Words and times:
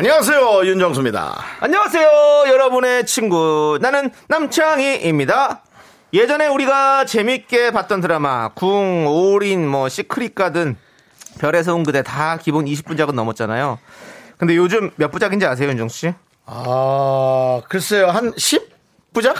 안녕하세요 0.00 0.64
윤정수입니다. 0.64 1.40
안녕하세요, 1.58 2.08
여러분의 2.46 3.04
친구. 3.04 3.80
나는 3.82 4.12
남창희입니다. 4.28 5.62
예전에 6.12 6.46
우리가 6.46 7.04
재밌게 7.04 7.72
봤던 7.72 8.00
드라마, 8.02 8.50
궁, 8.54 9.08
올인, 9.08 9.66
뭐, 9.66 9.88
시크릿 9.88 10.36
가든, 10.36 10.76
별에서 11.40 11.74
온 11.74 11.82
그대 11.82 12.04
다 12.04 12.38
기본 12.40 12.66
20분작은 12.66 13.12
넘었잖아요. 13.14 13.80
근데 14.36 14.54
요즘 14.54 14.92
몇 14.94 15.10
부작인지 15.10 15.44
아세요, 15.46 15.68
윤정씨? 15.70 16.14
아 16.46 17.60
글쎄요 17.68 18.06
한 18.06 18.32
10부작? 18.34 19.34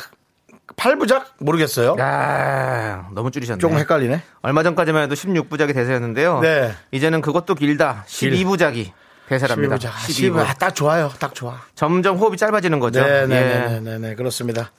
8부작? 0.74 1.26
모르겠어요. 1.38 1.94
야 2.00 3.08
너무 3.12 3.30
줄이셨네. 3.30 3.60
조금 3.60 3.78
헷갈리네. 3.78 4.22
얼마 4.42 4.64
전까지만 4.64 5.04
해도 5.04 5.14
16부작이 5.14 5.72
대세였는데요. 5.72 6.40
네. 6.40 6.72
이제는 6.90 7.20
그것도 7.20 7.54
길다. 7.54 8.02
12부작이 8.08 8.90
대세랍니다. 9.28 9.76
12부작. 9.76 9.90
12부. 9.90 10.32
12부. 10.34 10.38
아, 10.38 10.54
딱 10.54 10.74
좋아요. 10.74 11.10
딱 11.18 11.34
좋아. 11.34 11.60
점점 11.74 12.16
호흡이 12.16 12.36
짧아지는 12.36 12.80
거죠. 12.80 13.00
예. 13.00 13.26
네네네네 13.26 14.14
그렇습니다. 14.14 14.72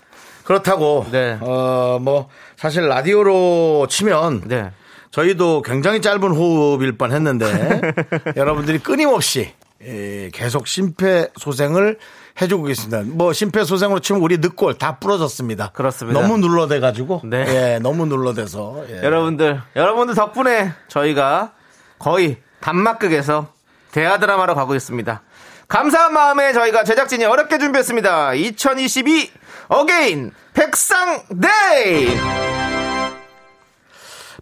그렇다고 0.43 1.05
네. 1.11 1.37
어뭐 1.41 2.29
사실 2.57 2.87
라디오로 2.87 3.87
치면 3.89 4.43
네. 4.47 4.71
저희도 5.11 5.61
굉장히 5.61 6.01
짧은 6.01 6.23
호흡일 6.23 6.97
뻔했는데 6.97 7.81
여러분들이 8.35 8.79
끊임없이 8.79 9.53
예, 9.83 10.29
계속 10.33 10.67
심폐소생을 10.67 11.99
해주고 12.41 12.63
계십니다. 12.63 13.01
뭐 13.05 13.31
심폐소생으로 13.33 13.99
치면 13.99 14.21
우리 14.21 14.37
늑골 14.37 14.75
다 14.77 14.97
부러졌습니다. 14.97 15.71
그렇습니다. 15.73 16.19
너무 16.19 16.37
눌러대 16.37 16.79
가지고 16.79 17.21
네. 17.23 17.45
예, 17.47 17.79
너무 17.79 18.05
눌러대서 18.05 18.85
예. 18.89 19.03
여러분들, 19.03 19.61
여러분들 19.75 20.15
덕분에 20.15 20.73
저희가 20.87 21.53
거의 21.97 22.37
단막극에서 22.61 23.53
대하 23.91 24.17
드라마로 24.19 24.55
가고 24.55 24.75
있습니다. 24.75 25.21
감사한 25.67 26.13
마음에 26.13 26.51
저희가 26.53 26.83
제작진이 26.83 27.25
어렵게 27.25 27.59
준비했습니다. 27.59 28.33
2022 28.33 29.31
again 29.67 30.31
백상day! 30.53 32.17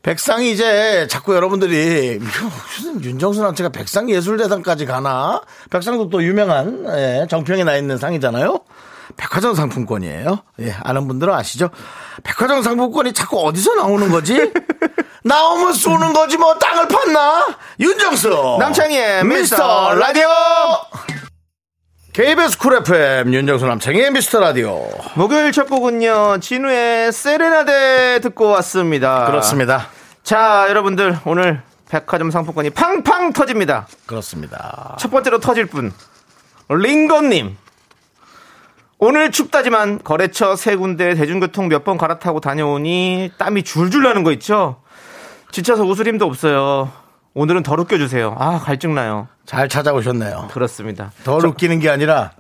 백상이 0.03 0.51
이제 0.51 1.05
자꾸 1.09 1.35
여러분들이 1.35 2.17
무슨 2.19 3.03
윤정수 3.03 3.41
남창희가 3.41 3.69
백상 3.69 4.09
예술대상까지 4.09 4.85
가나? 4.85 5.41
백상도 5.69 6.09
또 6.09 6.23
유명한 6.23 6.85
예, 6.95 7.27
정평에 7.29 7.65
나 7.65 7.75
있는 7.75 7.97
상이잖아요. 7.97 8.59
백화점 9.17 9.55
상품권이에요. 9.55 10.39
예, 10.61 10.75
아는 10.83 11.07
분들은 11.07 11.33
아시죠? 11.33 11.69
백화점 12.23 12.61
상품권이 12.61 13.13
자꾸 13.13 13.45
어디서 13.45 13.75
나오는 13.75 14.09
거지? 14.09 14.51
나오면 15.25 15.73
쏘는 15.73 16.13
거지 16.13 16.37
뭐 16.37 16.55
땅을 16.57 16.87
팠나? 16.87 17.55
윤정수 17.79 18.57
남창희의 18.59 19.25
미스터 19.25 19.95
라디오 19.95 20.27
KBS 22.13 22.57
쿨 22.57 22.75
FM 22.77 23.33
윤정수 23.33 23.65
남창희의 23.65 24.11
미스터 24.11 24.39
라디오 24.39 24.87
목요일 25.15 25.51
첫 25.51 25.67
곡은요, 25.69 26.39
진우의 26.39 27.11
세레나데 27.11 28.19
듣고 28.21 28.47
왔습니다. 28.51 29.25
그렇습니다. 29.25 29.87
자, 30.23 30.65
여러분들, 30.69 31.19
오늘 31.25 31.61
백화점 31.89 32.31
상품권이 32.31 32.71
팡팡 32.71 33.33
터집니다. 33.33 33.87
그렇습니다. 34.05 34.95
첫 34.99 35.09
번째로 35.11 35.39
터질 35.39 35.65
분 35.67 35.91
링건님 36.69 37.55
오늘 38.99 39.31
춥다지만 39.31 39.99
거래처 40.03 40.55
세 40.55 40.75
군데 40.75 41.13
대중교통 41.13 41.67
몇 41.69 41.83
번 41.83 41.97
갈아타고 41.97 42.39
다녀오니 42.39 43.31
땀이 43.37 43.63
줄줄 43.63 44.03
나는 44.03 44.23
거 44.23 44.31
있죠? 44.33 44.77
지쳐서 45.51 45.83
웃을 45.85 46.07
힘도 46.07 46.25
없어요. 46.25 46.91
오늘은 47.33 47.61
덜 47.63 47.79
웃겨주세요. 47.79 48.35
아 48.39 48.57
갈증나요. 48.59 49.27
잘 49.45 49.69
찾아오셨네요. 49.69 50.49
그렇습니다. 50.51 51.11
덜 51.23 51.45
웃기는 51.45 51.79
게 51.79 51.89
아니라 51.89 52.31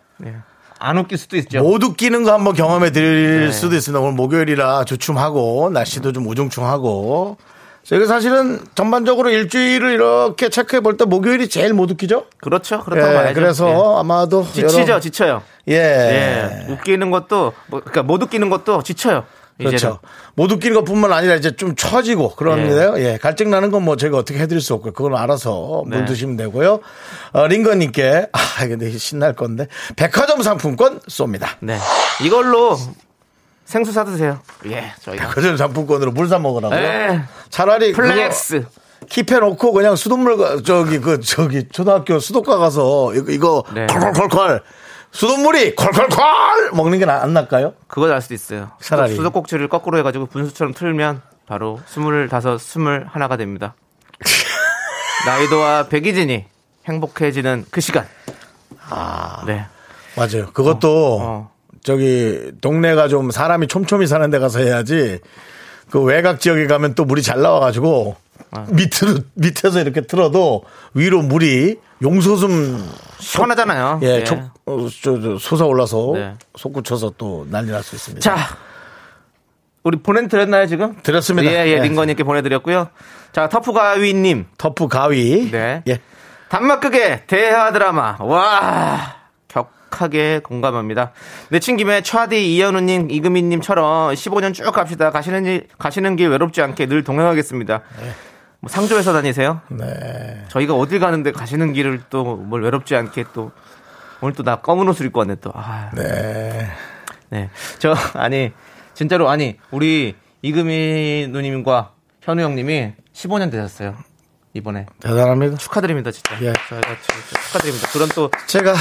안 0.79 0.97
웃길 0.97 1.17
수도 1.19 1.37
있죠. 1.37 1.61
못 1.61 1.83
웃기는 1.83 2.23
거 2.23 2.33
한번 2.33 2.53
경험해 2.55 2.91
드릴 2.91 3.45
네. 3.45 3.51
수도 3.51 3.75
있습니다. 3.75 3.99
오늘 4.01 4.13
목요일이라 4.13 4.83
주춤하고 4.85 5.69
날씨도 5.71 6.11
좀 6.11 6.25
우중충하고 6.27 7.37
저희가 7.87 8.05
사실은 8.05 8.59
전반적으로 8.75 9.29
일주일을 9.29 9.93
이렇게 9.93 10.49
체크해 10.49 10.81
볼 10.81 10.97
때 10.97 11.05
목요일이 11.05 11.47
제일 11.47 11.73
못 11.73 11.89
웃기죠? 11.91 12.25
그렇죠 12.39 12.83
그렇다고 12.83 13.11
예, 13.13 13.15
봐야죠 13.15 13.33
그래서 13.33 13.69
예. 13.69 13.99
아마도 14.01 14.43
지치죠 14.43 14.81
여러- 14.81 14.99
지쳐요 14.99 15.41
예. 15.69 15.73
예. 16.67 16.71
웃기는 16.73 17.09
것도 17.11 17.53
뭐, 17.67 17.79
그러니까 17.79 18.03
못 18.03 18.21
웃기는 18.23 18.49
것도 18.49 18.83
지쳐요 18.83 19.23
이제는. 19.59 19.71
그렇죠. 19.77 19.99
못 20.35 20.51
웃기는 20.51 20.75
것뿐만 20.77 21.11
아니라 21.11 21.33
이제 21.33 21.55
좀 21.55 21.73
처지고 21.75 22.35
그러는데요. 22.35 22.93
예. 22.99 23.17
갈증 23.17 23.49
나는 23.49 23.71
건뭐 23.71 23.95
저희가 23.95 24.15
어떻게 24.19 24.37
해드릴 24.37 24.61
수 24.61 24.75
없고요. 24.75 24.93
그건 24.93 25.15
알아서 25.15 25.81
물 25.87 26.01
네. 26.01 26.05
드시면 26.05 26.37
되고요. 26.37 26.79
어, 27.33 27.47
링건님께 27.47 28.27
아 28.33 28.67
근데 28.67 28.91
신날 28.99 29.33
건데 29.33 29.65
백화점 29.95 30.43
상품권 30.43 30.99
쏩니다. 31.09 31.47
네 31.61 31.79
이걸로 32.23 32.77
생수 33.67 33.91
사드세요 33.91 34.39
예 34.67 34.93
저희가 35.01 35.27
백화점 35.35 35.57
상품권으로 35.57 36.11
물 36.11 36.27
사 36.27 36.39
먹으라고요. 36.39 36.79
예. 36.79 37.21
차라리 37.49 37.91
flex 37.91 38.65
keep해 39.09 39.39
놓고 39.41 39.73
그냥 39.73 39.95
수돗물 39.95 40.37
가- 40.37 40.61
저기 40.63 40.99
그 40.99 41.19
저기 41.19 41.67
초등학교 41.69 42.19
수도가 42.19 42.57
가서 42.57 43.13
이거, 43.13 43.31
이거 43.31 43.63
네. 43.73 43.85
콜콜콜콜 43.87 44.63
수돗물이 45.11 45.75
콜콜콜 45.75 46.71
먹는 46.73 46.99
게안 46.99 47.33
날까요? 47.33 47.73
그거 47.87 48.07
날 48.07 48.21
수도 48.21 48.33
있어요. 48.33 48.71
차라리. 48.81 49.15
수도꼭지를 49.15 49.67
거꾸로 49.69 49.97
해가지고 49.99 50.25
분수처럼 50.27 50.73
틀면 50.73 51.21
바로 51.45 51.79
스물다섯, 51.87 52.59
스물 52.59 53.05
하나가 53.09 53.37
됩니다. 53.37 53.75
나이도와 55.25 55.87
백이진이 55.87 56.45
행복해지는 56.87 57.65
그 57.71 57.81
시간. 57.81 58.05
아, 58.89 59.43
네. 59.45 59.65
맞아요. 60.15 60.47
그것도 60.51 61.19
어. 61.21 61.51
저기 61.87 62.51
동네가 62.59 63.07
좀 63.07 63.31
사람이 63.31 63.67
촘촘히 63.67 64.07
사는 64.07 64.29
데 64.29 64.39
가서 64.39 64.59
해야지 64.59 65.19
그 65.89 66.01
외곽 66.01 66.41
지역에 66.41 66.67
가면 66.67 66.95
또 66.95 67.05
물이 67.05 67.21
잘 67.21 67.41
나와가지고 67.41 68.17
아. 68.51 68.65
밑으로 68.69 69.21
밑에서 69.35 69.79
이렇게 69.79 70.01
틀어도 70.01 70.63
위로 70.93 71.21
물이 71.21 71.77
용소숨 72.01 72.85
시원하잖아요. 73.19 74.01
예, 74.03 74.17
네. 74.19 74.23
촉, 74.25 74.37
어, 74.65 74.87
저, 75.01 75.21
저, 75.21 75.37
솟아 75.37 75.65
올라서 75.65 76.11
네. 76.13 76.33
솟구쳐서 76.57 77.13
또 77.17 77.47
난리 77.49 77.71
날 77.71 77.81
수 77.83 77.95
있습니다. 77.95 78.19
자, 78.19 78.35
우리 79.83 79.97
보내드렸나요 79.97 80.67
지금? 80.67 80.97
드렸습니다. 81.03 81.49
예, 81.49 81.67
예, 81.67 81.77
예. 81.77 81.81
링건님께 81.83 82.23
보내드렸고요. 82.25 82.89
자, 83.31 83.47
터프가위님 83.47 84.47
터프 84.57 84.89
가위. 84.89 85.49
네. 85.51 85.83
예. 85.87 86.01
단막극의 86.49 87.23
대하 87.27 87.71
드라마. 87.71 88.17
와. 88.19 89.15
격하게 89.91 90.39
공감합니다. 90.43 91.11
내친 91.49 91.77
김에 91.77 92.01
차디 92.01 92.55
이현우님, 92.55 93.09
이금희님처럼 93.11 94.13
15년 94.13 94.53
쭉 94.53 94.71
갑시다. 94.71 95.11
가시는 95.11 95.45
일, 95.45 95.67
가시는 95.77 96.15
길 96.15 96.29
외롭지 96.29 96.61
않게 96.61 96.85
늘 96.87 97.03
동행하겠습니다. 97.03 97.81
뭐 98.59 98.69
상조에서 98.69 99.13
다니세요? 99.13 99.61
네. 99.69 100.43
저희가 100.49 100.73
어딜 100.75 100.99
가는데 100.99 101.31
가시는 101.31 101.73
길을 101.73 102.01
또 102.09 102.35
뭘 102.37 102.63
외롭지 102.63 102.95
않게 102.95 103.25
또 103.33 103.51
오늘 104.21 104.33
또 104.33 104.43
나 104.43 104.57
검은 104.57 104.87
옷을 104.89 105.05
입고 105.07 105.19
왔네 105.19 105.35
또. 105.41 105.51
아, 105.53 105.91
네. 105.95 106.67
네. 107.29 107.49
저 107.79 107.93
아니 108.13 108.51
진짜로 108.93 109.29
아니 109.29 109.57
우리 109.71 110.15
이금희 110.41 111.27
누님과 111.31 111.91
현우 112.21 112.41
형님이 112.41 112.93
15년 113.13 113.51
되셨어요. 113.51 113.95
이번에 114.53 114.87
대단합니다. 115.01 115.57
축하드립니다, 115.57 116.09
진짜. 116.09 116.35
예. 116.41 116.51
축하드립니다. 116.53 117.87
그런 117.93 118.09
또 118.09 118.31
제가 118.47 118.73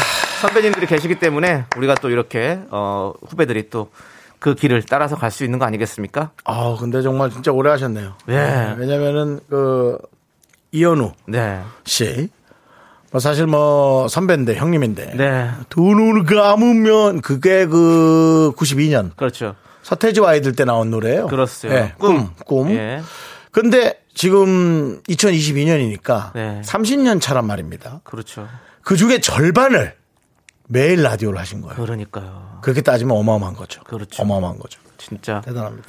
선배님들이 0.46 0.86
계시기 0.86 1.18
때문에 1.18 1.66
우리가 1.76 1.94
또 1.96 2.10
이렇게 2.10 2.60
어 2.70 3.12
후배들이 3.28 3.68
또 3.70 3.90
그 4.38 4.54
길을 4.54 4.82
따라서 4.88 5.16
갈 5.16 5.30
수 5.30 5.44
있는 5.44 5.58
거 5.58 5.64
아니겠습니까? 5.64 6.30
아 6.44 6.76
근데 6.78 7.02
정말 7.02 7.30
진짜 7.30 7.50
오래 7.52 7.70
하셨네요. 7.70 8.14
예. 8.28 8.74
왜냐면은 8.78 9.40
그 9.50 9.98
이현우 10.72 11.12
네. 11.26 11.60
씨. 11.84 12.28
뭐 13.10 13.20
사실 13.20 13.46
뭐 13.46 14.08
선배인데 14.08 14.54
형님인데 14.56 15.14
네. 15.16 15.50
두 15.68 15.80
눈을 15.82 16.24
감으면 16.24 17.22
그게 17.22 17.66
그 17.66 18.52
92년 18.56 19.16
그렇죠. 19.16 19.54
서태지와 19.82 20.30
아이들 20.30 20.52
때 20.52 20.64
나온 20.64 20.90
노래예요. 20.90 21.26
그렇어요. 21.28 21.72
예, 21.72 21.94
꿈, 21.98 22.30
꿈. 22.46 22.70
예. 22.70 23.02
근데 23.52 24.00
지금 24.14 25.00
2022년이니까 25.02 26.32
네. 26.34 26.60
30년 26.64 27.20
차란 27.20 27.46
말입니다. 27.46 28.00
그렇죠. 28.04 28.48
그 28.82 28.96
중에 28.96 29.18
절반을 29.20 29.94
매일 30.68 31.02
라디오를 31.02 31.38
하신 31.38 31.60
거예요. 31.62 31.76
그러니까요. 31.76 32.58
그렇게 32.62 32.80
따지면 32.82 33.16
어마어마한 33.16 33.54
거죠. 33.54 33.82
그렇죠. 33.84 34.22
어마어마한 34.22 34.58
거죠. 34.58 34.80
진짜. 34.98 35.40
대단합니다. 35.42 35.88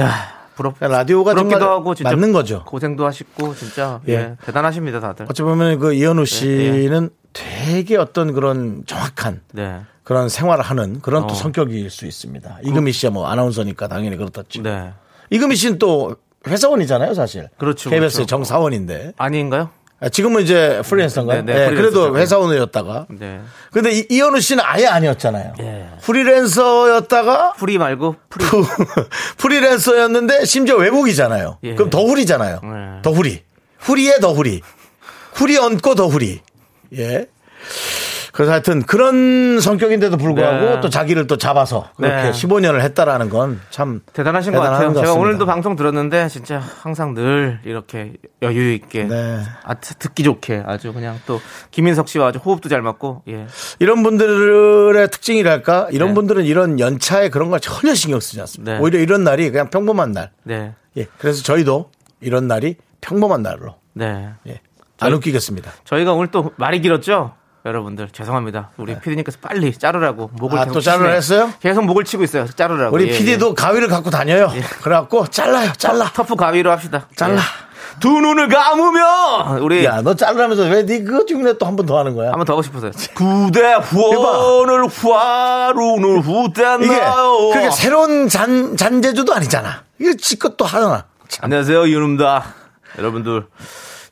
야, 0.00 0.44
부럽. 0.54 0.76
그러니까 0.78 0.98
라디오가 0.98 1.32
부럽기도 1.32 1.58
정말 1.58 1.76
하고 1.76 1.94
진짜 1.94 2.10
맞는 2.10 2.32
거죠. 2.32 2.64
고생도 2.64 3.06
하시고 3.06 3.54
진짜 3.54 4.00
예, 4.08 4.12
예. 4.12 4.36
대단하십니다 4.44 5.00
다들. 5.00 5.26
어찌 5.28 5.42
보면 5.42 5.78
그 5.78 5.92
이현우 5.94 6.22
예. 6.22 6.24
씨는 6.24 7.10
되게 7.32 7.96
어떤 7.96 8.32
그런 8.32 8.84
정확한 8.86 9.40
네. 9.52 9.80
그런 10.04 10.28
생활을 10.28 10.62
하는 10.62 11.00
그런 11.00 11.26
또 11.26 11.32
어. 11.32 11.36
성격일 11.36 11.90
수 11.90 12.06
있습니다. 12.06 12.58
이금희 12.62 12.92
씨야 12.92 13.10
뭐 13.10 13.26
아나운서니까 13.26 13.88
당연히 13.88 14.16
그렇다지. 14.16 14.62
네. 14.62 14.92
이금희 15.30 15.56
씨는 15.56 15.78
또 15.78 16.16
회사원이잖아요, 16.46 17.14
사실. 17.14 17.48
그렇죠, 17.56 17.88
KBS의 17.90 18.10
그렇죠. 18.10 18.26
정사원인데. 18.26 19.14
아닌가요? 19.16 19.70
아, 20.00 20.08
지금은 20.08 20.42
이제 20.42 20.82
프리랜서인가요? 20.84 21.42
네, 21.42 21.54
네, 21.54 21.60
예, 21.62 21.66
그래도 21.70 22.10
프리랜서죠. 22.12 22.16
회사원이었다가. 22.18 23.06
네. 23.10 23.40
근데 23.72 23.92
이, 23.92 24.06
이현우 24.10 24.40
씨는 24.40 24.62
아예 24.66 24.86
아니었잖아요. 24.86 25.54
예. 25.60 25.86
프리랜서였다가 26.02 27.54
프리 27.54 27.78
말고 27.78 28.16
프리. 28.28 28.44
프- 28.44 28.64
프리랜서였는데 29.38 30.44
심지어 30.44 30.76
외국이잖아요. 30.76 31.58
예. 31.62 31.74
그럼 31.74 31.90
더 31.90 32.02
후리잖아요. 32.04 32.60
네. 32.62 33.02
더 33.02 33.12
후리. 33.12 33.42
후리에 33.78 34.18
더 34.20 34.32
후리. 34.32 34.60
후리 35.34 35.56
얹고 35.56 35.94
더 35.94 36.06
후리. 36.08 36.40
예. 36.96 37.26
그래서 38.34 38.50
하여튼 38.50 38.82
그런 38.82 39.60
성격인데도 39.60 40.16
불구하고 40.16 40.74
네. 40.74 40.80
또 40.80 40.88
자기를 40.90 41.28
또 41.28 41.36
잡아서 41.38 41.88
그렇게 41.96 42.16
네. 42.16 42.30
15년을 42.32 42.80
했다라는 42.80 43.28
건 43.30 43.60
참 43.70 44.00
대단하신 44.12 44.52
것 44.52 44.58
같아요. 44.58 44.88
것 44.88 44.94
제가 44.94 45.00
같습니다. 45.06 45.20
오늘도 45.20 45.46
방송 45.46 45.76
들었는데 45.76 46.28
진짜 46.28 46.58
항상 46.58 47.14
늘 47.14 47.60
이렇게 47.64 48.14
여유 48.42 48.72
있게 48.72 49.04
네. 49.04 49.40
아, 49.62 49.74
듣기 49.74 50.24
좋게 50.24 50.64
아주 50.66 50.92
그냥 50.92 51.20
또 51.26 51.40
김인석 51.70 52.08
씨와 52.08 52.28
아주 52.28 52.40
호흡도 52.40 52.68
잘 52.68 52.82
맞고 52.82 53.22
예. 53.28 53.46
이런 53.78 54.02
분들의 54.02 55.08
특징이랄까 55.10 55.88
이런 55.92 56.08
네. 56.08 56.14
분들은 56.14 56.44
이런 56.44 56.80
연차에 56.80 57.28
그런 57.28 57.50
걸 57.50 57.60
전혀 57.60 57.94
신경 57.94 58.18
쓰지 58.18 58.40
않습니다. 58.40 58.72
네. 58.74 58.78
오히려 58.80 58.98
이런 58.98 59.22
날이 59.22 59.48
그냥 59.50 59.70
평범한 59.70 60.10
날. 60.10 60.32
네. 60.42 60.74
예. 60.96 61.06
그래서 61.18 61.42
저희도 61.44 61.90
이런 62.20 62.48
날이 62.48 62.76
평범한 63.00 63.42
날로 63.42 63.76
네. 63.92 64.30
예. 64.48 64.60
안 64.98 65.12
웃기겠습니다. 65.12 65.70
저희가 65.84 66.12
오늘 66.14 66.32
또 66.32 66.50
말이 66.56 66.80
길었죠? 66.80 67.34
여러분들 67.64 68.10
죄송합니다. 68.10 68.70
우리 68.76 68.94
피디님께서 68.98 69.38
빨리 69.40 69.72
자르라고 69.72 70.30
목을 70.34 70.58
아, 70.58 70.64
계속 70.64 70.74
또 70.74 70.80
자르라 70.82 71.18
치시네요. 71.20 71.44
했어요? 71.46 71.58
계속 71.60 71.84
목을 71.86 72.04
치고 72.04 72.22
있어요. 72.24 72.46
자르라고. 72.46 72.94
우리 72.94 73.08
예, 73.08 73.16
PD도 73.16 73.54
가위를 73.54 73.88
갖고 73.88 74.10
다녀요. 74.10 74.50
그래갖고 74.82 75.28
잘라요, 75.28 75.72
잘라. 75.78 76.04
예. 76.06 76.10
터프 76.12 76.36
가위로 76.36 76.70
합시다. 76.70 77.08
잘라. 77.16 77.36
예. 77.36 78.00
두 78.00 78.08
눈을 78.10 78.48
감으면 78.48 79.58
우리 79.60 79.84
야, 79.84 80.02
너 80.02 80.14
자르라면서 80.14 80.64
왜 80.64 80.84
네 80.84 81.04
그거 81.04 81.24
중에 81.24 81.56
또 81.56 81.64
한 81.66 81.76
번 81.76 81.86
더 81.86 81.98
하는 81.98 82.14
거야? 82.14 82.28
한 82.32 82.34
번 82.36 82.44
더 82.44 82.52
하고 82.52 82.62
싶어서요. 82.62 82.90
구대 83.14 83.74
후원을 83.74 84.84
이게 84.84 86.20
후대나요. 86.20 87.50
그렇게 87.52 87.70
새로운 87.70 88.28
잔, 88.28 88.76
잔재주도 88.76 89.32
아니잖아. 89.32 89.84
이거 90.00 90.12
지껏 90.20 90.56
또 90.58 90.66
하잖아. 90.66 91.04
안녕하세요 91.40 91.86
이윤입니다. 91.86 92.44
여러분들 92.98 93.46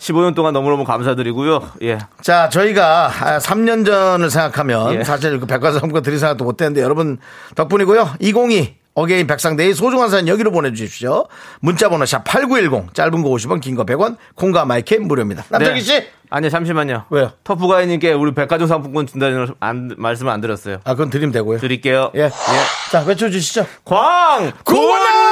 15년 0.02 0.34
동안 0.34 0.52
너무너무 0.52 0.84
감사드리고요. 0.84 1.70
예. 1.82 1.98
자, 2.22 2.48
저희가 2.48 3.10
3년 3.40 3.86
전을 3.86 4.30
생각하면 4.30 4.94
예. 4.96 5.04
사실 5.04 5.38
그 5.38 5.46
백화점과 5.46 6.00
드릴 6.00 6.18
생각도 6.18 6.42
못 6.44 6.60
했는데 6.60 6.82
여러분 6.82 7.18
덕분이고요. 7.54 8.14
202 8.18 8.74
어게인 8.94 9.26
백상대의 9.26 9.72
소중한 9.74 10.10
사연 10.10 10.28
여기로 10.28 10.50
보내주십시오. 10.50 11.26
문자번호 11.60 12.04
샵 12.04 12.24
8910 12.24 12.92
짧은 12.94 13.22
거 13.22 13.28
50원 13.30 13.60
긴 13.62 13.74
거 13.76 13.84
100원 13.86 14.16
콩과 14.34 14.64
마이크 14.66 14.94
무료입니다. 14.96 15.44
남정희 15.48 15.80
씨. 15.80 15.92
네. 15.92 16.08
아니요 16.28 16.50
잠시만요. 16.50 17.04
왜요? 17.10 17.30
터프 17.44 17.66
가이님께 17.68 18.12
우리 18.12 18.34
백화점 18.34 18.66
상품권 18.66 19.06
준다는 19.06 19.54
안- 19.60 19.94
말씀을 19.96 20.32
안 20.32 20.40
드렸어요. 20.40 20.78
아, 20.84 20.92
그건 20.94 21.10
드리면 21.10 21.30
되고요. 21.32 21.58
드릴게요. 21.58 22.10
예. 22.16 22.30
자, 22.90 23.02
외쳐주시죠. 23.06 23.66
광 23.84 24.52
고원나! 24.64 25.31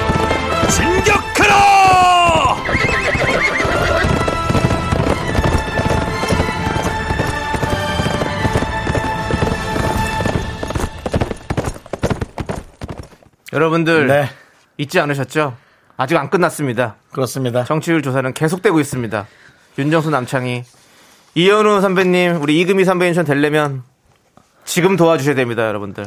진격하라! 1.51 3.11
여러분들 13.53 14.07
네. 14.07 14.29
잊지 14.77 14.99
않으셨죠? 14.99 15.55
아직 15.97 16.17
안 16.17 16.29
끝났습니다. 16.29 16.95
그렇습니다. 17.11 17.63
정치율 17.65 18.01
조사는 18.01 18.33
계속되고 18.33 18.79
있습니다. 18.79 19.27
윤정수 19.77 20.09
남창희 20.09 20.63
이현우 21.35 21.79
선배님 21.79 22.41
우리 22.41 22.59
이금희 22.59 22.83
선배님처럼 22.83 23.25
되려면 23.25 23.83
지금 24.65 24.97
도와주셔야 24.97 25.35
됩니다 25.35 25.65
여러분들 25.67 26.05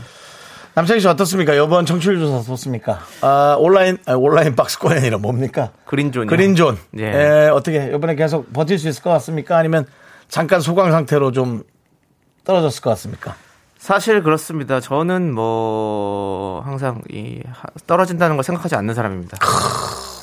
남창희 0.75 1.01
씨 1.01 1.07
어떻습니까? 1.07 1.55
이번 1.55 1.87
청취율 1.87 2.19
조사 2.19 2.37
어떻습니까? 2.39 2.99
아, 3.21 3.55
온라인, 3.59 3.97
아, 4.07 4.15
온라인 4.15 4.57
박스권이 4.57 4.99
아니라 4.99 5.19
뭡니까? 5.19 5.71
그린존 5.87 6.27
그린존. 6.27 6.79
예. 6.99 7.05
예, 7.05 7.49
어떻게, 7.49 7.93
이번에 7.95 8.17
계속 8.17 8.53
버틸 8.53 8.79
수 8.79 8.89
있을 8.89 9.03
것 9.03 9.11
같습니까? 9.11 9.57
아니면 9.57 9.87
잠깐 10.29 10.61
소강 10.61 10.91
상태로 10.91 11.31
좀 11.31 11.63
떨어졌을 12.45 12.83
것 12.83 12.91
같습니까? 12.91 13.37
사실 13.79 14.23
그렇습니다 14.23 14.81
저는 14.81 15.33
뭐 15.35 16.63
항상 16.65 17.03
이 17.11 17.41
하- 17.47 17.67
떨어진다는 17.87 18.37
걸 18.37 18.43
생각하지 18.43 18.75
않는 18.77 18.95
사람입니다 18.95 19.37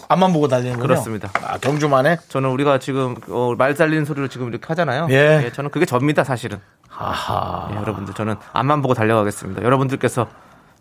앞만 0.10 0.34
보고 0.34 0.48
달리는군요. 0.50 0.82
그렇습니다. 0.88 1.30
아, 1.46 1.58
경주만에? 1.60 2.18
저는 2.28 2.50
우리가 2.50 2.80
지금 2.80 3.16
어, 3.30 3.54
말 3.58 3.76
살리는 3.76 4.04
소리를 4.04 4.28
지금 4.30 4.50
이렇게 4.50 4.66
하잖아요 4.68 5.08
예. 5.12 5.52
저는 5.54 5.70
그게 5.70 5.86
접니다 5.86 6.24
사실은 6.24 6.60
아하. 6.96 7.70
예, 7.72 7.76
여러분들 7.78 8.14
저는 8.14 8.36
앞만 8.54 8.82
보고 8.82 8.94
달려가겠습니다 8.94 9.64
여러분들께서 9.64 10.28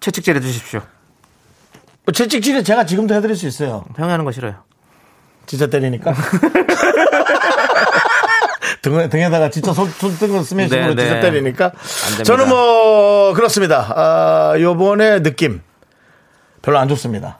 채찍질 0.00 0.37
해주십시오 0.37 0.81
뭐 2.05 2.12
채찍질은 2.12 2.64
제가 2.64 2.85
지금도 2.87 3.14
해드릴 3.14 3.37
수 3.37 3.47
있어요. 3.47 3.85
형이 3.97 4.11
하는 4.11 4.25
거 4.25 4.33
싫어요 4.33 4.55
진짜 5.47 5.67
때리니까. 5.67 6.14
등에, 8.83 9.09
등에다가 9.09 9.50
진짜 9.50 9.73
손, 9.73 9.88
손등을 9.88 10.45
스매싱으로 10.45 10.95
네, 10.95 11.02
진짜 11.02 11.14
네. 11.17 11.21
때리니까. 11.21 11.73
저는 12.25 12.49
뭐, 12.49 13.35
그렇습니다. 13.35 13.93
아, 13.95 14.55
요번에 14.61 15.23
느낌 15.23 15.61
별로 16.62 16.79
안 16.79 16.88
좋습니다. 16.88 17.38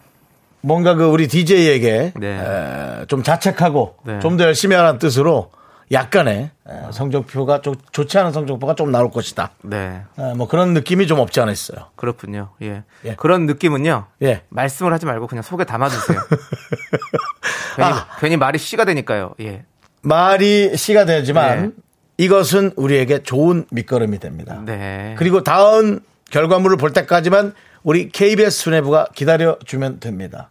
뭔가 0.61 0.95
그 0.95 1.05
우리 1.05 1.29
DJ에게 1.29 2.13
네. 2.17 3.05
좀 3.09 3.23
자책하고 3.23 3.97
네. 4.05 4.19
좀더 4.21 4.45
열심히 4.45 4.77
하라는 4.77 4.99
뜻으로 4.99 5.51
약간의 5.93 6.51
에, 6.69 6.93
성적표가 6.93 7.63
좀 7.63 7.75
좋지 7.93 8.19
않은 8.19 8.33
성적표가 8.33 8.75
좀 8.75 8.93
나올 8.93 9.11
것이다. 9.11 9.51
네 9.63 10.03
에, 10.19 10.35
뭐 10.35 10.47
그런 10.47 10.73
느낌이 10.73 11.07
좀 11.07 11.19
없지 11.19 11.41
않아 11.41 11.51
있어요. 11.51 11.87
그렇군요 11.97 12.51
예. 12.63 12.85
예. 13.05 13.15
그런 13.17 13.47
느낌은요 13.47 14.07
예. 14.23 14.43
말씀을 14.49 14.93
하지 14.93 15.07
말고 15.07 15.27
그냥 15.27 15.43
속에 15.43 15.65
담아두세요 15.65 16.21
괜히, 17.77 17.89
아. 17.89 18.07
괜히 18.21 18.37
말이 18.37 18.59
씨가 18.59 18.85
되니까요 18.85 19.35
예. 19.41 19.65
말이 20.03 20.77
씨가 20.77 21.05
되지만 21.05 21.63
네. 21.63 21.71
이것은 22.19 22.73
우리에게 22.77 23.23
좋은 23.23 23.65
밑거름이 23.71 24.19
됩니다. 24.19 24.63
네. 24.65 25.15
그리고 25.19 25.43
다음 25.43 26.01
결과물을 26.31 26.77
볼 26.77 26.93
때까지만 26.93 27.55
우리 27.83 28.11
KBS 28.11 28.51
수뇌부가 28.51 29.07
기다려주면 29.15 30.01
됩니다. 30.01 30.51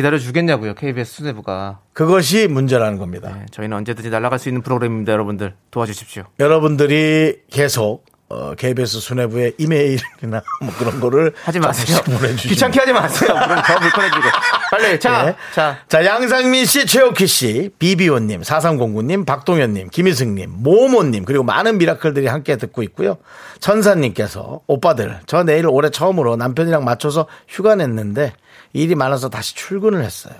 기다려 0.00 0.18
주겠냐고요 0.18 0.74
KBS 0.74 1.16
수뇌부가. 1.16 1.80
그것이 1.92 2.48
문제라는 2.48 2.96
겁니다. 2.96 3.34
네, 3.34 3.44
저희는 3.50 3.76
언제든지 3.76 4.08
날아갈 4.08 4.38
수 4.38 4.48
있는 4.48 4.62
프로그램입니다 4.62 5.12
여러분들. 5.12 5.54
도와주십시오. 5.70 6.24
여러분들이 6.40 7.42
계속 7.50 8.06
어, 8.30 8.54
KBS 8.54 9.00
수뇌부의 9.00 9.54
이메일이나 9.58 10.42
뭐 10.62 10.72
그런 10.78 11.00
거를 11.00 11.32
하지 11.42 11.58
마세요 11.58 11.98
귀찮게 12.38 12.78
하지 12.78 12.92
마세요 12.92 13.34
그럼 13.34 13.62
더 13.62 13.78
불편해지고 13.80 14.22
빨리 14.70 15.00
자, 15.00 15.24
네. 15.24 15.36
자 15.52 15.78
자, 15.88 16.04
양상민 16.04 16.64
씨, 16.64 16.86
최옥희 16.86 17.26
씨, 17.26 17.70
비비오 17.80 18.20
님, 18.20 18.44
4309 18.44 19.02
님, 19.02 19.24
박동현 19.24 19.74
님, 19.74 19.88
김희승 19.88 20.36
님, 20.36 20.52
모모 20.58 21.02
님, 21.04 21.24
그리고 21.24 21.42
많은 21.42 21.78
미라클들이 21.78 22.28
함께 22.28 22.56
듣고 22.56 22.84
있고요. 22.84 23.18
천사 23.58 23.96
님께서, 23.96 24.60
오빠들, 24.68 25.18
저 25.26 25.42
내일 25.42 25.66
올해 25.66 25.90
처음으로 25.90 26.36
남편이랑 26.36 26.84
맞춰서 26.84 27.26
휴가 27.48 27.74
냈는데 27.74 28.32
일이 28.72 28.94
많아서 28.94 29.28
다시 29.28 29.56
출근을 29.56 30.04
했어요. 30.04 30.34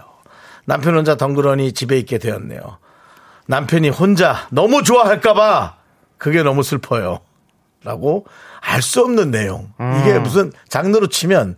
남편 0.65 0.95
혼자 0.95 1.17
덩그러니 1.17 1.73
집에 1.73 1.99
있게 1.99 2.19
되었네요. 2.19 2.79
남편이 3.47 3.89
혼자 3.89 4.47
너무 4.51 4.85
좋아할까봐 4.85 5.75
그게 6.19 6.45
너무 6.45 6.63
슬퍼요. 6.63 7.21
라고 7.85 8.27
알 8.61 8.83
수 8.83 9.01
없는 9.01 9.31
내용. 9.31 9.73
이게 10.01 10.19
무슨 10.19 10.53
장르로 10.69 11.09
치면 11.09 11.57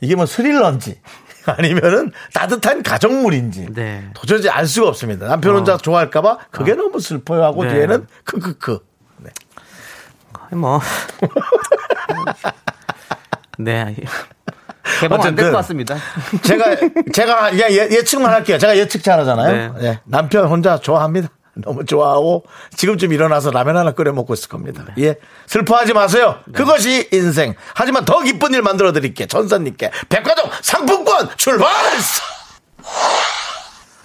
이게 0.00 0.14
뭐 0.14 0.26
스릴러인지 0.26 1.00
아니면은 1.46 2.12
따뜻한 2.34 2.82
가정물인지 2.82 3.68
네. 3.70 4.08
도저히 4.14 4.48
알 4.48 4.66
수가 4.66 4.88
없습니다. 4.88 5.26
남편 5.28 5.56
혼자 5.56 5.76
좋아할까봐 5.76 6.38
그게 6.50 6.74
너무 6.74 7.00
슬퍼요 7.00 7.42
하고 7.44 7.64
네. 7.64 7.74
뒤에는 7.74 8.06
크크크. 8.24 8.78
네. 9.18 9.30
뭐. 10.56 10.80
네. 13.58 13.94
개봉 15.00 15.18
안될 15.18 15.32
어쨌든 15.32 15.50
것 15.52 15.56
같습니다. 15.58 15.96
제가 16.42 16.64
제가 17.12 17.50
그냥 17.50 17.70
예, 17.72 17.88
예측만 17.90 18.32
할게요. 18.32 18.56
제가 18.58 18.76
예측 18.78 19.02
잘하잖아요. 19.04 19.74
네. 19.74 19.84
예, 19.86 20.00
남편 20.04 20.46
혼자 20.46 20.78
좋아합니다. 20.78 21.28
너무 21.62 21.84
좋아하고 21.84 22.44
지금쯤 22.76 23.12
일어나서 23.12 23.50
라면 23.50 23.76
하나 23.76 23.92
끓여 23.92 24.12
먹고 24.12 24.34
있을 24.34 24.48
겁니다. 24.48 24.84
네. 24.96 25.04
예, 25.04 25.16
슬퍼하지 25.46 25.92
마세요. 25.92 26.38
그것이 26.52 27.08
인생. 27.12 27.54
하지만 27.74 28.04
더 28.04 28.20
기쁜 28.22 28.54
일 28.54 28.62
만들어 28.62 28.92
드릴게. 28.92 29.26
전사님께 29.26 29.90
백화점 30.08 30.50
상품권 30.62 31.28
출발! 31.36 31.68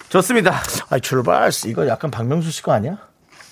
좋습니다. 0.10 0.62
아, 0.90 1.00
출발. 1.00 1.50
이거 1.66 1.88
약간 1.88 2.12
박명수 2.12 2.52
씨 2.52 2.62
거 2.62 2.72
아니야? 2.72 2.98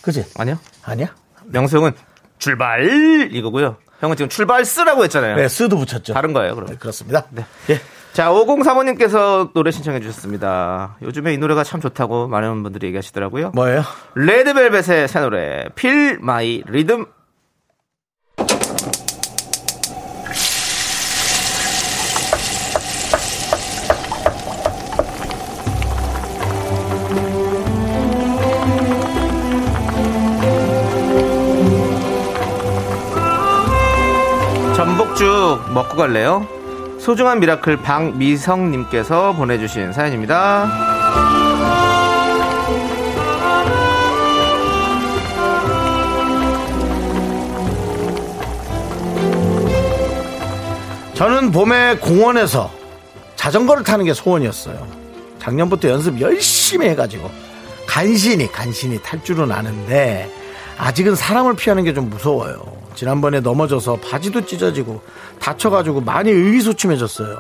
그지? 0.02 0.26
아니요. 0.38 0.60
아니야? 0.84 1.08
명수 1.46 1.78
형은 1.78 1.94
출발 2.38 3.30
이거고요. 3.32 3.78
형은 4.00 4.16
지금 4.18 4.30
출발 4.30 4.66
쓰라고 4.66 5.04
했잖아요. 5.04 5.36
네, 5.36 5.48
스도 5.48 5.78
붙였죠. 5.78 6.14
다른 6.14 6.34
거예요, 6.34 6.56
그럼. 6.56 6.70
네, 6.70 6.76
그렇습니다. 6.76 7.26
네. 7.30 7.46
예. 7.70 7.80
자, 8.14 8.30
5035님께서 8.30 9.54
노래 9.54 9.72
신청해 9.72 10.02
주셨습니다. 10.02 10.98
요즘에 11.02 11.34
이 11.34 11.38
노래가 11.38 11.64
참 11.64 11.80
좋다고 11.80 12.28
많은 12.28 12.62
분들이 12.62 12.88
얘기하시더라고요. 12.88 13.52
뭐예요? 13.56 13.84
레드벨벳의 14.16 15.08
새 15.08 15.20
노래, 15.22 15.70
Feel 15.76 16.20
My 16.20 16.62
Rhythm. 16.68 17.06
전복죽 34.76 35.72
먹고 35.74 35.96
갈래요? 35.96 36.61
소중한 37.02 37.40
미라클 37.40 37.78
박미성님께서 37.78 39.34
보내주신 39.34 39.92
사연입니다. 39.92 40.70
저는 51.16 51.52
봄에 51.52 51.98
공원에서 51.98 52.72
자전거를 53.36 53.84
타는 53.84 54.06
게 54.06 54.14
소원이었어요. 54.14 54.88
작년부터 55.40 55.90
연습 55.90 56.22
열심히 56.22 56.88
해가지고 56.90 57.32
간신히 57.88 58.52
간신히 58.52 59.02
탈 59.02 59.24
줄은 59.24 59.52
아는데 59.52 60.30
아직은 60.78 61.16
사람을 61.16 61.56
피하는 61.56 61.84
게 61.84 61.94
좀 61.94 62.12
무서워요. 62.12 62.81
지난번에 62.96 63.40
넘어져서 63.40 63.98
바지도 63.98 64.46
찢어지고 64.46 65.02
다쳐가지고 65.40 66.02
많이 66.02 66.32
의기소침해졌어요. 66.32 67.40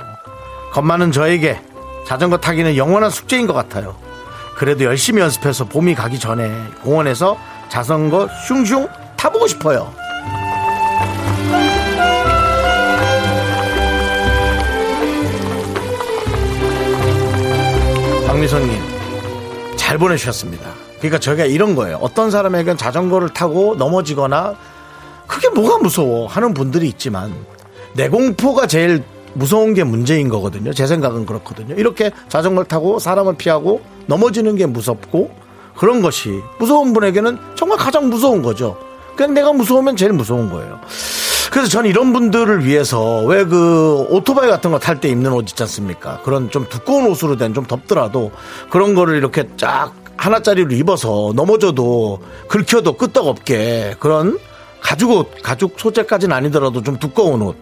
겁 0.72 0.86
많은 0.86 1.12
저에게 1.12 1.60
자전거 2.08 2.38
타기는 2.38 2.78
영원한 2.78 3.10
숙제인 3.10 3.48
것 3.48 3.54
같아요. 3.54 3.96
그래도 4.56 4.84
열심히 4.84 5.22
연습해서 5.22 5.66
봄이 5.66 5.96
가기 5.96 6.20
전에 6.20 6.52
공원에서 6.84 7.38
자전거 7.70 8.28
슝슝 8.48 8.88
타보고 9.18 9.48
싶어요. 9.48 9.94
박미선님 18.28 18.82
잘 19.76 19.98
보내주셨습니다. 19.98 20.70
그러니까 21.00 21.20
저희가 21.20 21.46
이런 21.46 21.76
거예요. 21.76 21.98
어떤 22.02 22.32
사람에겐 22.32 22.78
자전거를 22.78 23.30
타고 23.30 23.76
넘어지거나 23.76 24.56
그게 25.32 25.48
뭐가 25.50 25.78
무서워 25.78 26.28
하는 26.28 26.54
분들이 26.54 26.88
있지만 26.90 27.34
내 27.94 28.10
공포가 28.10 28.68
제일 28.68 29.02
무서운 29.34 29.74
게 29.74 29.86
문제인 29.86 30.28
거거든요. 30.28 30.74
제 30.74 30.86
생각은 30.86 31.26
그렇거든요. 31.26 31.74
이렇게 31.76 32.12
자전거를 32.28 32.68
타고 32.68 33.00
사람을 33.00 33.36
피하고 33.38 33.82
넘어지는 34.08 34.58
게 34.58 34.66
무섭고 34.66 35.32
그런 35.78 36.02
것이 36.02 36.42
무서운 36.60 36.92
분에게는 36.92 37.38
정말 37.56 37.78
가장 37.78 38.10
무서운 38.10 38.42
거죠. 38.42 38.78
그냥 39.16 39.34
내가 39.34 39.54
무서우면 39.54 39.96
제일 39.96 40.12
무서운 40.12 40.50
거예요. 40.52 40.80
그래서 41.50 41.70
저는 41.70 41.90
이런 41.90 42.12
분들을 42.12 42.66
위해서 42.66 43.22
왜 43.24 43.46
그 43.46 44.06
오토바이 44.10 44.50
같은 44.50 44.72
거 44.72 44.80
탈 44.80 45.00
때 45.00 45.08
입는 45.10 45.32
옷 45.32 45.50
있지 45.50 45.64
않습니까? 45.64 46.20
그런 46.24 46.50
좀 46.50 46.66
두꺼운 46.70 47.08
옷으로 47.10 47.38
된 47.38 47.54
좀 47.54 47.66
덥더라도 47.66 48.32
그런 48.70 48.96
거를 48.96 49.16
이렇게 49.18 49.48
쫙 49.56 49.92
하나짜리로 50.18 50.72
입어서 50.76 51.32
넘어져도 51.36 52.20
긁혀도 52.50 52.94
끄떡없게 52.98 53.96
그런 54.00 54.38
가죽 54.82 55.12
옷, 55.12 55.42
가죽 55.42 55.76
소재까지는 55.78 56.36
아니더라도 56.36 56.84
좀 56.84 56.98
두꺼운 56.98 57.42
옷. 57.42 57.56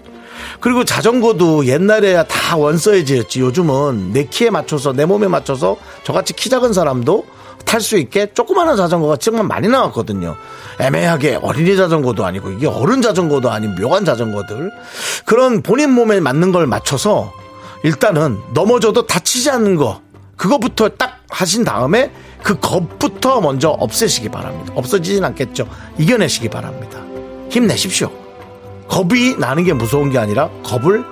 그리고 0.60 0.84
자전거도 0.84 1.66
옛날에야 1.66 2.24
다 2.24 2.58
원사이즈였지. 2.58 3.42
요즘은 3.42 4.14
내 4.14 4.26
키에 4.26 4.50
맞춰서 4.50 4.94
내 4.94 5.06
몸에 5.06 5.28
맞춰서 5.28 5.78
저같이 6.04 6.34
키 6.34 6.50
작은 6.50 6.74
사람도 6.74 7.26
탈 7.66 7.82
수 7.82 7.98
있게 7.98 8.34
조그마한 8.34 8.78
자전거가 8.78 9.18
정말 9.18 9.46
많이 9.46 9.68
나왔거든요. 9.68 10.36
애매하게 10.80 11.40
어린이 11.42 11.76
자전거도 11.76 12.26
아니고 12.26 12.52
이게 12.52 12.68
어른 12.68 13.02
자전거도 13.02 13.52
아닌 13.52 13.76
묘한 13.76 14.06
자전거들. 14.06 14.72
그런 15.26 15.62
본인 15.62 15.92
몸에 15.92 16.20
맞는 16.20 16.52
걸 16.52 16.68
맞춰서 16.68 17.32
일단은 17.84 18.40
넘어져도 18.54 19.06
다치지 19.06 19.50
않는 19.52 19.76
거. 19.76 20.02
그거부터 20.36 20.90
딱 20.90 21.20
하신 21.30 21.66
다음에 21.66 22.12
그 22.42 22.58
겁부터 22.60 23.42
먼저 23.42 23.70
없애시기 23.70 24.30
바랍니다. 24.30 24.74
없어지진 24.76 25.24
않겠죠. 25.26 25.68
이겨내시기 25.98 26.50
바랍니다. 26.50 27.09
힘내십시오. 27.50 28.12
겁이 28.88 29.36
나는 29.38 29.64
게 29.64 29.74
무서운 29.74 30.10
게 30.10 30.18
아니라 30.18 30.50
겁을 30.64 31.04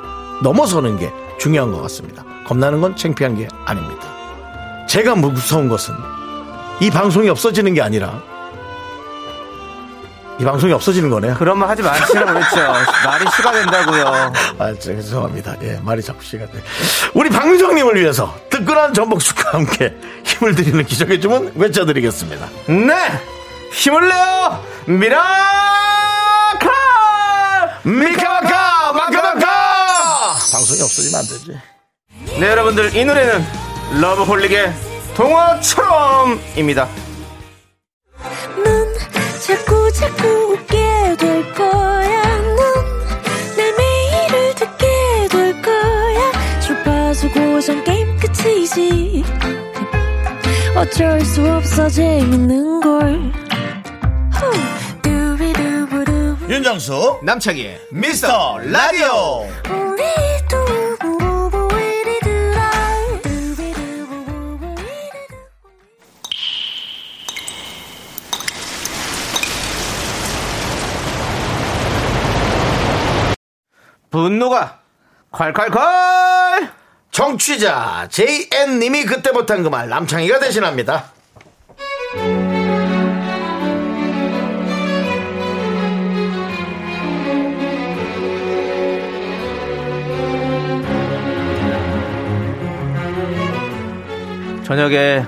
넘어서는 0.43 0.97
게 0.97 1.11
중요한 1.39 1.71
것 1.71 1.81
같습니다. 1.83 2.23
겁나는 2.45 2.81
건 2.81 2.95
창피한 2.95 3.35
게 3.37 3.47
아닙니다. 3.65 4.07
제가 4.87 5.15
무서운 5.15 5.69
것은 5.69 5.93
이 6.79 6.89
방송이 6.89 7.29
없어지는 7.29 7.73
게 7.73 7.81
아니라 7.81 8.21
이 10.39 10.43
방송이 10.43 10.71
없어지는 10.71 11.09
거네요. 11.09 11.33
그런 11.35 11.57
말 11.57 11.69
하지 11.69 11.81
마시라고 11.81 12.33
그랬죠. 12.33 12.55
말이 13.05 13.25
씨가 13.35 13.51
된다고요. 13.51 14.33
아, 14.59 14.73
저, 14.73 14.79
죄송합니다. 14.79 15.55
예, 15.63 15.79
말이 15.81 16.01
자꾸 16.03 16.23
씨가 16.23 16.47
돼. 16.51 16.61
우리 17.15 17.29
박미정님을 17.29 17.99
위해서 17.99 18.35
뜨끈한 18.51 18.93
전복죽과 18.93 19.53
함께 19.53 19.95
힘을 20.23 20.53
드리는 20.53 20.85
기적의 20.85 21.21
주문 21.21 21.51
외쳐드리겠습니다. 21.55 22.49
네! 22.67 22.93
힘을 23.71 24.07
내요! 24.07 24.63
미라클! 24.85 25.96
미카마카! 27.87 28.91
마카마카! 28.91 30.33
방송이 30.51 30.81
없어지면 30.81 31.19
안 31.21 31.25
되지. 31.25 31.57
네, 32.37 32.49
여러분들, 32.49 32.93
이 32.93 33.05
노래는 33.05 33.45
러브홀릭의 34.01 34.73
동화처럼입니다. 35.15 36.89
넌 38.61 38.93
자꾸 39.39 39.91
자꾸 39.93 40.27
웃게 40.27 41.15
될 41.17 41.53
거야. 41.53 42.37
넌내 42.39 43.71
매일을 43.77 44.55
듣게 44.55 45.27
될 45.31 45.61
거야. 45.61 46.59
주파수 46.59 47.29
고정 47.31 47.81
게임 47.85 48.19
끝이지. 48.19 49.23
어쩔 50.75 51.21
수 51.23 51.41
없어 51.49 51.87
재밌는 51.89 52.81
걸. 52.81 53.31
후. 54.33 54.76
윤정수, 56.49 57.19
남창희의 57.23 57.79
미스터 57.91 58.57
라디오! 58.59 59.45
분노가 74.09 74.79
콸콸콸! 75.31 76.71
정취자 77.11 78.07
JN님이 78.09 79.05
그때 79.05 79.31
못한 79.31 79.63
그 79.63 79.69
말 79.69 79.89
남창희가 79.89 80.39
대신합니다. 80.39 81.11
저녁에 94.67 95.23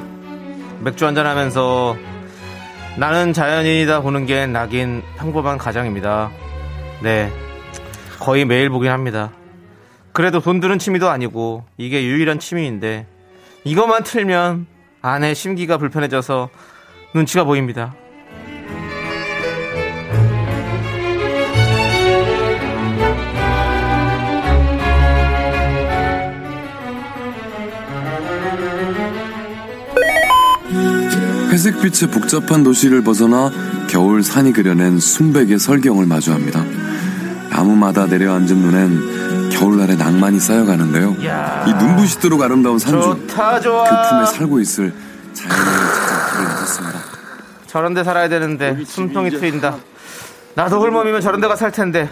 맥주 0.81 1.05
한잔 1.05 1.25
하면서 1.25 1.95
나는 2.97 3.31
자연인이다 3.31 4.01
보는 4.01 4.25
게 4.25 4.45
낙인 4.45 5.01
평범한 5.15 5.57
가장입니다. 5.57 6.29
네. 7.01 7.31
거의 8.19 8.43
매일 8.43 8.69
보긴 8.69 8.91
합니다. 8.91 9.31
그래도 10.11 10.41
돈 10.41 10.59
드는 10.59 10.77
취미도 10.77 11.07
아니고 11.07 11.63
이게 11.77 12.03
유일한 12.03 12.39
취미인데 12.39 13.07
이것만 13.63 14.03
틀면 14.03 14.67
아내 15.01 15.33
심기가 15.33 15.77
불편해져서 15.77 16.49
눈치가 17.15 17.45
보입니다. 17.45 17.95
회색빛의 31.59 32.11
복잡한 32.11 32.63
도시를 32.63 33.03
벗어나 33.03 33.51
겨울 33.89 34.23
산이 34.23 34.53
그려낸 34.53 34.97
순백의 34.97 35.59
설경을 35.59 36.05
마주합니다. 36.05 36.63
나무마다 37.49 38.05
내려앉은 38.05 38.55
눈엔 38.55 39.49
겨울날의 39.49 39.97
낭만이 39.97 40.39
쌓여가는데요. 40.39 41.17
이 41.67 41.73
눈부시도록 41.83 42.41
아름다운 42.41 42.79
산중 42.79 43.27
좋다 43.27 43.59
좋아. 43.59 43.83
그 43.83 44.09
품에 44.09 44.25
살고 44.37 44.59
있을 44.61 44.93
자연을 45.33 45.57
찾아 45.65 46.31
길을 46.31 46.45
나섰습니다. 46.47 46.99
저런 47.67 47.93
데 47.93 48.05
살아야 48.05 48.29
되는데 48.29 48.81
숨통이 48.85 49.31
트인다. 49.31 49.79
나도 50.55 50.79
홀몸이면 50.79 51.19
저런 51.19 51.41
데 51.41 51.47
가 51.49 51.57
살 51.57 51.73
텐데. 51.73 52.09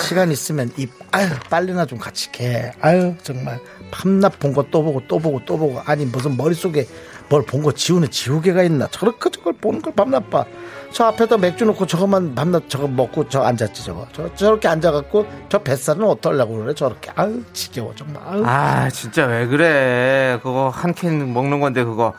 시간 0.00 0.30
있으면 0.30 0.70
입 0.76 0.90
아유 1.12 1.28
빨리나 1.50 1.84
좀 1.86 1.98
같이 1.98 2.30
개 2.32 2.72
아유 2.80 3.14
정말 3.22 3.58
밤낮 3.90 4.38
본 4.38 4.52
거 4.54 4.62
또 4.70 4.82
보고 4.82 5.00
또 5.08 5.18
보고 5.18 5.40
또 5.44 5.56
보고 5.58 5.80
아니 5.86 6.04
무슨 6.06 6.36
머릿속에 6.36 6.86
뭘 7.28 7.42
본 7.46 7.62
거 7.62 7.72
지우는 7.72 8.10
지우개가 8.10 8.62
있나 8.64 8.86
저렇게 8.88 9.30
저걸 9.30 9.54
보는 9.54 9.80
걸 9.82 9.92
밤낮 9.94 10.28
봐저 10.30 11.04
앞에다 11.04 11.38
맥주 11.38 11.64
놓고 11.64 11.86
저것만 11.86 12.34
밤낮 12.34 12.68
저거 12.68 12.86
먹고 12.86 13.28
저 13.28 13.42
앉았지 13.42 13.84
저거 13.84 14.06
저, 14.12 14.32
저렇게 14.34 14.68
앉아갖고 14.68 15.26
저 15.48 15.58
뱃살은 15.58 16.04
어떨려고 16.04 16.56
그래 16.58 16.74
저렇게 16.74 17.10
아유 17.14 17.42
지겨워 17.52 17.92
정말 17.96 18.22
아유 18.26 18.42
아 18.44 18.90
진짜 18.90 19.26
왜 19.26 19.46
그래? 19.46 20.38
그거 20.42 20.68
한 20.68 20.92
캔 20.94 21.32
먹는 21.32 21.60
건데 21.60 21.82
그거. 21.84 22.12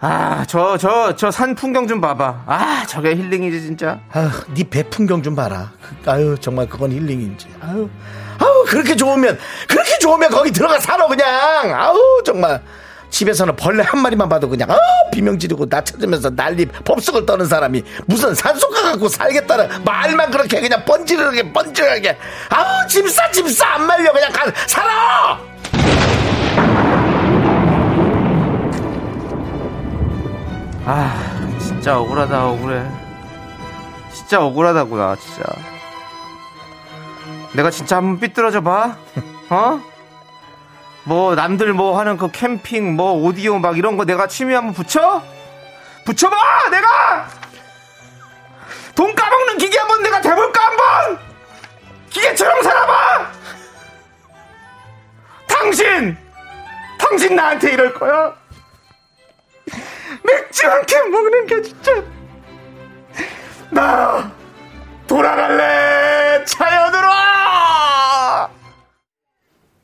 아 0.00 0.44
저 0.46 0.76
저 0.78 1.12
저 1.16 1.28
산 1.32 1.56
풍경 1.56 1.88
좀 1.88 2.00
봐봐. 2.00 2.44
아 2.46 2.84
저게 2.86 3.16
힐링이지 3.16 3.62
진짜. 3.62 3.98
아유, 4.12 4.28
네배 4.54 4.90
풍경 4.90 5.22
좀 5.24 5.34
봐라. 5.34 5.72
그- 6.04 6.10
아유, 6.10 6.36
정말 6.40 6.68
그건 6.68 6.92
힐링인지. 6.92 7.48
아유, 7.60 7.88
그렇게 8.68 8.94
좋으면, 8.94 9.38
그렇게 9.66 9.98
좋으면 9.98 10.30
거기 10.30 10.50
들어가 10.52 10.78
살아, 10.78 11.06
그냥. 11.06 11.26
아유, 11.74 12.22
정말. 12.24 12.60
집에서는 13.10 13.56
벌레 13.56 13.82
한 13.82 14.00
마리만 14.00 14.28
봐도 14.28 14.46
그냥, 14.50 14.70
아 14.70 14.76
비명 15.10 15.38
지르고 15.38 15.66
나 15.66 15.82
찾으면서 15.82 16.28
난리 16.28 16.66
법석을 16.66 17.24
떠는 17.24 17.46
사람이 17.46 17.82
무슨 18.04 18.34
산소가 18.34 18.82
갖고 18.82 19.08
살겠다는 19.08 19.82
말만 19.82 20.30
그렇게 20.30 20.60
그냥 20.60 20.84
번지르게, 20.84 21.50
번지르게. 21.50 22.18
아우, 22.50 22.86
짐 22.86 23.08
싸, 23.08 23.24
안 23.74 23.86
말려. 23.86 24.12
그냥 24.12 24.30
가, 24.30 24.52
살아! 24.66 25.40
아 30.84 31.58
진짜 31.58 31.98
억울하다 31.98 32.46
억울해. 32.48 32.82
진짜 34.12 34.44
억울하다구나 34.44 35.16
진짜. 35.16 35.77
내가 37.54 37.70
진짜 37.70 37.96
한번 37.96 38.20
삐뚤어져 38.20 38.60
봐. 38.62 38.96
어? 39.50 39.80
뭐 41.04 41.34
남들 41.34 41.72
뭐 41.72 41.98
하는 41.98 42.16
그 42.18 42.30
캠핑 42.30 42.94
뭐 42.94 43.12
오디오 43.12 43.58
막 43.58 43.78
이런 43.78 43.96
거 43.96 44.04
내가 44.04 44.26
취미 44.26 44.52
한번 44.52 44.74
붙여? 44.74 45.22
붙여봐 46.04 46.36
내가 46.70 47.28
돈 48.94 49.14
까먹는 49.14 49.56
기계 49.58 49.78
한번 49.78 50.02
내가 50.02 50.20
대볼까 50.20 50.60
한번 50.66 51.18
기계처럼 52.10 52.62
살아봐 52.62 53.30
당신 55.46 56.16
당신 56.98 57.36
나한테 57.36 57.72
이럴 57.72 57.94
거야 57.94 58.34
맥주 60.22 60.68
한 60.68 60.84
캔 60.84 61.10
먹는 61.10 61.46
게 61.46 61.62
진짜 61.62 62.02
나 63.70 64.30
돌아갈래! 65.08 66.44
자연으로 66.44 67.08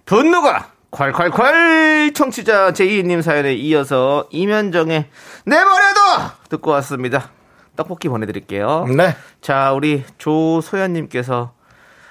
분노가 0.05 0.71
콸콸콸! 0.93 2.15
청취자 2.15 2.73
제이님 2.73 3.23
사연에 3.23 3.55
이어서 3.55 4.29
이면정의 4.31 5.09
내버려둬! 5.47 6.33
듣고 6.51 6.71
왔습니다. 6.73 7.31
떡볶이 7.75 8.09
보내드릴게요. 8.09 8.87
네. 8.97 9.17
자 9.41 9.73
우리 9.73 10.05
조소연님께서 10.19 11.53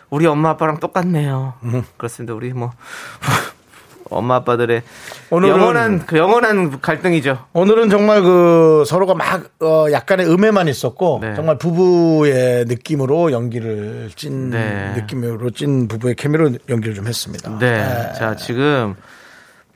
우리 0.09 0.25
엄마 0.27 0.49
아빠랑 0.49 0.79
똑같네요. 0.81 1.53
그렇습니다. 1.95 2.33
우리 2.33 2.51
뭐 2.51 2.71
엄마 4.13 4.35
아빠들의 4.35 4.81
오늘은- 5.29 5.47
영원한 5.47 6.05
그 6.05 6.17
영원한 6.17 6.79
갈등이죠 6.81 7.45
오늘은 7.53 7.89
정말 7.89 8.21
그 8.21 8.83
서로가 8.85 9.13
막 9.15 9.43
어, 9.61 9.87
약간의 9.91 10.27
음해만 10.31 10.67
있었고 10.67 11.19
네. 11.21 11.33
정말 11.35 11.57
부부의 11.57 12.65
느낌으로 12.65 13.31
연기를 13.31 14.09
찐 14.15 14.49
네. 14.51 14.93
느낌으로 14.95 15.49
찐 15.51 15.87
부부의 15.87 16.15
케미로 16.15 16.51
연기를 16.69 16.93
좀 16.95 17.07
했습니다. 17.07 17.57
네. 17.59 18.11
자, 18.17 18.35
지금 18.35 18.95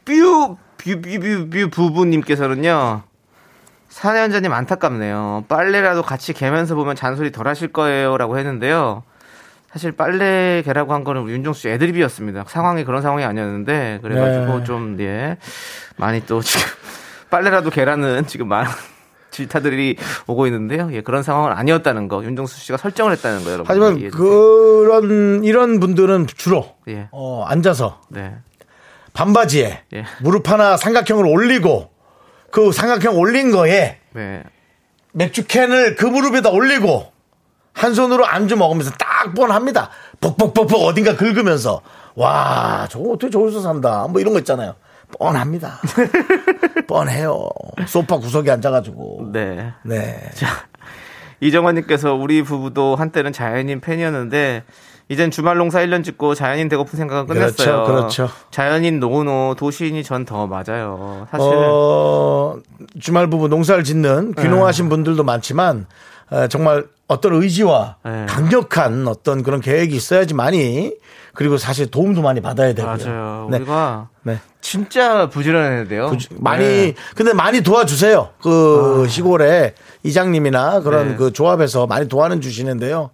뷰, 0.05 0.55
뷰, 0.77 1.01
뷰, 1.01 1.19
뷰, 1.19 1.49
뷰 1.49 1.69
부부님께서는요. 1.69 3.03
사연자님 3.89 4.51
안타깝네요. 4.53 5.45
빨래라도 5.47 6.03
같이 6.03 6.33
개면서 6.33 6.75
보면 6.75 6.95
잔소리 6.95 7.31
덜 7.31 7.47
하실 7.47 7.69
거예요. 7.69 8.17
라고 8.17 8.37
했는데요. 8.37 9.03
사실 9.77 9.91
빨래 9.91 10.63
개라고 10.65 10.95
한 10.95 11.03
거는 11.03 11.21
우리 11.21 11.33
윤정수 11.33 11.61
씨 11.61 11.69
애드립이었습니다. 11.69 12.45
상황이 12.47 12.83
그런 12.83 13.03
상황이 13.03 13.23
아니었는데. 13.23 13.99
그래가지고 14.01 14.57
네. 14.57 14.63
좀, 14.63 14.97
예. 15.01 15.37
많이 15.97 16.25
또 16.25 16.41
지금 16.41 16.65
빨래라도 17.29 17.69
개라는 17.69 18.25
지금 18.25 18.47
많은 18.47 18.71
질타들이 19.29 19.97
오고 20.25 20.47
있는데요. 20.47 20.89
예, 20.93 21.01
그런 21.01 21.21
상황은 21.21 21.51
아니었다는 21.51 22.07
거. 22.07 22.23
윤정수 22.23 22.59
씨가 22.59 22.77
설정을 22.77 23.11
했다는 23.11 23.43
거, 23.43 23.51
여러분. 23.51 23.65
하지만 23.67 23.99
주세요. 23.99 24.09
그런 24.09 25.43
이런 25.43 25.79
분들은 25.79 26.25
주로 26.25 26.75
예. 26.87 27.07
어, 27.11 27.45
앉아서 27.45 28.01
네. 28.09 28.33
반바지에 29.13 29.83
예. 29.93 30.05
무릎 30.21 30.49
하나 30.49 30.75
삼각형을 30.75 31.27
올리고 31.27 31.91
그 32.49 32.71
삼각형 32.71 33.15
올린 33.15 33.51
거에 33.51 33.99
네. 34.13 34.43
맥주 35.11 35.45
캔을 35.45 35.95
그 35.95 36.07
무릎에다 36.07 36.49
올리고 36.49 37.11
한 37.77 37.93
손으로 37.93 38.25
안주 38.25 38.57
먹으면서 38.57 38.91
딱 38.97 39.33
뻔합니다. 39.35 39.89
벅벅벅벅 40.19 40.81
어딘가 40.81 41.15
긁으면서 41.15 41.81
와 42.15 42.87
저거 42.89 43.11
어떻게 43.13 43.29
저기서 43.29 43.61
산다 43.61 44.07
뭐 44.09 44.19
이런 44.19 44.33
거 44.33 44.39
있잖아요. 44.39 44.75
뻔합니다. 45.19 45.79
뻔해요. 46.87 47.47
소파 47.85 48.17
구석에 48.17 48.51
앉아가지고. 48.51 49.29
네. 49.31 49.71
네. 49.83 50.19
이정환님께서 51.39 52.13
우리 52.15 52.41
부부도 52.41 52.95
한때는 52.95 53.31
자연인 53.31 53.79
팬이었는데 53.79 54.63
이젠 55.09 55.31
주말 55.31 55.57
농사 55.57 55.79
1년 55.79 56.03
짓고 56.03 56.35
자연인 56.35 56.67
되고픈 56.67 56.97
생각은 56.97 57.27
끝냈어요. 57.27 57.83
그렇죠, 57.85 57.85
그렇죠. 58.25 58.29
자연인 58.51 58.99
노노 58.99 59.55
도시인이 59.57 60.03
전 60.03 60.25
더 60.25 60.47
맞아요. 60.47 61.27
사실 61.31 61.47
어, 61.53 62.57
주말 62.99 63.29
부부 63.29 63.47
농사를 63.47 63.83
짓는 63.85 64.33
네. 64.35 64.41
귀농하신 64.41 64.89
분들도 64.89 65.23
많지만 65.23 65.85
어, 65.85 66.16
정말 66.49 66.85
어떤 67.07 67.33
의지와 67.41 67.95
네. 68.03 68.25
강력한 68.27 69.07
어떤 69.07 69.43
그런 69.43 69.61
계획이 69.61 69.95
있어야지 69.95 70.33
많이 70.33 70.93
그리고 71.33 71.57
사실 71.57 71.89
도움도 71.89 72.21
많이 72.21 72.41
받아야 72.41 72.73
되고요. 72.73 72.97
맞아요. 72.97 73.47
네. 73.51 73.57
우리가 73.57 74.09
네. 74.23 74.39
진짜 74.59 75.29
부지런해야 75.29 75.87
돼요. 75.87 76.09
부지- 76.09 76.29
많이 76.39 76.65
네. 76.65 76.93
근데 77.15 77.31
많이 77.33 77.61
도와주세요. 77.61 78.29
그 78.41 79.05
시골에 79.07 79.73
이장님이나 80.03 80.81
그런 80.81 81.09
네. 81.09 81.15
그 81.15 81.31
조합에서 81.31 81.87
많이 81.87 82.07
도와는 82.07 82.41
주시는데요. 82.41 83.11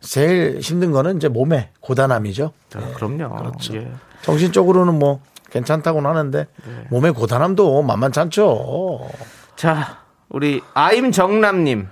제일 0.00 0.58
힘든 0.60 0.92
거는 0.92 1.16
이제 1.16 1.28
몸의 1.28 1.70
고단함이죠. 1.80 2.52
자, 2.70 2.78
그럼요. 2.94 3.34
그렇죠. 3.36 3.74
예. 3.74 3.90
정신적으로는 4.22 4.98
뭐 4.98 5.20
괜찮다고는 5.50 6.08
하는데 6.08 6.38
네. 6.66 6.84
몸의 6.90 7.12
고단함도 7.12 7.82
만만찮죠. 7.82 9.08
자, 9.56 9.98
우리 10.28 10.62
아임정남님. 10.74 11.88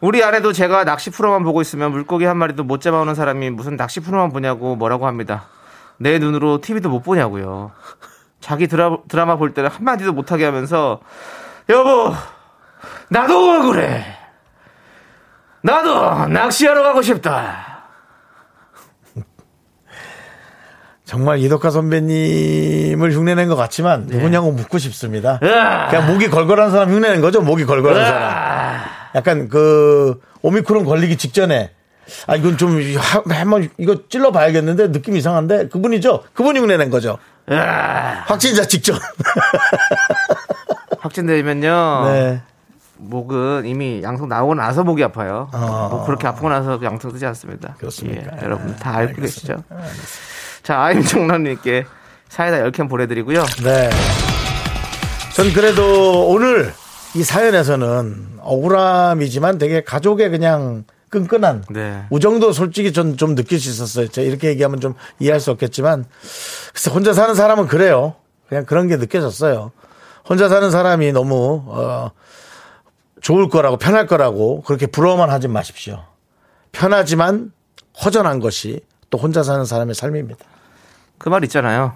우리 0.00 0.24
아내도 0.24 0.52
제가 0.52 0.84
낚시 0.84 1.10
프로만 1.10 1.44
보고 1.44 1.60
있으면 1.60 1.92
물고기 1.92 2.24
한 2.24 2.38
마리도 2.38 2.64
못 2.64 2.80
잡아오는 2.80 3.14
사람이 3.14 3.50
무슨 3.50 3.76
낚시 3.76 4.00
프로만 4.00 4.30
보냐고 4.32 4.76
뭐라고 4.76 5.06
합니다. 5.06 5.44
내 5.98 6.18
눈으로 6.18 6.60
TV도 6.60 6.88
못 6.88 7.02
보냐고요. 7.02 7.72
자기 8.40 8.66
드라, 8.66 8.96
드라마 9.08 9.36
볼 9.36 9.52
때는 9.52 9.68
한마디도 9.70 10.14
못하게 10.14 10.46
하면서 10.46 11.00
여보 11.68 12.14
나도 13.08 13.60
억울해. 13.60 14.04
나도 15.62 16.28
낚시하러 16.28 16.82
가고 16.82 17.02
싶다. 17.02 17.68
정말 21.04 21.40
이덕화 21.40 21.70
선배님을 21.70 23.12
흉내낸 23.12 23.48
것 23.48 23.56
같지만 23.56 24.06
누구냐고 24.06 24.52
묻고 24.52 24.78
싶습니다. 24.78 25.38
그냥 25.40 26.06
목이 26.06 26.30
걸걸한 26.30 26.70
사람 26.70 26.90
흉내낸 26.90 27.20
거죠. 27.20 27.42
목이 27.42 27.66
걸걸한 27.66 28.06
사람. 28.06 28.99
약간 29.14 29.48
그 29.48 30.20
오미크론 30.42 30.84
걸리기 30.84 31.16
직전에 31.16 31.70
아 32.26 32.36
이건 32.36 32.56
좀 32.56 32.80
하- 32.96 33.22
한번 33.40 33.68
이거 33.78 34.08
찔러 34.08 34.32
봐야겠는데 34.32 34.90
느낌 34.92 35.16
이상한데 35.16 35.68
그분이죠. 35.68 36.24
그분이 36.34 36.58
흉내낸 36.60 36.90
거죠. 36.90 37.18
확진자 38.26 38.64
직전. 38.66 38.98
확진되면요. 41.00 42.02
네. 42.12 42.42
목은 42.96 43.64
이미 43.64 44.02
양성 44.02 44.28
나오고 44.28 44.54
나서 44.54 44.84
목이 44.84 45.02
아파요. 45.02 45.48
어. 45.54 45.88
목 45.90 46.04
그렇게 46.06 46.26
아프고 46.26 46.48
나서 46.50 46.78
양성 46.82 47.12
뜨지 47.12 47.24
않습니다. 47.26 47.74
그렇습니까? 47.78 48.36
예, 48.36 48.44
여러분 48.44 48.76
다 48.76 48.94
알고 48.96 49.22
계시죠? 49.22 49.64
자, 50.62 50.82
아임정남님께 50.82 51.86
사이다 52.28 52.58
10캔 52.58 52.90
보내드리고요. 52.90 53.42
네. 53.64 53.90
전 55.34 55.52
그래도 55.54 56.28
오늘 56.28 56.74
이 57.14 57.22
사연에서는 57.24 58.38
억울함이지만 58.40 59.58
되게 59.58 59.82
가족의 59.82 60.30
그냥 60.30 60.84
끈끈한 61.10 61.64
네. 61.70 62.04
우정도 62.10 62.52
솔직히 62.52 62.92
전 62.92 63.16
좀 63.16 63.34
느낄 63.34 63.58
수 63.58 63.68
있었어요. 63.70 64.08
제가 64.08 64.26
이렇게 64.26 64.48
얘기하면 64.48 64.80
좀 64.80 64.94
이해할 65.18 65.40
수 65.40 65.50
없겠지만 65.50 66.04
글쎄 66.72 66.90
혼자 66.90 67.12
사는 67.12 67.34
사람은 67.34 67.66
그래요. 67.66 68.14
그냥 68.48 68.64
그런 68.64 68.86
게 68.86 68.96
느껴졌어요. 68.96 69.72
혼자 70.28 70.48
사는 70.48 70.70
사람이 70.70 71.10
너무 71.12 71.64
어, 71.66 72.10
좋을 73.20 73.48
거라고 73.48 73.76
편할 73.76 74.06
거라고 74.06 74.62
그렇게 74.62 74.86
부러워만 74.86 75.30
하지 75.30 75.48
마십시오. 75.48 76.04
편하지만 76.70 77.52
허전한 78.04 78.38
것이 78.38 78.80
또 79.10 79.18
혼자 79.18 79.42
사는 79.42 79.64
사람의 79.64 79.94
삶입니다. 79.96 80.44
그 81.18 81.28
말 81.28 81.42
있잖아요. 81.44 81.94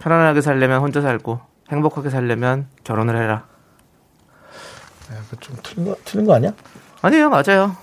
편안하게 0.00 0.40
살려면 0.40 0.80
혼자 0.80 1.00
살고 1.00 1.40
행복하게 1.70 2.10
살려면 2.10 2.66
결혼을 2.82 3.16
해라. 3.16 3.46
그좀 5.30 5.56
틀린 5.62 5.86
거, 5.86 5.96
틀린 6.04 6.26
거 6.26 6.34
아니야? 6.34 6.52
아니에요, 7.00 7.30
맞아요. 7.30 7.76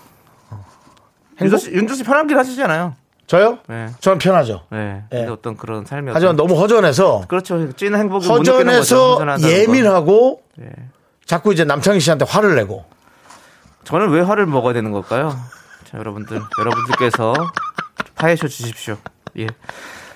윤조 1.41 1.57
씨, 1.57 1.71
윤조 1.71 1.93
씨 1.93 2.03
편한 2.03 2.27
길 2.27 2.37
하시잖아요. 2.37 2.95
저요? 3.27 3.59
네. 3.67 3.89
저는 3.99 4.17
편하죠. 4.17 4.63
네. 4.71 5.03
네. 5.09 5.17
근데 5.19 5.31
어떤 5.31 5.55
그런 5.55 5.85
삶이 5.85 6.11
하지만 6.13 6.35
너무 6.35 6.59
허전해서 6.59 7.25
그렇죠. 7.27 7.71
찐 7.73 7.95
행복을. 7.95 8.27
허전해서. 8.27 9.19
예민하고 9.43 10.41
네. 10.55 10.69
자꾸 11.25 11.53
이제 11.53 11.63
남창희 11.63 11.99
씨한테 11.99 12.25
화를 12.27 12.55
내고 12.55 12.85
저는 13.83 14.09
왜 14.09 14.21
화를 14.21 14.47
먹어야 14.47 14.73
되는 14.73 14.91
걸까요? 14.91 15.39
자, 15.85 15.97
여러분들, 15.97 16.41
여러분들께서 16.59 17.33
파헤쳐 18.15 18.47
주십시오. 18.47 18.97
예. 19.37 19.47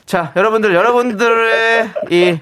자, 0.05 0.31
여러분들, 0.35 0.73
여러분들의 0.75 1.93
이 2.09 2.39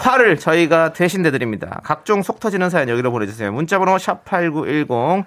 화를 0.00 0.38
저희가 0.38 0.92
대신 0.94 1.20
내드립니다. 1.22 1.80
각종 1.84 2.22
속 2.22 2.40
터지는 2.40 2.70
사연 2.70 2.88
여기로 2.88 3.12
보내주세요. 3.12 3.52
문자번호 3.52 3.96
샵8910. 3.96 5.24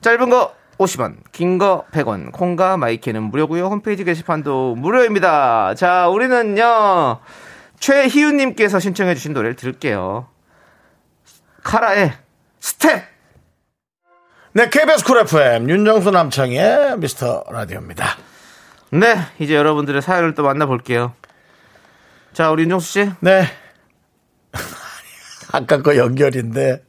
짧은 0.00 0.30
거 0.30 0.54
50원, 0.78 1.16
긴 1.32 1.58
거 1.58 1.84
100원, 1.90 2.30
콩과 2.32 2.76
My 2.76 2.89
K는 2.89 3.22
무료고요 3.24 3.66
홈페이지 3.66 4.04
게시판도 4.04 4.76
무료입니다. 4.76 5.74
자, 5.74 6.06
우리는요, 6.08 7.18
최희윤님께서 7.80 8.78
신청해주신 8.78 9.32
노래를 9.32 9.56
들을게요. 9.56 10.28
카라의 11.64 12.12
스텝! 12.60 13.02
네 14.52 14.70
KBS 14.70 15.04
쿨 15.04 15.18
FM 15.18 15.68
윤정수 15.68 16.10
남창희의 16.12 16.98
미스터 16.98 17.44
라디오입니다. 17.50 18.16
네, 18.90 19.16
이제 19.38 19.54
여러분들의 19.56 20.00
사연을 20.00 20.34
또 20.34 20.42
만나볼게요. 20.44 21.12
자, 22.32 22.50
우리 22.50 22.62
윤정수 22.62 22.86
씨. 22.92 23.10
네. 23.20 23.46
아까 25.52 25.82
거 25.82 25.96
연결인데 25.96 26.82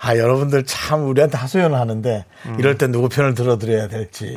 아 0.00 0.16
여러분들 0.16 0.64
참 0.64 1.08
우리한테 1.08 1.36
하소연을 1.38 1.78
하는데 1.78 2.24
음. 2.46 2.56
이럴 2.58 2.76
때 2.76 2.86
누구 2.86 3.08
편을 3.08 3.34
들어드려야 3.34 3.88
될지 3.88 4.36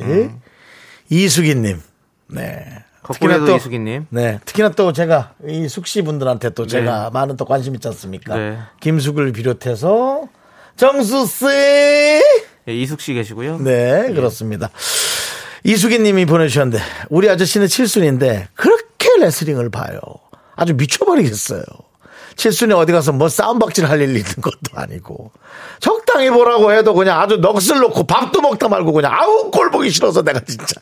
이수기님 1.10 1.80
네 2.28 2.64
거꾸로도 3.02 3.56
이수기님. 3.56 4.06
네 4.10 4.40
특히나 4.44 4.70
또 4.70 4.92
제가 4.92 5.34
이 5.46 5.68
숙씨 5.68 6.02
분들한테 6.02 6.50
또 6.50 6.66
제가 6.66 7.10
많은 7.10 7.36
또 7.36 7.44
관심 7.44 7.74
있지 7.74 7.88
않습니까 7.88 8.36
네. 8.36 8.58
김숙을 8.80 9.32
비롯해서 9.32 10.28
정수 10.76 11.26
씨 11.26 11.44
예, 12.66 12.74
이숙 12.74 13.00
씨 13.00 13.12
계시고요. 13.12 13.58
네, 13.58 14.10
그렇습니다. 14.14 14.70
이수기 15.64 15.98
님이 15.98 16.24
보내주셨는데, 16.24 16.82
우리 17.10 17.28
아저씨는 17.28 17.68
칠순인데, 17.68 18.48
그렇게 18.54 19.08
레슬링을 19.20 19.70
봐요. 19.70 20.00
아주 20.56 20.74
미쳐버리겠어요. 20.74 21.62
칠순이 22.36 22.72
어디 22.72 22.92
가서 22.92 23.12
뭐 23.12 23.28
싸움박질 23.28 23.86
할일 23.86 24.16
있는 24.16 24.32
것도 24.40 24.56
아니고, 24.74 25.30
적당히 25.80 26.30
보라고 26.30 26.72
해도 26.72 26.94
그냥 26.94 27.20
아주 27.20 27.36
넋을 27.36 27.80
놓고 27.80 28.06
밥도 28.06 28.40
먹다 28.40 28.68
말고 28.68 28.92
그냥, 28.92 29.12
아우, 29.12 29.50
꼴 29.50 29.70
보기 29.70 29.90
싫어서 29.90 30.22
내가 30.22 30.40
진짜. 30.40 30.66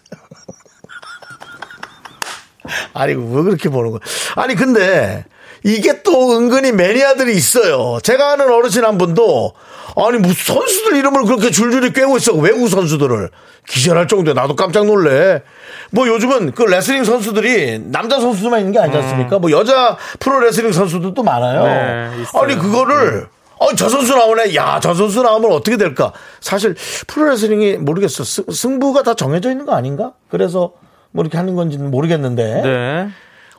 아니, 2.94 3.14
왜 3.14 3.42
그렇게 3.42 3.68
보는 3.68 3.90
거야? 3.90 4.00
아니, 4.36 4.54
근데, 4.54 5.24
이게 5.64 6.02
또 6.02 6.36
은근히 6.36 6.72
매니아들이 6.72 7.34
있어요. 7.34 7.98
제가 8.02 8.32
아는 8.32 8.50
어르신 8.50 8.84
한 8.84 8.98
분도, 8.98 9.52
아니, 9.96 10.18
무슨 10.18 10.54
선수들 10.54 10.96
이름을 10.96 11.24
그렇게 11.24 11.50
줄줄이 11.50 11.92
꿰고 11.92 12.16
있어. 12.16 12.34
외국 12.34 12.68
선수들을. 12.68 13.30
기절할 13.68 14.08
정도에 14.08 14.34
나도 14.34 14.56
깜짝 14.56 14.86
놀래. 14.86 15.42
뭐 15.90 16.08
요즘은 16.08 16.52
그 16.52 16.62
레슬링 16.62 17.04
선수들이 17.04 17.80
남자 17.90 18.18
선수만 18.18 18.60
있는 18.60 18.72
게 18.72 18.78
아니지 18.80 18.96
않습니까? 18.98 19.38
뭐 19.38 19.50
여자 19.52 19.96
프로 20.18 20.40
레슬링 20.40 20.72
선수들도 20.72 21.22
많아요. 21.22 21.64
네. 21.64 22.24
아니, 22.40 22.56
그거를, 22.56 23.28
어, 23.58 23.74
저 23.76 23.88
선수 23.88 24.16
나오네. 24.16 24.54
야, 24.56 24.80
저 24.82 24.94
선수 24.94 25.22
나오면 25.22 25.52
어떻게 25.52 25.76
될까? 25.76 26.12
사실 26.40 26.74
프로레슬링이 27.06 27.76
모르겠어. 27.76 28.24
승- 28.24 28.44
승부가 28.50 29.02
다 29.04 29.14
정해져 29.14 29.50
있는 29.50 29.64
거 29.66 29.74
아닌가? 29.74 30.12
그래서 30.28 30.72
뭐 31.12 31.22
이렇게 31.22 31.36
하는 31.36 31.54
건지는 31.54 31.90
모르겠는데. 31.90 32.62
네. 32.62 33.08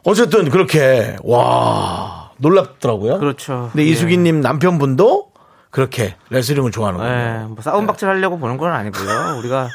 어쨌든 0.03 0.49
그렇게 0.49 1.15
와 1.23 2.31
놀랍더라고요. 2.37 3.19
그렇죠. 3.19 3.69
근데 3.71 3.85
예. 3.87 3.91
이수기님 3.91 4.41
남편분도 4.41 5.27
그렇게 5.73 6.15
레슬링을 6.29 6.69
좋아하는 6.69 6.99
예, 6.99 7.03
거예요. 7.03 7.47
뭐 7.49 7.61
싸움박질 7.61 8.07
하려고 8.07 8.37
보는 8.37 8.57
건 8.57 8.71
아니고요. 8.71 9.37
우리가 9.39 9.69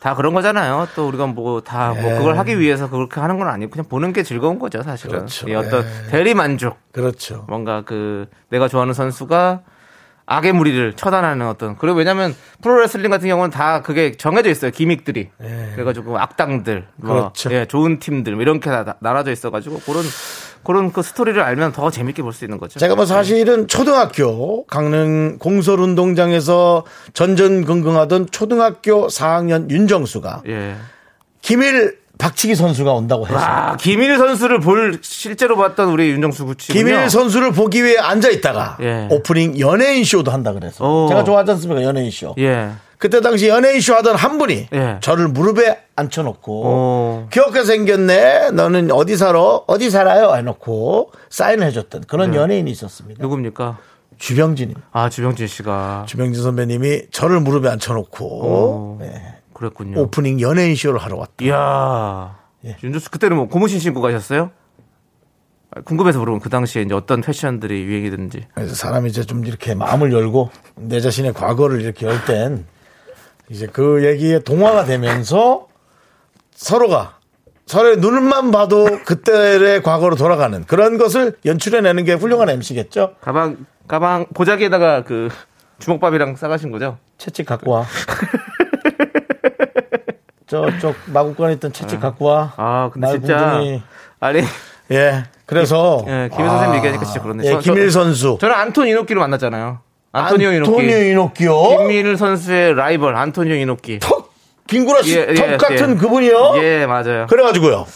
다 0.00 0.14
그런 0.14 0.32
거잖아요. 0.32 0.88
또 0.96 1.06
우리가 1.06 1.26
뭐 1.26 1.60
다뭐 1.60 1.98
예. 1.98 2.16
그걸 2.16 2.38
하기 2.38 2.58
위해서 2.58 2.88
그렇게 2.88 3.20
하는 3.20 3.38
건 3.38 3.48
아니고 3.48 3.72
그냥 3.72 3.86
보는 3.86 4.14
게 4.14 4.22
즐거운 4.22 4.58
거죠, 4.58 4.82
사실은. 4.82 5.18
그렇죠. 5.18 5.46
이 5.46 5.54
어떤 5.54 5.84
예. 5.84 6.10
대리 6.10 6.32
만족. 6.32 6.78
그렇죠. 6.92 7.44
뭔가 7.46 7.82
그 7.82 8.26
내가 8.48 8.68
좋아하는 8.68 8.94
선수가 8.94 9.60
악의 10.24 10.54
무리를 10.54 10.94
처단하는 10.94 11.46
어떤 11.46 11.76
그리고 11.76 11.98
왜냐면 11.98 12.34
프로레슬링 12.62 13.10
같은 13.10 13.28
경우는 13.28 13.50
다 13.50 13.82
그게 13.82 14.12
정해져 14.12 14.48
있어요 14.48 14.70
기믹들이 14.70 15.28
그래가지고 15.74 16.18
악당들 16.18 16.86
뭐 16.96 17.16
예. 17.16 17.20
그렇죠. 17.20 17.52
예, 17.52 17.66
좋은 17.66 17.98
팀들 17.98 18.32
뭐 18.32 18.40
이렇게 18.40 18.70
다 18.70 18.96
나눠져 19.00 19.32
있어가지고 19.32 19.80
그런 19.80 20.02
그런 20.64 20.92
그 20.92 21.02
스토리를 21.02 21.40
알면 21.40 21.72
더 21.72 21.90
재밌게 21.90 22.22
볼 22.22 22.32
수 22.32 22.44
있는 22.44 22.58
거죠. 22.58 22.78
제가 22.80 22.94
뭐 22.96 23.06
사실은 23.06 23.68
초등학교 23.68 24.64
강릉 24.66 25.38
공설운동장에서 25.38 26.84
전전긍긍하던 27.12 28.28
초등학교 28.30 29.06
4학년 29.08 29.70
윤정수가 29.70 30.42
예. 30.48 30.74
김일 31.42 31.98
박치기 32.16 32.54
선수가 32.54 32.92
온다고 32.92 33.26
해서 33.26 33.36
아, 33.38 33.76
김일 33.76 34.18
선수를 34.18 34.60
볼 34.60 34.98
실제로 35.02 35.56
봤던 35.56 35.88
우리 35.90 36.10
윤정수 36.10 36.46
구치. 36.46 36.72
김일 36.72 37.10
선수를 37.10 37.52
보기 37.52 37.82
위해 37.84 37.98
앉아 37.98 38.30
있다가 38.30 38.78
예. 38.80 39.08
오프닝 39.10 39.58
연예인 39.58 40.04
쇼도 40.04 40.30
한다 40.30 40.52
그래서 40.52 40.84
오. 41.04 41.08
제가 41.08 41.24
좋아하지 41.24 41.50
않습니까 41.52 41.82
연예인 41.82 42.10
쇼. 42.10 42.34
예. 42.38 42.70
그때 43.04 43.20
당시 43.20 43.48
연예인 43.48 43.82
쇼 43.82 43.92
하던 43.96 44.16
한 44.16 44.38
분이 44.38 44.68
예. 44.72 44.96
저를 45.02 45.28
무릎에 45.28 45.78
앉혀놓고 45.94 46.62
오. 46.64 47.28
귀엽게 47.30 47.62
생겼네 47.64 48.52
너는 48.52 48.90
어디 48.92 49.18
살아 49.18 49.38
어디 49.66 49.90
살아요 49.90 50.34
해놓고 50.34 51.12
사인을 51.28 51.66
해줬던 51.66 52.04
그런 52.08 52.30
네. 52.30 52.38
연예인이 52.38 52.70
있었습니다 52.70 53.22
누굽니까? 53.22 53.76
주병진 54.16 54.74
아 54.90 55.10
주병진 55.10 55.48
씨가 55.48 56.06
주병진 56.08 56.42
선배님이 56.42 57.08
저를 57.10 57.40
무릎에 57.40 57.68
앉혀놓고 57.68 58.24
오. 58.24 58.96
네, 59.00 59.34
그랬군요. 59.52 60.00
오프닝 60.00 60.40
연예인 60.40 60.74
쇼를 60.74 60.98
하러 60.98 61.18
왔다 61.18 61.32
이야. 61.42 62.38
예. 62.64 62.74
윤정수 62.82 63.10
그때는 63.10 63.36
뭐 63.36 63.48
고무신 63.48 63.80
신고 63.80 64.00
가셨어요? 64.00 64.50
아, 65.76 65.82
궁금해서 65.82 66.20
물어본 66.20 66.40
그 66.40 66.48
당시에 66.48 66.80
이제 66.80 66.94
어떤 66.94 67.20
패션들이 67.20 67.82
유행이든지. 67.82 68.46
그래서 68.54 68.74
사람이 68.74 69.10
이제 69.10 69.24
좀 69.24 69.44
이렇게 69.44 69.74
마음을 69.74 70.10
열고 70.10 70.48
내 70.76 71.00
자신의 71.02 71.34
과거를 71.34 71.82
이렇게 71.82 72.06
열 72.06 72.24
땐 72.24 72.64
이제 73.50 73.66
그 73.66 74.04
얘기에 74.04 74.40
동화가 74.40 74.84
되면서 74.84 75.66
서로가 76.54 77.18
서로의 77.66 77.96
눈만 77.98 78.50
봐도 78.50 78.84
그때의 79.04 79.82
과거로 79.82 80.16
돌아가는 80.16 80.64
그런 80.66 80.98
것을 80.98 81.36
연출해내는 81.44 82.04
게 82.04 82.12
훌륭한 82.14 82.48
MC겠죠? 82.50 83.14
가방 83.20 83.66
가방 83.86 84.26
보자기에다가 84.34 85.02
그 85.04 85.28
주먹밥이랑 85.78 86.36
싸가신 86.36 86.70
거죠? 86.70 86.98
채찍 87.18 87.46
갖고 87.46 87.70
와. 87.72 87.84
저쪽 90.46 90.94
마구간에 91.06 91.54
있던 91.54 91.72
채찍 91.72 92.00
갖고 92.00 92.26
와. 92.26 92.52
아, 92.56 92.90
근데 92.92 93.06
말 93.06 93.18
진짜. 93.18 93.80
아니 94.20 94.42
예. 94.90 95.24
그래서 95.46 96.04
예, 96.06 96.28
김일 96.32 96.48
선생님 96.48 96.76
얘기하니까 96.76 97.04
진짜 97.04 97.20
그렇네. 97.22 97.44
예, 97.46 97.50
저- 97.52 97.58
김일 97.60 97.90
저- 97.90 98.00
선수. 98.04 98.38
저 98.40 98.48
는 98.48 98.54
안토니 98.54 98.90
이노끼를 98.90 99.20
만났잖아요. 99.20 99.80
안토니오 100.14 100.52
이노끼. 100.52 100.70
안토니오 100.70 100.98
이노끼요. 101.10 101.62
김일 101.88 102.16
선수의 102.16 102.74
라이벌 102.74 103.16
안토니오 103.16 103.54
이노끼. 103.56 103.98
턱 103.98 104.32
김구라 104.66 105.02
씨, 105.02 105.16
예, 105.18 105.34
턱 105.34 105.50
예, 105.52 105.56
같은 105.56 105.90
예. 105.90 105.94
그분이요. 105.96 106.54
예, 106.62 106.86
맞아요. 106.86 107.26
그래가지고요. 107.28 107.86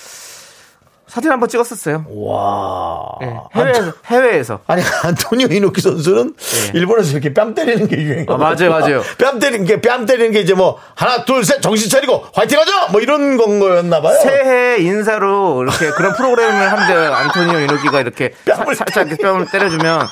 사진 1.07 1.33
한번 1.33 1.49
찍었었어요. 1.49 2.05
와. 2.11 3.07
예, 3.23 3.35
해외에서, 3.59 3.93
해외에서. 4.05 4.61
아니 4.67 4.83
안토니오 5.05 5.47
이노키 5.51 5.81
선수는 5.81 6.35
일본에서 6.75 7.13
이렇게 7.13 7.33
뺨 7.33 7.55
때리는 7.55 7.89
게 7.89 7.97
유행이에요. 7.97 8.27
예. 8.29 8.33
아, 8.35 8.37
맞아요, 8.37 8.69
맞아요. 8.71 9.03
뺨 9.17 9.39
때리는 9.39 9.65
게 9.65 9.81
뺨 9.81 10.05
때리는 10.05 10.33
게 10.33 10.41
이제 10.41 10.53
뭐 10.53 10.79
하나 10.95 11.25
둘 11.25 11.45
셋 11.47 11.63
정신 11.63 11.89
차리고 11.89 12.27
화이팅 12.35 12.59
하자 12.61 12.89
뭐 12.93 13.01
이런 13.01 13.39
건 13.39 13.59
거였나 13.59 14.03
봐요. 14.03 14.19
새해 14.23 14.77
인사로 14.83 15.63
이렇게 15.63 15.89
그런 15.93 16.13
프로그램을 16.13 16.71
하는데 16.71 17.15
안토니오 17.15 17.61
이노키가 17.61 18.01
이렇게 18.03 18.35
뺨을 18.45 18.75
사- 18.75 18.85
살짝 18.85 19.09
이렇게 19.09 19.23
뺨을 19.23 19.47
때려주면 19.51 20.07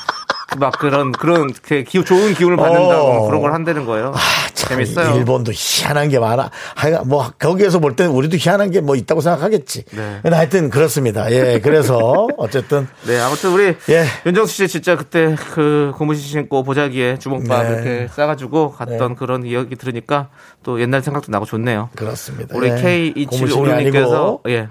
막 0.59 0.79
그런 0.79 1.11
그런 1.13 1.53
그 1.63 1.83
기- 1.83 2.05
좋은 2.05 2.33
기운을 2.33 2.57
받는다고 2.57 3.03
어. 3.09 3.27
그런 3.27 3.41
걸 3.43 3.53
한다는 3.53 3.85
거예요. 3.85 4.15
참, 4.55 4.71
재밌어요. 4.71 5.17
일본도 5.17 5.51
희한한 5.55 6.09
게 6.09 6.19
많아. 6.21 6.51
하여간 6.77 7.09
뭐 7.09 7.31
거기에서 7.39 7.79
볼 7.81 7.97
때는 7.97 8.13
우리도 8.13 8.37
희한한 8.39 8.71
게 8.71 8.81
뭐 8.81 8.95
있다고 8.95 9.21
생각하겠지. 9.21 9.85
네. 9.91 10.19
근데 10.23 10.37
하여튼 10.37 10.71
그렇습니다. 10.71 11.31
예, 11.33 11.59
그래서 11.61 12.29
어쨌든 12.39 12.87
네, 13.07 13.19
아무튼 13.19 13.51
우리 13.51 13.65
예. 13.91 14.05
윤정수 14.25 14.55
씨 14.55 14.69
진짜 14.69 14.97
그때 14.97 15.35
그 15.55 15.93
고무신 15.97 16.23
신고 16.25 16.63
보자기에 16.63 17.19
주먹밥 17.19 17.63
네. 17.65 17.69
이렇게 17.73 18.09
싸가지고 18.15 18.73
갔던 18.73 19.17
그런 19.17 19.45
이야기 19.45 19.75
들으니까 19.75 20.29
또 20.63 20.81
옛날 20.81 21.03
생각도 21.03 21.33
나고 21.33 21.45
좋네요. 21.45 21.91
그렇습니다. 21.97 22.57
우리 22.57 22.69
예. 22.69 22.71
고무신이 22.77 23.15
K2756님께서 23.27 24.13
아니고, 24.13 24.43
예, 24.49 24.69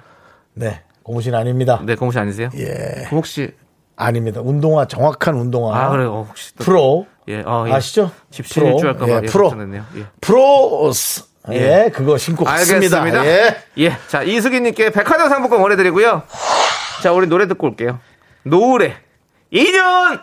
네 0.54 0.82
고무신 1.04 1.36
아닙니다. 1.36 1.82
네 1.84 1.96
고무신 1.96 2.22
아니세요? 2.22 2.50
예, 2.58 3.08
혹시 3.12 3.52
아닙니다. 3.96 4.42
운동화 4.44 4.86
정확한 4.86 5.36
운동화. 5.36 5.78
아 5.78 5.90
그래요? 5.90 6.12
어, 6.14 6.26
혹시 6.28 6.54
또 6.56 6.64
프로 6.64 7.08
예, 7.28 7.42
어, 7.42 7.66
예. 7.68 7.74
아시죠? 7.74 8.12
집신일 8.30 8.78
줄 8.78 8.90
알까봐 8.90 9.12
예, 9.12 9.16
예, 9.24 9.28
프로. 9.28 9.52
예. 9.96 10.06
프로스 10.22 11.24
예, 11.52 11.86
예. 11.86 11.90
그거 11.90 12.18
신고. 12.18 12.48
알겠습니다. 12.48 13.26
예. 13.26 13.58
예. 13.78 13.98
자, 14.08 14.24
이수기님께 14.24 14.92
백화점 14.92 15.30
상품권 15.30 15.60
보내드리고요. 15.62 16.24
자, 17.04 17.12
우리 17.12 17.28
노래 17.28 17.48
듣고 17.48 17.68
올게요. 17.68 18.00
노래. 18.44 18.96
2년! 19.54 20.22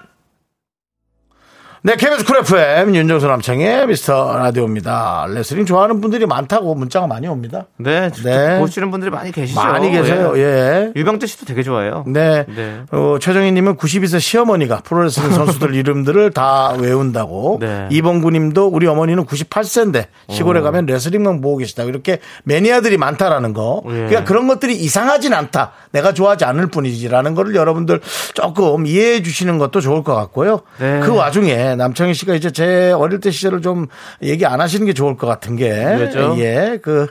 네, 1.85 1.97
KBS 1.97 2.25
쿨 2.25 2.37
FM 2.37 2.95
윤정수 2.95 3.27
남창희의 3.27 3.89
미스터 3.89 4.39
라디오입니다. 4.39 5.27
레슬링 5.29 5.67
좋아하는 5.67 6.01
분들이 6.01 6.27
많다고 6.27 6.77
문자가 6.77 7.09
많이 7.09 7.27
옵니다. 7.27 7.67
네. 7.77 8.09
네. 8.23 8.61
보시는 8.61 8.93
분들이 8.93 9.11
많이 9.11 9.33
계시죠. 9.33 9.61
많이 9.61 9.91
계세요. 9.91 10.33
예. 10.37 10.93
유병재 10.95 11.27
씨도 11.27 11.45
되게 11.45 11.65
좋아해요. 11.65 12.05
네. 12.07 12.45
네. 12.55 12.83
어, 12.93 13.17
최정희님은 13.21 13.79
92세 13.79 14.21
시어머니가 14.21 14.83
프로레슬링 14.85 15.33
선수들 15.35 15.75
이름들을 15.75 16.31
다 16.31 16.73
외운다고. 16.79 17.59
네. 17.61 17.89
이봉구님도 17.91 18.69
우리 18.69 18.87
어머니는 18.87 19.27
98세인데 19.27 20.07
시골에 20.31 20.61
어. 20.61 20.63
가면 20.63 20.87
레슬링만 20.87 21.41
보고 21.41 21.57
계시다고 21.57 21.89
이렇게 21.89 22.21
매니아들이 22.45 22.97
많다라는 22.97 23.55
거. 23.55 23.83
예. 23.87 23.91
그러니까 23.91 24.23
그런 24.23 24.47
것들이 24.47 24.77
이상하진 24.77 25.35
않다. 25.35 25.73
내가 25.91 26.15
좋아하지 26.15 26.45
않을 26.45 26.69
뿐이지라는 26.69 27.35
거를 27.35 27.57
여러분들 27.57 28.01
조금 28.35 28.87
이해해 28.87 29.25
주시는 29.25 29.59
것도 29.59 29.81
좋을 29.81 30.05
것 30.05 30.15
같고요. 30.15 30.61
네. 30.79 31.01
그 31.01 31.13
와중에 31.13 31.72
남창희 31.77 32.15
씨가 32.15 32.35
이제 32.35 32.51
제 32.51 32.93
어릴 32.93 33.21
때 33.21 33.31
시절을 33.31 33.63
좀 33.63 33.87
얘기 34.23 34.47
안 34.47 34.61
하시는 34.61 34.85
게 34.87 34.93
좋을 34.93 35.17
것 35.17 35.27
같은 35.27 35.57
게. 35.57 35.71
왜죠? 35.71 36.35
예. 36.39 36.79
그, 36.83 37.07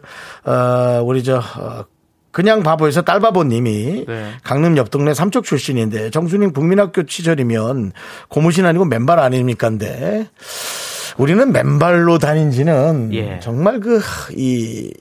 어, 0.46 1.02
우리 1.04 1.24
저, 1.24 1.38
어, 1.38 1.86
그냥 2.32 2.64
바보에서 2.64 3.02
딸바보님이 3.02 4.06
네. 4.08 4.32
강릉 4.44 4.78
옆 4.78 4.90
동네 4.90 5.14
삼척 5.14 5.44
출신인데 5.44 6.12
정수님 6.12 6.54
국민학교 6.54 7.04
시절이면 7.06 7.92
고무신 8.30 8.66
아니고 8.66 8.86
맨발 8.86 9.20
아닙니까인데 9.20 10.28
우리는 11.18 11.52
맨발로 11.52 12.20
다닌 12.20 12.52
지는 12.52 13.10
예. 13.14 13.40
정말 13.40 13.82
그 13.82 14.00
이 14.34 14.94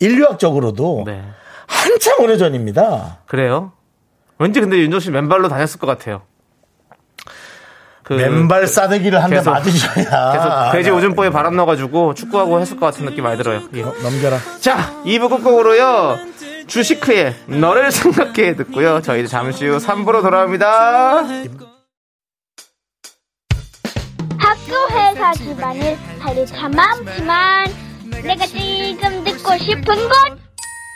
인류학적으로도 0.00 1.04
네. 1.06 1.22
한참 1.66 2.20
오래 2.20 2.36
전입니다. 2.36 3.18
그래요? 3.26 3.72
왠지 4.38 4.60
근데 4.60 4.78
윤정 4.78 5.00
씨 5.00 5.10
맨발로 5.10 5.48
다녔을 5.48 5.78
것 5.78 5.86
같아요. 5.86 6.22
그 8.10 8.14
맨발 8.14 8.66
싸대기를 8.66 9.22
한대 9.22 9.36
계속- 9.36 9.52
맞으셔야 9.52 10.32
계속 10.32 10.72
돼지 10.72 10.90
오줌보에 10.90 11.30
바람 11.30 11.54
넣어가지고 11.54 12.14
축구하고 12.14 12.58
했을 12.60 12.76
것 12.76 12.86
같은 12.86 13.04
느낌 13.06 13.22
많이 13.22 13.38
들어요. 13.38 13.62
예. 13.74 13.84
어, 13.84 13.94
넘겨라. 14.02 14.36
자, 14.60 15.00
2부 15.04 15.28
끝곡으로요. 15.28 16.18
주식회의 16.66 17.36
너를 17.46 17.92
생각해 17.92 18.56
듣고요. 18.56 19.00
저희는 19.00 19.28
잠시 19.28 19.64
후 19.66 19.76
3부로 19.78 20.22
돌아옵니다. 20.22 21.22
학교 24.38 24.88
회사 24.90 25.32
집안일 25.34 25.96
할일 26.18 26.46
참 26.46 26.72
많지만 26.72 27.72
내가 28.24 28.44
지금 28.46 29.22
듣고 29.22 29.56
싶은 29.56 29.84
건 29.84 30.38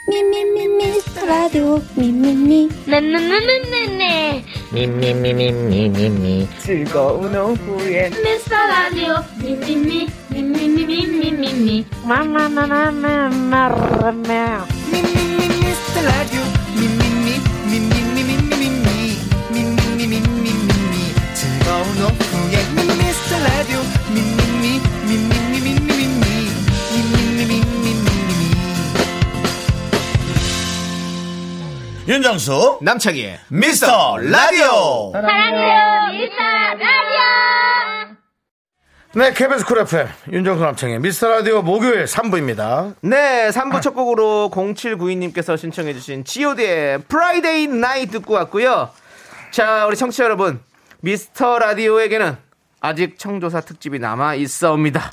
미미미 0.07 0.67
미스터 0.67 1.25
라디오 1.25 1.81
미미미 1.95 2.69
네네네네네 2.85 4.45
미미미미미미미 4.71 6.47
즐거운 6.59 7.35
오후에 7.35 8.09
미스터 8.09 8.55
라디오 8.55 9.15
미미미 9.41 10.07
미미미미미미미 10.29 11.85
윤정수 32.07 32.79
남창희의 32.81 33.39
미스터 33.49 34.17
라디오. 34.17 35.11
사랑해요 35.11 36.11
미스터 36.11 36.43
라디오 36.77 37.19
네, 39.15 39.33
KBS 39.33 39.65
쿨 39.65 39.79
FM 39.79 40.07
윤정수 40.31 40.63
남창희의 40.63 40.99
미스터 40.99 41.29
라디오 41.29 41.63
목요일 41.63 42.05
3부입니다. 42.05 42.93
네, 43.01 43.49
3부 43.49 43.81
첫 43.81 43.95
곡으로 43.95 44.51
0792님께서 44.53 45.57
신청해주신 45.57 46.25
GOD의 46.25 46.99
Friday 47.07 47.67
Night 47.67 48.05
듣고 48.05 48.35
왔고요. 48.35 48.91
자, 49.51 49.87
우리 49.87 49.95
청취자 49.95 50.25
여러분, 50.25 50.59
미스터 51.01 51.57
라디오에게는 51.59 52.37
아직 52.81 53.17
청조사 53.17 53.61
특집이 53.61 53.97
남아 53.99 54.35
있어옵니다. 54.35 55.11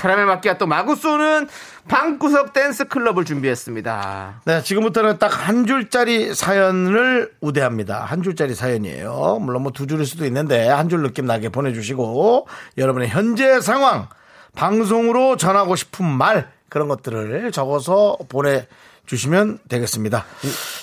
카라멜 0.00 0.24
마키아또 0.24 0.66
마구 0.66 0.96
쏘는 0.96 1.46
방구석 1.86 2.54
댄스 2.54 2.86
클럽을 2.88 3.24
준비했습니다. 3.26 4.42
네, 4.46 4.62
지금부터는 4.62 5.18
딱 5.18 5.30
한 5.46 5.66
줄짜리 5.66 6.34
사연을 6.34 7.32
우대합니다. 7.40 8.00
한 8.04 8.22
줄짜리 8.22 8.54
사연이에요. 8.54 9.38
물론 9.40 9.62
뭐 9.62 9.72
두 9.72 9.86
줄일 9.86 10.06
수도 10.06 10.24
있는데 10.26 10.68
한 10.68 10.88
줄 10.88 11.02
느낌 11.02 11.26
나게 11.26 11.48
보내주시고 11.50 12.46
여러분의 12.78 13.08
현재 13.08 13.60
상황, 13.60 14.08
방송으로 14.54 15.36
전하고 15.36 15.76
싶은 15.76 16.04
말 16.06 16.50
그런 16.68 16.88
것들을 16.88 17.52
적어서 17.52 18.16
보내 18.28 18.66
주시면 19.06 19.58
되겠습니다. 19.68 20.24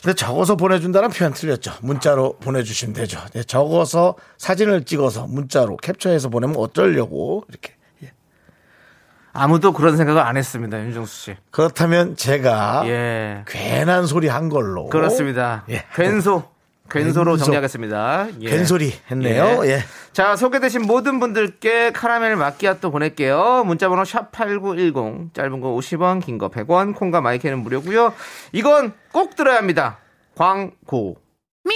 근데 0.04 0.14
적어서 0.16 0.56
보내준다는 0.56 1.10
표현 1.10 1.34
틀렸죠. 1.34 1.74
문자로 1.82 2.38
보내주시면 2.40 2.94
되죠. 2.94 3.20
네, 3.34 3.44
적어서 3.44 4.16
사진을 4.38 4.84
찍어서 4.84 5.28
문자로 5.28 5.78
캡처해서 5.78 6.30
보내면 6.30 6.58
어쩌려고 6.58 7.46
이렇게. 7.50 7.77
아무도 9.38 9.72
그런 9.74 9.96
생각을 9.98 10.22
안 10.22 10.36
했습니다, 10.38 10.80
윤정수 10.80 11.16
씨. 11.24 11.36
그렇다면 11.52 12.16
제가 12.16 12.84
예. 12.86 13.44
괜한 13.48 14.06
소리 14.08 14.28
한 14.28 14.50
걸로 14.50 14.88
그렇습니다. 14.90 15.64
예. 15.70 15.84
괜소. 15.96 16.44
괜소로 16.90 17.32
괜소. 17.34 17.46
정리하겠습니다. 17.46 18.28
예. 18.42 18.50
괜소리 18.50 18.94
했네요. 19.12 19.66
예. 19.66 19.84
자, 20.14 20.36
소개되신 20.38 20.84
모든 20.84 21.20
분들께 21.20 21.92
카라멜 21.92 22.36
마끼아또 22.36 22.92
보낼게요. 22.92 23.64
문자번호 23.66 24.04
샵8910, 24.04 25.34
짧은 25.34 25.60
거 25.62 25.70
50원, 25.76 26.24
긴 26.24 26.38
거 26.38 26.50
100원, 26.50 26.96
콩과 26.96 27.20
마이크는 27.22 27.60
무료고요 27.60 28.14
이건 28.54 28.94
꼭 29.12 29.36
들어야 29.36 29.58
합니다. 29.58 29.98
광고. 30.36 31.18
Me, 31.68 31.76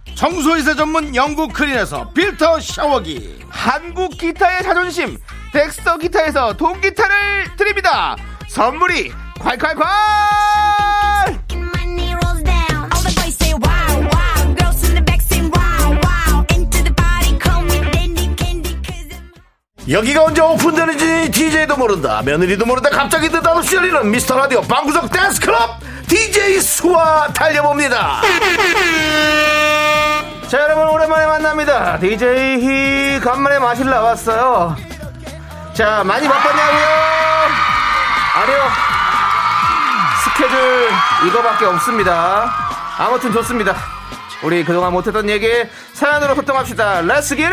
청소이사 0.21 0.75
전문 0.75 1.15
영국 1.15 1.51
크린에서 1.51 2.11
필터 2.11 2.59
샤워기. 2.59 3.39
한국 3.49 4.15
기타의 4.19 4.61
자존심 4.61 5.17
덱스터 5.51 5.97
기타에서 5.97 6.53
동기타를 6.53 7.55
드립니다. 7.57 8.15
선물이 8.47 9.11
콸콸콸! 9.39 9.81
여기가 19.89 20.23
언제 20.25 20.41
오픈되는지 20.41 21.31
DJ도 21.31 21.77
모른다. 21.77 22.21
며느리도 22.23 22.67
모른다. 22.67 22.91
갑자기 22.91 23.27
느닷없이 23.27 23.75
열리는 23.75 24.11
미스터라디오 24.11 24.61
방구석 24.61 25.11
댄스클럽 25.11 25.79
DJ 26.07 26.59
수와 26.59 27.27
달려봅니다 27.33 28.21
자 30.51 30.63
여러분 30.63 30.85
오랜만에 30.89 31.25
만납니다. 31.27 31.97
DJ 31.97 32.59
희 32.59 33.19
간만에 33.21 33.57
마실 33.57 33.85
나왔어요. 33.85 34.75
자 35.73 36.03
많이 36.03 36.27
바빴냐고요? 36.27 36.87
아니요. 38.35 38.57
스케줄 40.25 40.89
이거밖에 41.29 41.63
없습니다. 41.67 42.53
아무튼 42.97 43.31
좋습니다. 43.31 43.77
우리 44.43 44.65
그동안 44.65 44.91
못했던 44.91 45.29
얘기 45.29 45.47
사연으로 45.93 46.35
소통합시다. 46.35 46.99
Let's 46.99 47.37
get 47.37 47.44
it 47.44 47.49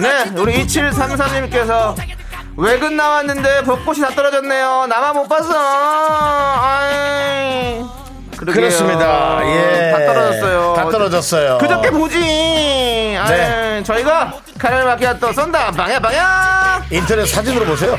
네 0.00 0.40
우리 0.40 0.66
2733님께서 0.66 1.94
외근 2.56 2.96
나왔는데 2.96 3.62
벚꽃이 3.64 4.00
다 4.00 4.10
떨어졌네요. 4.10 4.86
나만 4.86 5.14
못 5.14 5.28
봤어. 5.28 5.52
아이. 6.62 7.82
그러게요. 8.36 8.54
그렇습니다. 8.54 9.40
예. 9.44 9.90
다 9.92 10.06
떨어졌어요. 10.12 10.74
다 10.76 10.88
떨어졌어요. 10.88 11.58
그저께 11.58 11.90
보지. 11.90 12.16
아이, 13.18 13.28
네. 13.28 13.82
저희가 13.84 14.34
카레 14.58 14.84
마키아또 14.84 15.32
쏜다. 15.32 15.72
방야 15.72 15.98
방야. 15.98 16.84
인터넷 16.90 17.26
사진으로 17.26 17.64
보세요. 17.66 17.98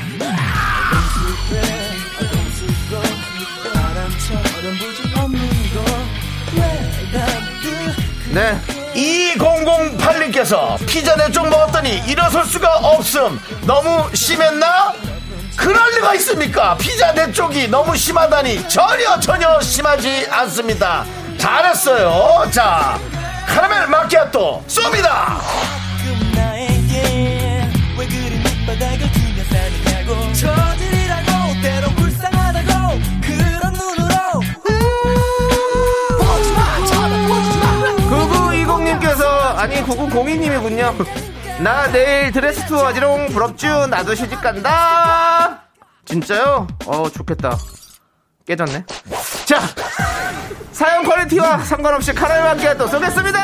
네 8.34 8.75
2008님께서 8.96 10.78
피자 10.88 11.16
네쪽 11.16 11.50
먹었더니 11.50 12.02
일어설 12.08 12.46
수가 12.46 12.78
없음. 12.78 13.40
너무 13.66 14.10
심했나? 14.16 14.94
그럴 15.58 15.92
리가 15.96 16.16
있습니까? 16.16 16.76
피자 16.78 17.14
네 17.14 17.32
쪽이 17.32 17.68
너무 17.68 17.96
심하다니 17.96 18.68
전혀 18.70 19.20
전혀 19.20 19.60
심하지 19.62 20.28
않습니다. 20.30 21.06
잘했어요. 21.38 22.50
자 22.52 23.00
카라멜 23.48 23.88
마키아토 23.88 24.64
쏩니다! 24.68 25.40
구 30.06 30.75
9902님이군요. 39.86 41.06
나 41.62 41.88
내일 41.92 42.32
드레스 42.32 42.66
투어 42.66 42.88
하지롱 42.88 43.28
부럽쥬 43.28 43.88
나도 43.88 44.16
시집 44.16 44.42
간다. 44.42 45.62
진짜요? 46.06 46.68
어 46.86 47.10
좋겠다. 47.10 47.58
깨졌네. 48.46 48.84
자 49.46 49.62
사연 50.72 51.04
퀄리티와 51.04 51.60
상관없이 51.60 52.14
카라멜 52.14 52.50
함께 52.50 52.78
또 52.78 52.88
쏘겠습니다. 52.88 53.40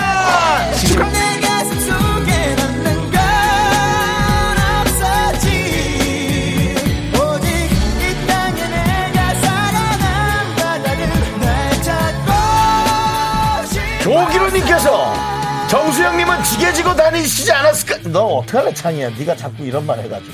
조기로님께서 14.02 15.41
정수영님은 15.72 16.44
지게 16.44 16.74
지고 16.74 16.94
다니시지 16.94 17.50
않았을까? 17.50 18.10
너 18.10 18.26
어떡할래 18.26 18.74
창이야? 18.74 19.12
네가 19.12 19.38
자꾸 19.38 19.64
이런 19.64 19.86
말 19.86 20.00
해가지고. 20.00 20.34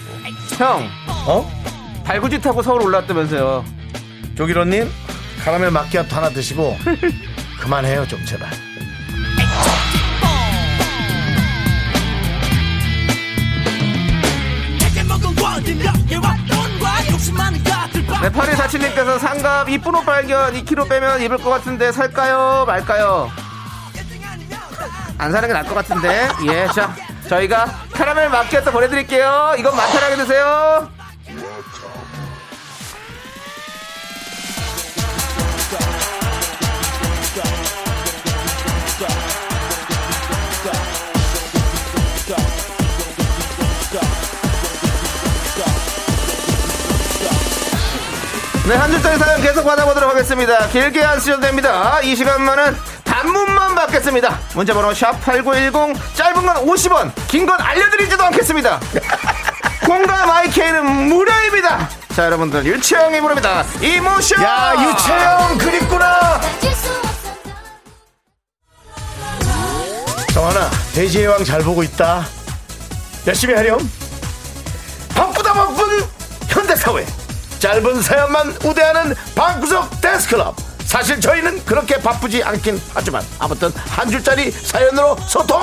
형. 0.58 0.90
어? 1.28 1.48
발구지 2.04 2.42
타고 2.42 2.64
서울 2.64 2.82
올랐다면서요. 2.82 3.64
조기로님 4.36 4.90
카라멜 5.44 5.70
마키아토 5.70 6.16
하나 6.16 6.30
드시고 6.30 6.76
그만해요 7.62 8.08
좀 8.08 8.26
제발. 8.26 8.50
네, 18.20 18.30
8247님께서 18.32 19.20
상갑 19.20 19.70
이쁜 19.70 19.94
옷 19.94 20.04
발견 20.04 20.52
2kg 20.54 20.90
빼면 20.90 21.22
입을 21.22 21.38
것 21.38 21.52
같은데 21.52 21.92
살까요? 21.92 22.66
말까요 22.66 23.30
안 25.18 25.32
사는 25.32 25.48
게 25.48 25.54
나을 25.54 25.66
것 25.66 25.74
같은데 25.76 26.30
예 26.46 26.68
자 26.74 26.94
저희가 27.28 27.66
카라멜 27.94 28.30
마키아토 28.30 28.72
보내드릴게요 28.72 29.56
이건 29.58 29.76
만탈하게 29.76 30.16
드세요 30.18 30.90
네, 48.68 48.76
한 48.76 48.92
줄짜리 48.92 49.18
사연 49.18 49.42
계속 49.42 49.64
받아보도록 49.64 50.10
하겠습니다. 50.10 50.68
길게 50.68 51.02
안 51.02 51.20
쓰셔도 51.22 51.42
됩니다. 51.42 52.02
이 52.04 52.16
시간만은 52.18 52.76
받겠습니다. 53.78 54.40
문자번호 54.56 54.90
샵8910, 54.92 55.96
짧은 56.16 56.46
건 56.46 56.56
50원, 56.66 57.12
긴 57.28 57.46
건 57.46 57.60
알려드리지도 57.62 58.24
않겠습니다. 58.26 58.80
공감 59.86 60.30
IK는 60.30 60.86
무료입니다. 61.10 61.88
자, 62.16 62.26
여러분들, 62.26 62.66
유치형이 62.66 63.22
부릅니다. 63.22 63.64
이모션! 63.82 64.42
야 64.44 64.74
유채영 64.76 65.58
그립구나 65.60 66.42
정하나 70.34 70.70
돼지의 70.94 71.28
왕 71.28 71.44
잘 71.44 71.62
보고 71.62 71.82
있다 71.84 72.24
열심히 73.26 73.54
하렴 73.56 73.78
바쁘다 75.16 75.54
바쁜 75.54 76.04
현대사회 76.48 77.06
짧은 77.60 78.02
사연만 78.02 78.50
우대하는 78.64 79.16
방구석 79.36 80.00
댄스클럽 80.02 80.56
사실 80.88 81.20
저희는 81.20 81.66
그렇게 81.66 82.02
바쁘지 82.02 82.42
않긴 82.44 82.82
하지만 82.94 83.22
아무튼 83.38 83.72
한 83.90 84.10
줄짜리 84.10 84.50
사연으로 84.50 85.18
소통 85.28 85.60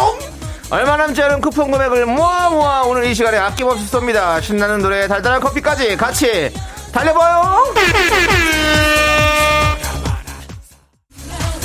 얼마 0.71 0.97
남지 0.97 1.21
않은 1.23 1.41
쿠폰 1.41 1.71
금액을 1.71 2.05
모아 2.07 2.51
모아 2.51 2.83
오늘 2.83 3.07
이 3.07 3.15
시간에 3.15 3.39
아낌없이 3.39 3.91
쏩니다. 3.91 4.41
신나는 4.43 4.81
노래, 4.81 5.09
달달한 5.09 5.41
커피까지 5.41 5.97
같이 5.97 6.53
달려봐요! 6.93 7.75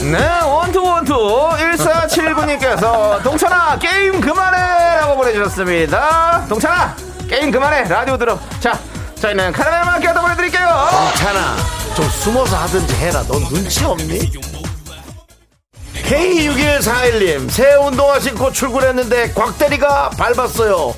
네, 0.04 0.42
one 0.42 0.62
two 0.62 0.82
one 0.82 0.98
two 0.98 1.14
1479님께서 1.14 3.22
동찬아 3.22 3.78
게임 3.78 4.22
그만해 4.22 5.00
라고 5.02 5.18
보내주셨습니다. 5.18 6.46
동찬아 6.48 6.96
게임 7.28 7.52
그만해 7.52 7.90
라디오 7.90 8.18
들어. 8.18 8.40
자, 8.62 8.80
저희는 9.22 9.52
카라멜 9.52 9.86
마키아토 9.86 10.22
보내드릴게요. 10.22 10.90
괜찮아 11.14 11.58
좀 11.96 12.10
숨어서 12.10 12.56
하든지 12.58 12.96
해라 12.96 13.24
넌 13.28 13.44
눈치 13.46 13.84
없니? 13.84 14.32
K6141님 16.04 17.50
새 17.50 17.74
운동화 17.76 18.20
신고 18.20 18.52
출근했는데 18.52 19.34
곽대리가 19.34 20.12
밟았어요 20.12 20.96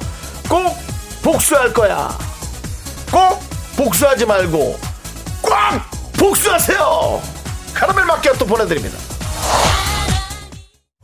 꼭 0.48 0.78
복수할 1.24 1.74
거야 1.74 2.16
꼭 3.12 3.40
복수하지 3.76 4.26
말고 4.26 4.80
꽉 5.42 5.90
복수하세요 6.18 7.22
카라멜 7.74 8.04
마키아토 8.06 8.46
보내드립니다 8.46 8.98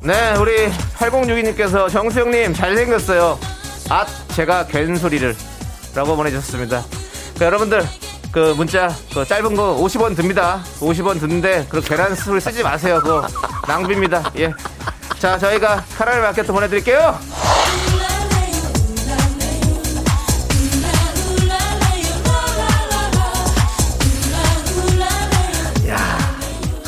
네, 0.03 0.35
우리 0.35 0.69
8062님께서 0.99 1.91
정수영님 1.91 2.53
잘생겼어요. 2.53 3.37
아, 3.89 4.05
제가 4.35 4.67
괜소리를. 4.67 5.35
라고 5.95 6.15
보내주셨습니다. 6.15 6.85
그 7.37 7.45
여러분들, 7.45 7.87
그 8.31 8.53
문자 8.57 8.89
그 9.13 9.25
짧은 9.25 9.55
거 9.55 9.75
50원 9.81 10.15
듭니다. 10.15 10.61
50원 10.79 11.19
드는데 11.19 11.65
그 11.69 11.81
계란 11.81 12.15
수를 12.15 12.41
쓰지 12.41 12.63
마세요. 12.63 12.99
그거 13.03 13.27
낭비입니다. 13.67 14.31
예. 14.39 14.51
자, 15.19 15.37
저희가 15.37 15.83
카라멜 15.97 16.21
마켓도 16.21 16.53
보내 16.53 16.67
드릴게요. 16.67 17.17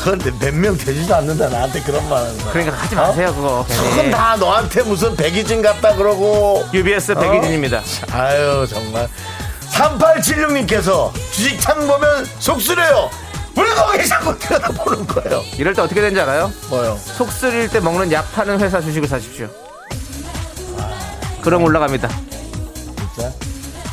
그런데 0.02 0.30
몇 0.40 0.54
명 0.54 0.76
되지도 0.78 1.14
않는다 1.14 1.50
나한테 1.50 1.80
그런 1.82 2.08
말 2.08 2.20
하는 2.24 2.38
거야. 2.38 2.52
그러니까 2.52 2.76
하지 2.78 2.94
마세요. 2.94 3.34
그거 3.34 3.66
그건 3.68 3.94
괜히. 3.96 4.10
다 4.10 4.34
너한테 4.36 4.82
무슨 4.82 5.14
백이진 5.14 5.60
같다 5.60 5.94
그러고 5.94 6.64
UBS 6.72 7.14
백이진입니다. 7.16 7.82
아유 8.12 8.66
정말 8.68 9.06
3876님께서 9.80 11.12
주식창 11.32 11.86
보면 11.86 12.26
속쓰려요 12.38 13.10
왜 13.56 13.64
거기 13.74 14.06
자꾸 14.06 14.38
들여다보는 14.38 15.06
거예요 15.06 15.42
이럴 15.56 15.74
때 15.74 15.82
어떻게 15.82 16.00
되는지 16.00 16.20
알아요? 16.20 16.52
뭐요 16.68 16.98
속 17.02 17.32
쓰릴 17.32 17.68
때 17.68 17.80
먹는 17.80 18.12
약 18.12 18.30
파는 18.32 18.60
회사 18.60 18.80
주식을 18.80 19.08
사십시오. 19.08 19.48
그럼 21.42 21.64
올라갑니다. 21.64 22.08
진짜 23.14 23.32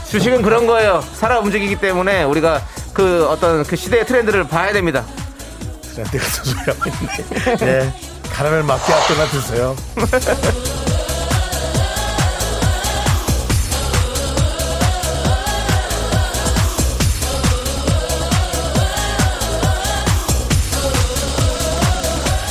주식은 0.10 0.42
그런 0.42 0.68
거예요. 0.68 1.04
살아 1.16 1.40
움직이기 1.40 1.78
때문에 1.78 2.24
우리가 2.24 2.62
그 2.94 3.26
어떤 3.30 3.64
그 3.64 3.76
시대의 3.76 4.06
트렌드를 4.06 4.48
봐야 4.48 4.72
됩니다. 4.72 5.04
내가 5.96 6.26
저 6.28 6.44
소리 6.44 6.60
하고 6.60 6.90
있네 6.90 7.56
네 7.58 7.94
카라멜 8.32 8.62
마키아토나 8.64 9.26
드세요 9.26 9.76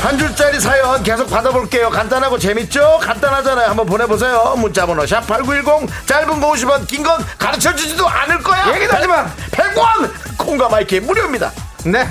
한 0.06 0.16
줄짜리 0.16 0.60
사연 0.60 1.02
계속 1.02 1.28
받아볼게요. 1.28 1.90
간단하고 1.90 2.38
재밌죠? 2.38 3.00
간단하잖아요. 3.02 3.70
한번 3.70 3.86
보내보세요. 3.86 4.54
문자번호 4.56 5.02
샵8910 5.02 5.88
짧은 6.06 6.40
거 6.40 6.52
50원 6.52 6.86
긴 6.86 7.02
건 7.02 7.24
가르쳐주지도 7.36 8.08
않을 8.08 8.38
거야. 8.40 8.72
얘기도 8.76 8.94
하지 8.96 9.08
마. 9.08 9.26
100원 9.50 10.38
콩과 10.38 10.68
마이크 10.68 10.94
무료입니다. 10.96 11.50
네. 11.86 12.08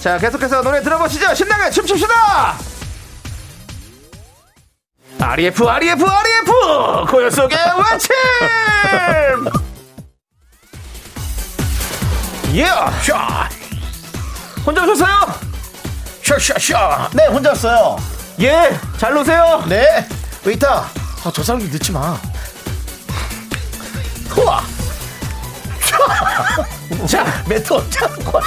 자, 0.00 0.16
계속해서 0.16 0.62
노래 0.62 0.80
들어보시죠. 0.82 1.34
신나게 1.34 1.70
춤춥시다! 1.72 2.56
REF, 5.20 5.68
REF, 5.68 6.04
REF! 6.06 7.06
고요 7.10 7.28
속의 7.30 7.58
외침! 7.92 8.10
예! 12.54 12.66
샤, 13.02 13.48
혼자 14.64 14.82
오셨어요? 14.84 15.55
샤샤샤. 16.26 17.10
네, 17.12 17.26
혼자 17.26 17.50
왔어요. 17.50 17.96
예! 18.40 18.76
잘 18.98 19.14
노세요! 19.14 19.62
네. 19.68 20.04
웨이터. 20.44 20.68
아, 20.68 21.30
저 21.32 21.42
사람들 21.42 21.70
늦지 21.70 21.92
마. 21.92 22.18
우와. 24.36 24.62
자, 27.06 27.24
멘트 27.46 27.72
언제 27.72 28.00
하는 28.00 28.24
거야? 28.24 28.42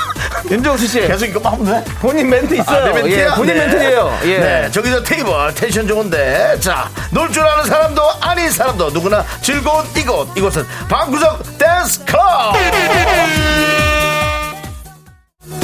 윤정수 0.52 0.88
씨, 0.88 1.00
계속 1.02 1.26
이거 1.26 1.50
하면 1.50 1.66
돼? 1.84 1.92
본인 2.02 2.30
멘트 2.30 2.54
있어요. 2.56 2.84
아, 2.84 2.86
내 2.88 2.94
멘트야? 3.02 3.26
예, 3.26 3.30
본인 3.36 3.56
네. 3.56 3.66
멘트예요. 3.68 4.20
예. 4.26 4.38
네, 4.40 4.72
저기서 4.72 5.02
테이블 5.04 5.54
텐션 5.56 5.88
좋은데 5.88 6.60
자, 6.60 6.90
놀 7.12 7.32
줄 7.32 7.46
아는 7.48 7.66
사람도 7.66 8.02
아닌 8.22 8.52
사람도 8.52 8.90
누구나 8.92 9.24
즐거운 9.42 9.86
이곳 9.96 10.28
이곳은 10.38 10.66
방구석 10.90 11.58
댄스 11.58 12.04
클럽 12.06 12.54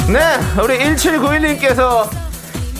네, 0.08 0.38
우리 0.62 0.78
1791님께서 0.78 2.08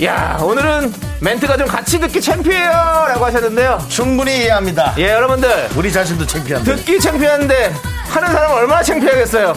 야, 0.04 0.38
오늘은 0.40 0.92
멘트가 1.20 1.56
좀 1.56 1.66
같이 1.66 1.98
듣기 1.98 2.20
창피해요. 2.20 2.70
라고 3.08 3.24
하셨는데요. 3.24 3.84
충분히 3.88 4.36
이해합니다. 4.42 4.94
예, 4.98 5.10
여러분들. 5.12 5.70
우리 5.74 5.90
자신도 5.90 6.26
창피한데. 6.26 6.76
듣기 6.76 7.00
창피한데 7.00 7.74
하는 8.10 8.32
사람은 8.32 8.56
얼마나 8.56 8.82
창피하겠어요. 8.82 9.54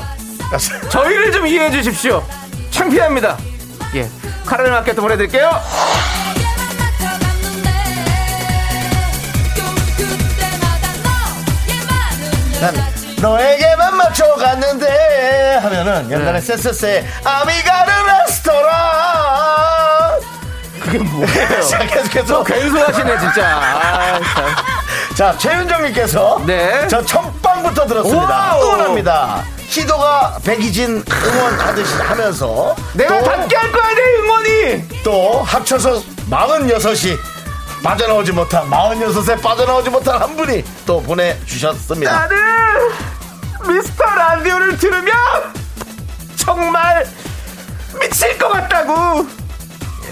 저희를 0.90 1.32
좀 1.32 1.46
이해해 1.46 1.70
주십시오. 1.70 2.26
창피합니다. 2.72 3.38
예. 3.96 4.10
카라멜 4.46 4.72
마켓도 4.72 5.02
보내드릴게요. 5.02 5.52
난 12.62 12.99
너에게만 13.22 13.98
맞춰갔는데 13.98 15.60
하면은 15.62 16.10
옛날에 16.12 16.40
네. 16.40 16.42
쎄쎄쎄 16.42 17.06
아미가르 17.24 17.92
레스토랑 18.28 18.70
그게 20.80 20.98
뭐예요? 21.00 21.62
자 21.68 21.80
계속해서 21.80 22.26
저 22.26 22.44
괜소하시네, 22.44 23.20
진짜. 23.20 23.46
아, 23.46 24.20
참. 24.36 24.56
자, 25.16 25.38
최윤정님께서 25.38 26.44
네. 26.48 26.88
저 26.88 27.04
첫방부터 27.04 27.86
들었습니다. 27.86 28.28
와우. 28.28 28.64
응원합니다. 28.64 29.44
시도가 29.68 30.40
백이진 30.44 31.04
응원하듯이 31.12 31.94
하면서 31.96 32.76
내가 32.94 33.20
또, 33.20 33.26
닫게 33.26 33.56
할 33.56 33.72
거야, 33.72 33.94
내 33.94 34.02
응원이! 34.16 34.88
또 35.04 35.44
합쳐서 35.44 36.02
46이 36.30 37.20
빠져나오지 37.84 38.32
못한 38.34 38.70
46에 38.70 39.42
빠져나오지 39.42 39.90
못한 39.90 40.22
한 40.22 40.36
분이 40.36 40.64
또 40.86 41.02
보내주셨습니다. 41.02 42.12
나는 42.12 42.38
미스터 43.68 44.04
라디오를 44.04 44.78
들으면 44.78 45.14
정말 46.36 47.06
미칠 48.00 48.38
것 48.38 48.50
같다고! 48.50 49.26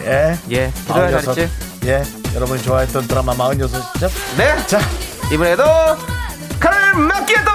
예. 0.05 0.37
예, 0.51 0.71
46. 0.87 1.35
잘했지? 1.35 1.53
예. 1.85 2.03
여러분이 2.35 2.61
좋아했던 2.63 3.07
드라마 3.07 3.33
46이죠? 3.33 4.09
네. 4.37 4.67
자, 4.67 4.79
이번에도 5.31 5.63
마키아토! 6.97 7.51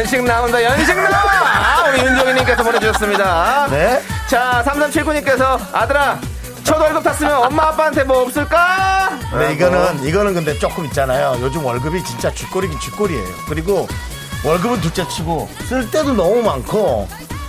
연식 0.00 0.24
나온다, 0.24 0.62
연식 0.64 0.96
나와! 0.96 1.90
우리 1.90 2.00
윤종희님께서 2.02 2.62
보내주셨습니다. 2.62 3.66
네. 3.68 4.00
자, 4.30 4.64
3379님께서 4.66 5.60
아들아, 5.74 6.18
첫 6.64 6.80
월급 6.80 7.02
탔으면 7.04 7.44
엄마 7.44 7.64
아빠한테 7.64 8.04
뭐 8.04 8.22
없을까? 8.22 9.10
네, 9.38 9.52
이거는, 9.52 10.02
이거는 10.02 10.32
근데 10.32 10.58
조금 10.58 10.86
있잖아요. 10.86 11.36
요즘 11.42 11.66
월급이 11.66 12.02
진짜 12.02 12.32
쥐꼬리긴 12.32 12.80
쥐꼬리예요. 12.80 13.28
그리고 13.46 13.86
월급은 14.42 14.80
둘째 14.80 15.06
치고 15.06 15.50
쓸 15.68 15.90
때도 15.90 16.14
너무 16.14 16.40
많고 16.40 17.06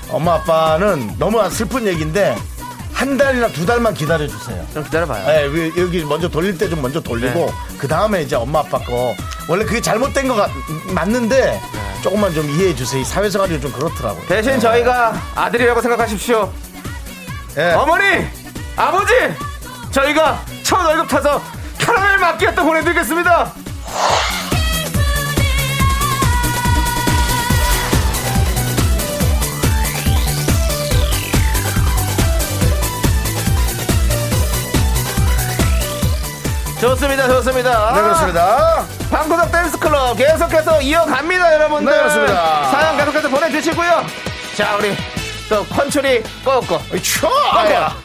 엄마 0.09 0.33
아빠는 0.33 1.15
너무 1.17 1.49
슬픈 1.49 1.87
얘기인데 1.87 2.35
한 2.93 3.17
달이나 3.17 3.47
두 3.49 3.65
달만 3.65 3.93
기다려 3.93 4.27
주세요. 4.27 4.65
좀 4.73 4.83
기다려봐요. 4.83 5.25
네, 5.27 5.45
위- 5.47 5.73
여기 5.77 6.03
먼저 6.05 6.27
돌릴 6.29 6.57
때 6.57 6.69
좀 6.69 6.81
먼저 6.81 6.99
돌리고 7.01 7.45
네. 7.45 7.77
그 7.77 7.87
다음에 7.87 8.21
이제 8.21 8.35
엄마 8.35 8.59
아빠 8.59 8.77
거 8.79 9.15
원래 9.47 9.65
그게 9.65 9.81
잘못된 9.81 10.27
거 10.27 10.35
같- 10.35 10.51
맞는데 10.93 11.35
네. 11.39 12.01
조금만 12.03 12.33
좀 12.33 12.49
이해해 12.49 12.75
주세요. 12.75 13.01
이 13.01 13.05
사회생활이 13.05 13.59
좀 13.61 13.71
그렇더라고요. 13.71 14.25
대신 14.27 14.59
저희가 14.59 15.13
아들이라고 15.35 15.81
생각하십시오. 15.81 16.51
예. 17.57 17.71
어머니, 17.73 18.25
아버지, 18.75 19.13
저희가 19.91 20.41
첫 20.63 20.77
월급 20.85 21.07
타서 21.09 21.41
카라멜 21.79 22.17
마키아토 22.17 22.63
보내드리겠습니다. 22.63 23.51
좋습니다, 36.81 37.27
좋습니다. 37.27 37.93
네, 37.93 38.01
그렇습니다. 38.01 38.85
방구석 39.11 39.51
댄스 39.51 39.77
클럽 39.77 40.17
계속해서 40.17 40.81
이어갑니다, 40.81 41.53
여러분들. 41.53 41.91
네, 41.91 41.99
그렇습니다. 41.99 42.71
사연 42.71 42.97
계속해서 42.97 43.29
보내주시고요. 43.29 44.05
자, 44.57 44.75
우리 44.77 44.95
또 45.47 45.63
컨츄리 45.65 46.23
꺼꺼. 46.43 46.81
추워야. 47.03 47.95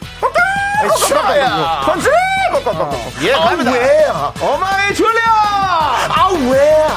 추워야. 1.07 1.81
컨츄리 1.85 2.15
꺼꺼. 2.63 2.91
예, 3.23 3.33
아, 3.33 3.39
갑니다. 3.49 3.71
왜? 3.71 4.05
어마이 4.41 4.93
줄리아! 4.93 5.23
아, 5.25 6.29
왜? 6.51 6.87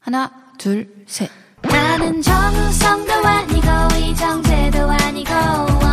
하나, 0.00 0.30
둘, 0.58 0.86
셋. 1.08 1.30
나는 1.62 2.20
정우성도 2.20 3.12
아니고 3.26 3.96
이정재도 3.96 4.88
아니고 4.90 5.85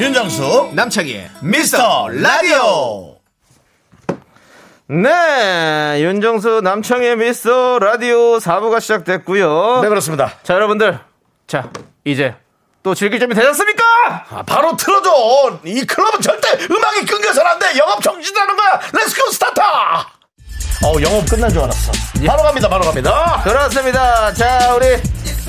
윤정수 0.00 0.70
남창희의 0.72 1.30
미스터 1.42 2.08
라디오. 2.08 3.16
네, 4.88 6.00
윤정수 6.02 6.62
남창희의 6.64 7.16
미스터 7.16 7.78
라디오 7.80 8.38
4부가 8.38 8.80
시작됐고요. 8.80 9.80
네 9.82 9.88
그렇습니다. 9.90 10.32
자, 10.42 10.54
여러분들. 10.54 10.98
자, 11.46 11.68
이제 12.06 12.34
또 12.82 12.94
즐길 12.94 13.20
준비 13.20 13.34
되셨습니까? 13.34 13.84
아, 14.30 14.42
바로 14.46 14.74
틀어줘. 14.74 15.60
이 15.66 15.84
클럽은 15.84 16.22
절대 16.22 16.48
음악이 16.70 17.04
끊겨서는 17.04 17.50
안 17.50 17.58
돼. 17.58 17.78
영업 17.78 18.02
정지되는 18.02 18.56
거야. 18.56 18.80
Let's 18.94 19.20
go 19.20 19.30
start 19.32 19.60
어 19.60 20.94
영업 21.02 21.26
끝난 21.28 21.50
줄 21.50 21.60
알았어. 21.60 21.92
바로 22.26 22.42
갑니다 22.42 22.68
바로 22.70 22.84
갑니다. 22.84 23.42
그렇습니다. 23.44 24.32
자, 24.32 24.74
우리 24.74 24.86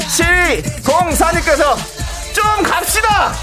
시공사님께서 0.09 2.02
좀 2.33 2.63
갑시다! 2.63 3.33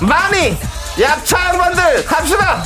많이! 0.00 0.56
약차 1.00 1.46
양반들 1.46 2.04
갑시다! 2.04 2.64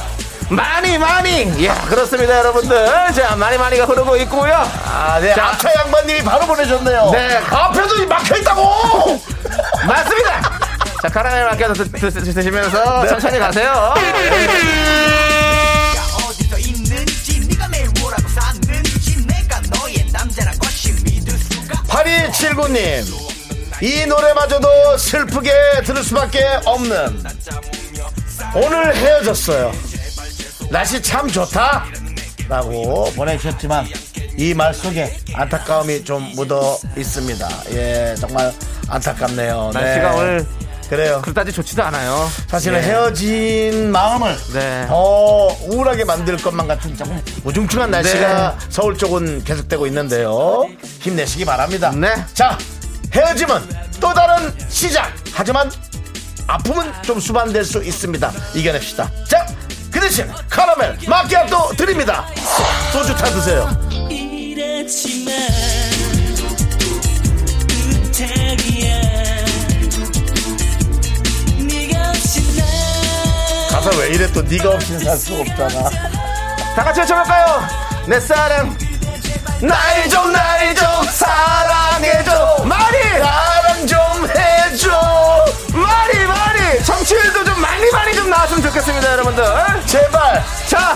많이, 0.48 0.98
많이! 0.98 1.64
야, 1.66 1.74
그렇습니다, 1.88 2.38
여러분들. 2.38 2.86
자, 3.14 3.34
많이, 3.36 3.56
많이가 3.56 3.84
흐르고 3.86 4.16
있고요. 4.18 4.54
아네 4.84 5.34
자. 5.34 5.46
아차 5.48 5.74
양반님이 5.74 6.22
바로 6.22 6.46
보내줬네요 6.46 7.10
네. 7.12 7.36
앞에도 7.50 8.06
막혀있다고 8.06 9.22
맞습니다! 9.86 10.42
자, 11.02 11.08
카라멜 11.08 11.44
맡겨서 11.44 11.74
드, 11.74 11.90
드, 11.90 12.10
드, 12.10 12.34
드시면서 12.34 13.06
천천히 13.08 13.38
가세요. 13.38 13.94
8279님 21.88 23.31
이 23.82 24.06
노래마저도 24.06 24.96
슬프게 24.96 25.52
들을 25.84 26.04
수밖에 26.04 26.40
없는 26.64 27.24
오늘 28.54 28.94
헤어졌어요 28.94 29.72
날씨 30.70 31.02
참 31.02 31.26
좋다 31.28 31.84
라고 32.48 33.10
보내주셨지만 33.16 33.86
이 34.38 34.54
말 34.54 34.72
속에 34.72 35.14
안타까움이 35.34 36.04
좀 36.04 36.22
묻어 36.36 36.78
있습니다 36.96 37.48
예 37.72 38.14
정말 38.18 38.52
안타깝네요 38.88 39.72
네. 39.74 39.80
날씨가 39.80 40.14
오늘 40.14 40.46
그래요 40.88 41.22
그다지 41.24 41.52
좋지도 41.52 41.82
않아요. 41.84 42.28
사실은 42.48 42.76
예. 42.78 42.82
헤어진 42.82 43.90
마음을 43.90 44.36
네. 44.52 44.84
더 44.88 45.46
우울하게 45.62 46.04
만들 46.04 46.36
것만 46.36 46.68
같은 46.68 46.94
조금 46.94 47.18
우중충한 47.44 47.90
날씨가 47.90 48.56
네. 48.58 48.66
서울 48.68 48.98
쪽은 48.98 49.42
계속되고 49.42 49.86
있는데요. 49.86 50.68
힘내시기 51.00 51.46
바랍니다. 51.46 51.92
네. 51.96 52.08
자, 52.34 52.58
헤어짐은 53.14 53.68
또 54.00 54.12
다른 54.14 54.52
시작. 54.68 55.12
하지만 55.32 55.70
아픔은 56.46 56.92
좀 57.02 57.20
수반될 57.20 57.64
수 57.64 57.82
있습니다. 57.82 58.32
이겨냅시다. 58.54 59.10
자, 59.28 59.46
그 59.90 60.00
대신 60.00 60.30
카라멜 60.48 60.96
마키아또 61.06 61.72
드립니다. 61.76 62.26
소주 62.92 63.14
타 63.14 63.26
드세요. 63.26 63.68
가사 73.70 73.90
왜 73.98 74.08
이래 74.10 74.30
또 74.32 74.42
네가 74.42 74.70
없이는 74.70 75.00
살 75.04 75.16
수가 75.16 75.40
없잖아. 75.40 75.90
다 76.76 76.84
같이 76.84 77.00
외쳐볼까요? 77.00 77.62
내 78.06 78.20
사랑 78.20 78.76
날 79.60 80.08
좀 80.10 80.32
날 80.32 80.74
좀 80.74 80.86
사랑 81.10 81.81
좋겠습니다 88.82 89.12
여러분들 89.12 89.44
제발. 89.86 90.42
자 90.66 90.94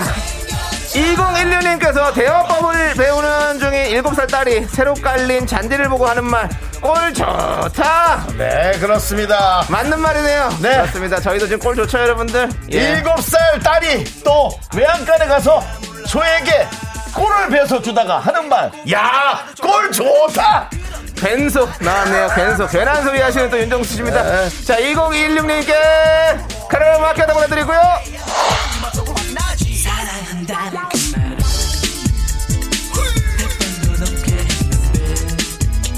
2016님께서 0.92 2.12
대화법을 2.14 2.94
배우는 2.94 3.58
중인 3.60 4.02
7살 4.02 4.30
딸이 4.30 4.64
새로 4.66 4.94
깔린 4.94 5.46
잔디를 5.46 5.88
보고 5.88 6.06
하는 6.06 6.24
말 6.24 6.48
꼴 6.80 7.12
좋다 7.14 8.26
네, 8.36 8.72
그렇습니다. 8.78 9.64
맞는 9.68 9.98
말이네요 9.98 10.56
네. 10.60 10.76
맞습니다 10.78 11.20
저희도 11.20 11.46
지금 11.46 11.58
꼴 11.60 11.74
좋죠 11.74 11.98
여러분들 11.98 12.48
예. 12.72 12.76
일곱 12.76 13.20
살 13.22 13.58
딸이 13.60 14.04
또 14.22 14.50
외양간에 14.76 15.26
가서 15.26 15.62
소에게 16.06 16.68
꿀을 17.14 17.48
베서 17.48 17.80
주다가 17.80 18.18
하는 18.18 18.46
말. 18.50 18.70
야, 18.92 19.42
꿀 19.62 19.90
좋다. 19.90 20.68
벤소 21.20 21.68
나왔네요. 21.80 22.28
벤소 22.34 22.66
괜한 22.68 23.02
소리 23.04 23.20
하시는 23.20 23.50
또 23.50 23.58
윤정수 23.58 23.94
씨입니다. 23.94 24.22
네. 24.22 24.64
자 24.64 24.76
2016님께 24.78 25.72
카레 26.68 26.98
마키아도 26.98 27.32
보내드리고요. 27.34 27.80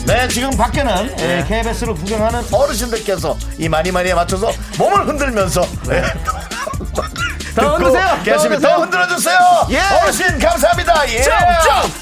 네, 0.06 0.26
지금 0.28 0.50
밖에는 0.56 1.14
예, 1.20 1.44
KBS를 1.46 1.94
구경하는 1.94 2.42
어르신들께서 2.50 3.36
이 3.58 3.68
많이 3.68 3.92
많이에 3.92 4.14
맞춰서 4.14 4.50
몸을 4.78 5.06
흔들면서 5.06 5.60
네. 5.86 6.02
더 7.58 7.74
흔드세요. 7.76 8.06
흔드세요. 8.24 8.58
더 8.60 8.80
흔들어주세요. 8.82 9.38
예. 9.70 9.80
어르신 10.02 10.38
감사합니다. 10.38 11.08
예. 11.12 11.22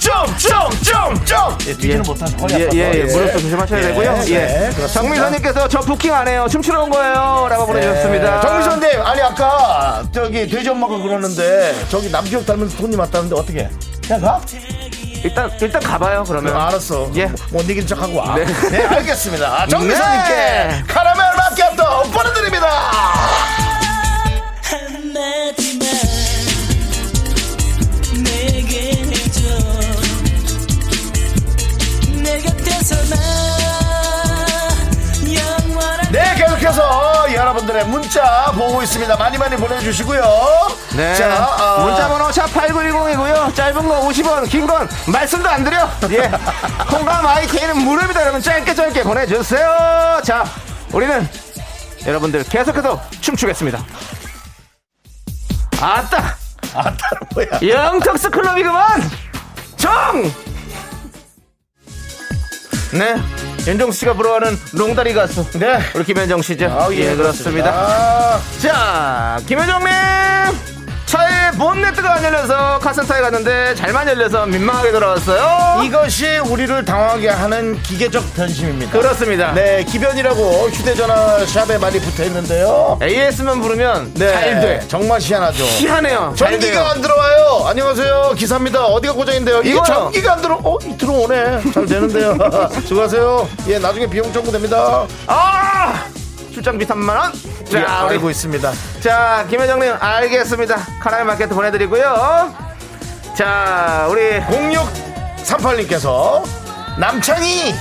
점점점점점 0.00 1.58
예, 1.66 1.74
뒤지는 1.74 2.02
못하죠. 2.02 2.36
허리 2.38 2.54
예, 2.54 2.64
아파서. 2.64 2.76
예, 2.76 2.92
예. 2.94 3.04
무릎도 3.04 3.40
조심하셔야 3.40 3.78
예, 3.78 3.82
되고요. 3.88 4.12
네, 4.12 4.30
예. 4.32 4.46
그렇습니다. 4.74 4.88
정미선님께서 4.88 5.68
저 5.68 5.80
부킹 5.80 6.12
안 6.14 6.28
해요. 6.28 6.46
춤추러 6.50 6.82
온 6.82 6.90
거예요. 6.90 7.46
라고 7.50 7.66
보내주셨습니다. 7.66 8.40
네. 8.40 8.40
정미선님, 8.46 9.02
아니 9.02 9.20
아까 9.22 10.02
저기 10.12 10.48
돼지 10.48 10.68
엄마가 10.68 10.98
그러는데 10.98 11.74
저기 11.88 12.10
남기혁 12.10 12.44
닮은 12.46 12.68
손님 12.68 13.00
왔다는데 13.00 13.34
어떻게? 13.34 13.68
그냥 14.06 14.20
가? 14.20 14.40
일단, 15.24 15.50
일단 15.60 15.82
가봐요, 15.82 16.22
그러면. 16.24 16.54
어, 16.54 16.60
알았어. 16.60 17.10
예. 17.16 17.26
못 17.50 17.68
이긴 17.68 17.84
척하고 17.86 18.16
와. 18.18 18.36
네. 18.36 18.44
네, 18.70 18.84
알겠습니다. 18.86 19.46
아, 19.62 19.66
정미선님께 19.66 20.30
네. 20.34 20.84
카라멜 20.86 21.22
마키아토 21.36 22.02
보내드립니다. 22.10 22.68
여러분들의 37.76 37.86
문자 37.86 38.50
보고 38.52 38.82
있습니다. 38.82 39.16
많이 39.16 39.36
많이 39.38 39.56
보내주시고요. 39.56 40.22
네. 40.96 41.14
자, 41.14 41.46
어, 41.46 41.84
문자번호 41.86 42.28
샵8910이고요. 42.28 43.54
짧은 43.54 43.86
거 43.88 44.00
50원, 44.08 44.48
긴 44.48 44.66
건 44.66 44.88
말씀도 45.06 45.48
안 45.48 45.62
드려. 45.62 45.88
예. 46.10 46.30
콩감 46.88 47.26
IK는 47.26 47.78
무료입니다. 47.78 48.22
여러분 48.22 48.40
짧게 48.42 48.74
짧게 48.74 49.02
보내주세요. 49.02 50.20
자, 50.24 50.44
우리는 50.92 51.28
여러분들 52.06 52.44
계속해서 52.44 53.00
춤추겠습니다. 53.20 53.84
아따! 55.80 56.36
아, 56.74 56.92
뭐야. 57.34 57.46
영턱스 57.62 58.30
클럽이구만! 58.30 59.10
정! 59.76 60.22
네. 62.92 63.16
윤정수 63.66 63.98
씨가 63.98 64.14
부러워하는 64.14 64.58
롱다리 64.72 65.12
가수. 65.12 65.44
네. 65.58 65.78
우리 65.94 66.04
김현정 66.04 66.40
씨죠? 66.40 66.66
아, 66.66 66.88
예, 66.92 67.16
그렇습니다. 67.16 67.70
아, 67.70 68.40
자, 68.60 69.40
김현정님! 69.46 70.75
차에 71.16 71.50
본네트가 71.52 72.14
안 72.14 72.24
열려서 72.24 72.78
카센터에 72.78 73.20
갔는데 73.22 73.74
잘만 73.74 74.06
열려서 74.06 74.44
민망하게 74.46 74.92
돌아왔어요. 74.92 75.82
이것이 75.84 76.38
우리를 76.38 76.84
당하게 76.84 77.30
하는 77.30 77.80
기계적 77.82 78.34
변심입니다. 78.34 78.92
그렇습니다. 78.92 79.52
네, 79.52 79.82
기변이라고 79.84 80.68
휴대전화 80.68 81.46
샵에 81.46 81.78
많이 81.78 81.98
붙어 82.00 82.22
있는데요. 82.24 82.98
AS만 83.02 83.62
부르면 83.62 84.12
네, 84.14 84.32
잘 84.32 84.60
돼. 84.60 84.80
정말 84.88 85.18
희한하죠. 85.20 85.64
희한해요. 85.64 86.34
전기가 86.36 86.90
안 86.90 87.00
들어와요. 87.00 87.64
안녕하세요. 87.66 88.34
기사입니다. 88.36 88.84
어디가 88.84 89.14
고장인데요? 89.14 89.62
이거요. 89.62 89.84
전기가 89.84 90.34
안 90.34 90.42
들어. 90.42 90.60
어, 90.62 90.76
이 90.84 90.96
들어오네. 90.98 91.62
잘 91.72 91.86
되는데요. 91.86 92.36
수고하세요. 92.86 93.48
예, 93.68 93.78
나중에 93.78 94.06
비용 94.06 94.30
청구됩니다. 94.32 95.06
아! 95.26 96.04
출장비 96.56 96.86
3만원? 96.86 97.32
자, 97.70 97.84
자, 97.84 98.04
우리 98.06 98.14
알고 98.14 98.30
있습니다. 98.30 98.72
자, 99.00 99.46
김혜정님, 99.50 99.92
알겠습니다. 100.00 100.78
카라멜 101.00 101.24
마켓 101.24 101.48
보내드리고요. 101.50 102.50
자, 103.36 104.06
우리 104.08 104.40
0638님께서 104.40 106.42
남창희 106.98 107.74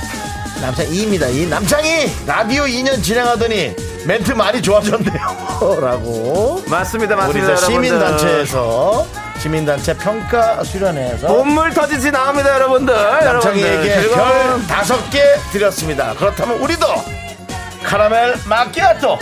남창희입니다. 0.59 1.27
이 1.27 1.45
남창희 1.47 2.25
라디오 2.25 2.63
2년 2.63 3.01
진행하더니 3.01 3.73
멘트 4.05 4.33
많이 4.33 4.61
좋아졌네요. 4.61 5.45
라고 5.79 6.61
맞습니다, 6.67 7.15
우리 7.15 7.39
맞습니다. 7.39 7.55
저 7.55 7.71
여러분들. 7.71 7.87
시민단체에서 7.87 9.07
시민단체 9.39 9.95
평가 9.97 10.61
수련회에서 10.65 11.27
본물 11.27 11.73
터지지 11.73 12.11
나옵니다, 12.11 12.53
여러분들. 12.55 12.93
남창희에게 12.93 14.09
별 14.09 14.67
다섯 14.67 15.09
개 15.09 15.21
드렸습니다. 15.53 16.13
그렇다면 16.15 16.57
우리도 16.57 16.85
카라멜 17.83 18.35
마키아토 18.47 19.17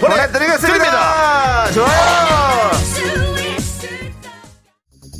보내드리겠습니다. 0.00 1.70
좋아요. 1.72 2.70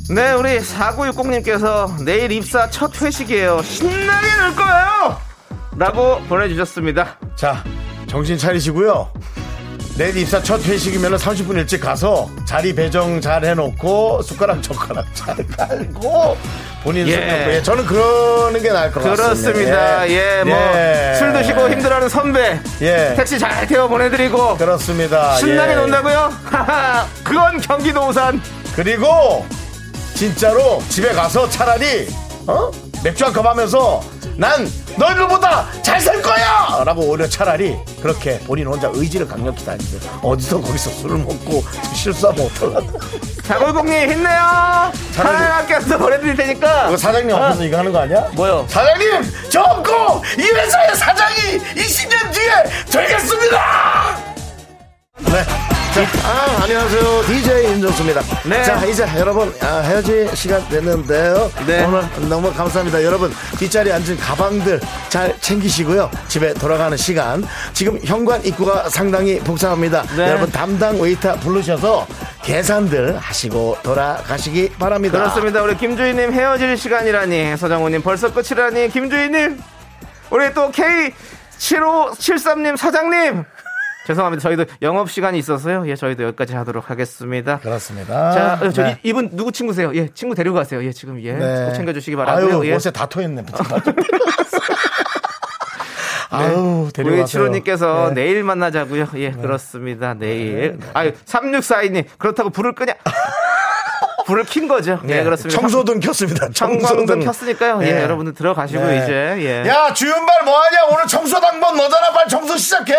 네, 0.09 0.33
우리 0.33 0.59
4960님께서 0.59 2.03
내일 2.03 2.31
입사 2.31 2.69
첫 2.69 3.01
회식이에요. 3.01 3.63
신나게 3.63 4.27
놀 4.37 4.55
거예요! 4.55 5.19
라고 5.77 6.19
보내주셨습니다. 6.29 7.17
자, 7.35 7.63
정신 8.07 8.37
차리시고요. 8.37 9.11
내일 9.97 10.17
입사 10.17 10.43
첫 10.43 10.63
회식이면 10.63 11.15
30분 11.15 11.55
일찍 11.57 11.79
가서 11.79 12.29
자리 12.45 12.75
배정 12.75 13.19
잘 13.19 13.43
해놓고 13.45 14.21
숟가락 14.21 14.61
젓가락 14.61 15.05
잘 15.15 15.35
깔고 15.47 16.37
본인 16.85 17.07
예. 17.07 17.13
술 17.13 17.25
먹고 17.25 17.53
예, 17.53 17.63
저는 17.63 17.85
그러는 17.87 18.61
게 18.61 18.71
나을 18.71 18.91
것 18.91 19.01
같습니다. 19.03 19.23
그렇습니다. 19.23 20.09
예, 20.09 20.43
뭐, 20.43 20.55
예. 20.55 21.15
술 21.17 21.33
드시고 21.33 21.67
힘들어하는 21.71 22.07
선배. 22.07 22.59
예. 22.81 23.13
택시 23.17 23.39
잘 23.39 23.65
태워 23.65 23.87
보내드리고. 23.87 24.55
그렇습니다. 24.55 25.33
신나게 25.37 25.71
예. 25.71 25.75
논다고요? 25.75 26.31
하하, 26.43 27.07
그건 27.25 27.59
경기도 27.59 28.07
우산. 28.07 28.39
그리고 28.75 29.43
진짜로 30.13 30.81
집에 30.89 31.09
가서 31.09 31.49
차라리 31.49 32.07
어? 32.45 32.69
맥주 33.05 33.23
한 33.23 33.31
컵 33.33 33.45
하면서 33.45 34.01
난 34.35 34.67
너희들보다 34.97 35.67
잘 35.83 36.01
살 36.01 36.19
거야! 36.23 36.83
라고 36.83 37.01
오히려 37.03 37.27
차라리 37.29 37.77
그렇게 38.01 38.39
본인 38.39 38.65
혼자 38.65 38.89
의지를 38.91 39.27
강력히 39.27 39.63
다니세요. 39.63 40.01
어디서 40.23 40.59
거기서 40.59 40.89
술을 40.89 41.17
먹고 41.19 41.63
실수하면 41.93 42.47
어떡하나. 42.47 42.87
자골공님 43.43 44.11
힘내요. 44.11 44.91
학교에서 45.15 45.97
보내드릴 45.99 46.35
테니까. 46.35 46.85
그거 46.85 46.97
사장님 46.97 47.35
앞에서 47.35 47.63
이거 47.63 47.77
하는 47.77 47.91
거 47.93 47.99
아니야? 47.99 48.21
뭐요? 48.33 48.65
사장님! 48.69 49.31
저 49.51 49.61
없고 49.61 50.23
이 50.39 50.41
회사의 50.41 50.95
사장이 50.95 51.35
20년 51.75 52.33
뒤에 52.33 52.81
되겠습니다! 52.91 54.17
네. 55.19 55.74
자, 55.95 56.01
아, 56.27 56.59
안녕하세요. 56.63 57.23
DJ 57.25 57.71
윤정수입니다. 57.71 58.21
네. 58.49 58.61
자, 58.63 58.83
이제 58.85 59.07
여러분, 59.17 59.53
아, 59.61 59.77
헤어질 59.77 60.35
시간 60.35 60.67
됐는데요. 60.67 61.49
네. 61.65 61.85
오늘 61.85 62.03
너무 62.27 62.53
감사합니다. 62.53 63.01
여러분, 63.01 63.33
뒷자리에 63.57 63.93
앉은 63.93 64.17
가방들 64.17 64.81
잘 65.07 65.39
챙기시고요. 65.39 66.11
집에 66.27 66.53
돌아가는 66.53 66.97
시간. 66.97 67.45
지금 67.71 67.97
현관 68.03 68.43
입구가 68.43 68.89
상당히 68.89 69.39
복잡합니다. 69.39 70.03
네. 70.17 70.31
여러분, 70.31 70.51
담당 70.51 70.99
웨이터 70.99 71.35
부르셔서 71.35 72.05
계산들 72.43 73.17
하시고 73.17 73.77
돌아가시기 73.81 74.71
바랍니다. 74.77 75.17
그렇습니다. 75.17 75.61
우리 75.61 75.77
김주희님 75.77 76.33
헤어질 76.33 76.75
시간이라니. 76.77 77.55
서정우님 77.55 78.01
벌써 78.01 78.33
끝이라니. 78.33 78.89
김주희님. 78.89 79.61
우리 80.31 80.53
또 80.53 80.73
K7573님 80.73 82.75
사장님. 82.75 83.45
죄송합니다. 84.05 84.41
저희도 84.41 84.65
영업 84.81 85.09
시간이 85.09 85.37
있어서요. 85.39 85.87
예, 85.87 85.95
저희도 85.95 86.23
여기까지 86.23 86.53
하도록 86.55 86.89
하겠습니다. 86.89 87.57
그렇습니다. 87.59 88.31
자, 88.31 88.59
어, 88.61 88.69
저 88.71 88.83
네. 88.83 88.99
이- 89.03 89.09
이분 89.09 89.29
누구 89.33 89.51
친구세요? 89.51 89.91
예, 89.95 90.07
친구 90.13 90.35
데리고 90.35 90.55
가세요. 90.55 90.83
예, 90.83 90.91
지금 90.91 91.21
예, 91.23 91.33
네. 91.33 91.65
꼭 91.65 91.73
챙겨 91.73 91.91
주시기 91.93 92.15
바라고요. 92.15 92.59
아유, 92.61 92.67
예. 92.69 92.75
옷에 92.75 92.91
다 92.91 93.05
토했네. 93.07 93.43
아유, 96.31 96.83
우리 96.85 96.91
데려가세요. 96.93 97.25
치로님께서 97.25 98.11
네. 98.13 98.23
내일 98.25 98.43
만나자고요. 98.43 99.07
예, 99.15 99.31
그렇습니다. 99.31 100.13
내일. 100.13 100.77
아유, 100.93 101.13
3642님 101.25 102.05
그렇다고 102.17 102.49
불을 102.49 102.73
끄냐? 102.75 102.93
불을 104.25 104.43
킨 104.45 104.67
거죠. 104.67 104.99
예, 105.07 105.23
그렇습니다. 105.23 105.59
청소등 105.61 105.99
켰습니다. 105.99 106.49
청소등 106.53 107.19
켰으니까요. 107.21 107.79
예, 107.83 107.91
네. 107.93 108.01
여러분들 108.03 108.33
들어가시고 108.33 108.83
네. 108.85 108.97
이제 109.03 109.13
예. 109.65 109.69
야, 109.69 109.93
주윤발 109.93 110.43
뭐하냐? 110.43 110.77
오늘 110.91 111.05
청소 111.07 111.39
당번 111.39 111.77
너잖아. 111.77 112.11
빨리 112.11 112.27
청소 112.29 112.57
시작해! 112.57 112.95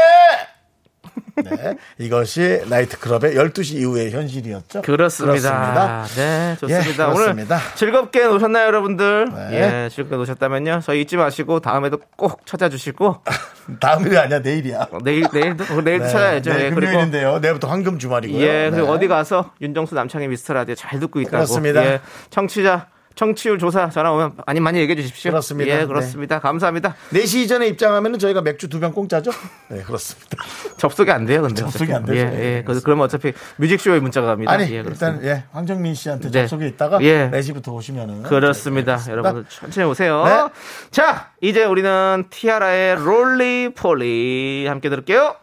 네. 1.44 1.76
이것이 1.98 2.62
나이트클럽의 2.68 3.34
12시 3.34 3.76
이후의 3.76 4.10
현실이었죠. 4.10 4.82
그렇습니다. 4.82 5.32
그렇습니다. 5.32 6.04
네, 6.16 6.56
좋습니다. 6.60 7.04
예, 7.04 7.06
오늘 7.06 7.16
그렇습니다. 7.16 7.58
즐겁게 7.74 8.24
노셨나요, 8.24 8.66
여러분들? 8.66 9.28
네. 9.32 9.84
예, 9.84 9.88
즐겁게 9.90 10.16
노셨다면요. 10.16 10.80
저희 10.84 11.02
잊지 11.02 11.16
마시고 11.16 11.60
다음에도 11.60 11.98
꼭 12.16 12.44
찾아주시고 12.46 13.22
다음일이 13.80 14.16
아니야, 14.18 14.38
내일이야. 14.38 14.86
어, 14.90 14.98
내일 15.04 15.26
내일도 15.32 15.64
어, 15.64 15.80
내일도 15.82 16.04
네, 16.04 16.10
찾아야죠. 16.10 16.52
내일 16.52 16.64
예, 16.66 16.70
금요일인데요. 16.70 17.38
내일부터 17.38 17.68
황금 17.68 17.98
주말이고요. 17.98 18.40
예, 18.40 18.70
그리고 18.70 18.86
네. 18.86 18.92
어디 18.92 19.08
가서 19.08 19.52
윤정수 19.60 19.94
남창의 19.94 20.28
미스터 20.28 20.54
라디오 20.54 20.74
잘 20.74 21.00
듣고 21.00 21.20
있다고. 21.20 21.36
그렇습니다. 21.36 21.84
예, 21.84 22.00
청취자 22.30 22.88
청취율 23.16 23.58
조사 23.58 23.88
전화 23.88 24.12
오면 24.12 24.34
많이 24.46 24.60
많이 24.60 24.78
얘기해 24.78 25.00
주십시오. 25.00 25.30
그렇습니다. 25.30 25.72
예, 25.72 25.78
네. 25.78 25.86
그렇습니다. 25.86 26.38
감사합니다. 26.38 26.94
4시 27.12 27.38
이전에 27.38 27.66
입장하면 27.66 28.18
저희가 28.18 28.42
맥주 28.42 28.68
두 28.68 28.78
병 28.78 28.92
공짜죠? 28.92 29.30
네, 29.68 29.82
그렇습니다. 29.82 30.36
접속이 30.76 31.10
안 31.10 31.24
돼요, 31.24 31.40
근데. 31.40 31.54
접속이 31.62 31.92
안. 31.94 32.04
되죠. 32.04 32.14
예, 32.20 32.38
예, 32.38 32.56
예. 32.58 32.62
그- 32.62 32.78
그러면 32.82 33.06
어차피 33.06 33.32
뮤직쇼에 33.56 34.00
문자가 34.00 34.26
갑니다. 34.28 34.52
아니, 34.52 34.64
예, 34.70 34.76
일단. 34.86 35.18
예, 35.24 35.44
황정민 35.50 35.94
씨한테 35.94 36.30
네. 36.30 36.42
접속에 36.42 36.68
있다가 36.68 37.02
예. 37.02 37.30
4시부터 37.30 37.72
오시면은. 37.72 38.22
그렇습니다. 38.24 38.98
네, 38.98 39.10
여러분들 39.12 39.46
천천히 39.48 39.88
오세요. 39.88 40.22
네. 40.24 40.48
자, 40.90 41.30
이제 41.40 41.64
우리는 41.64 42.24
티아라의 42.28 42.96
롤리 42.96 43.72
폴리 43.74 44.66
함께 44.68 44.90
들을게요. 44.90 45.36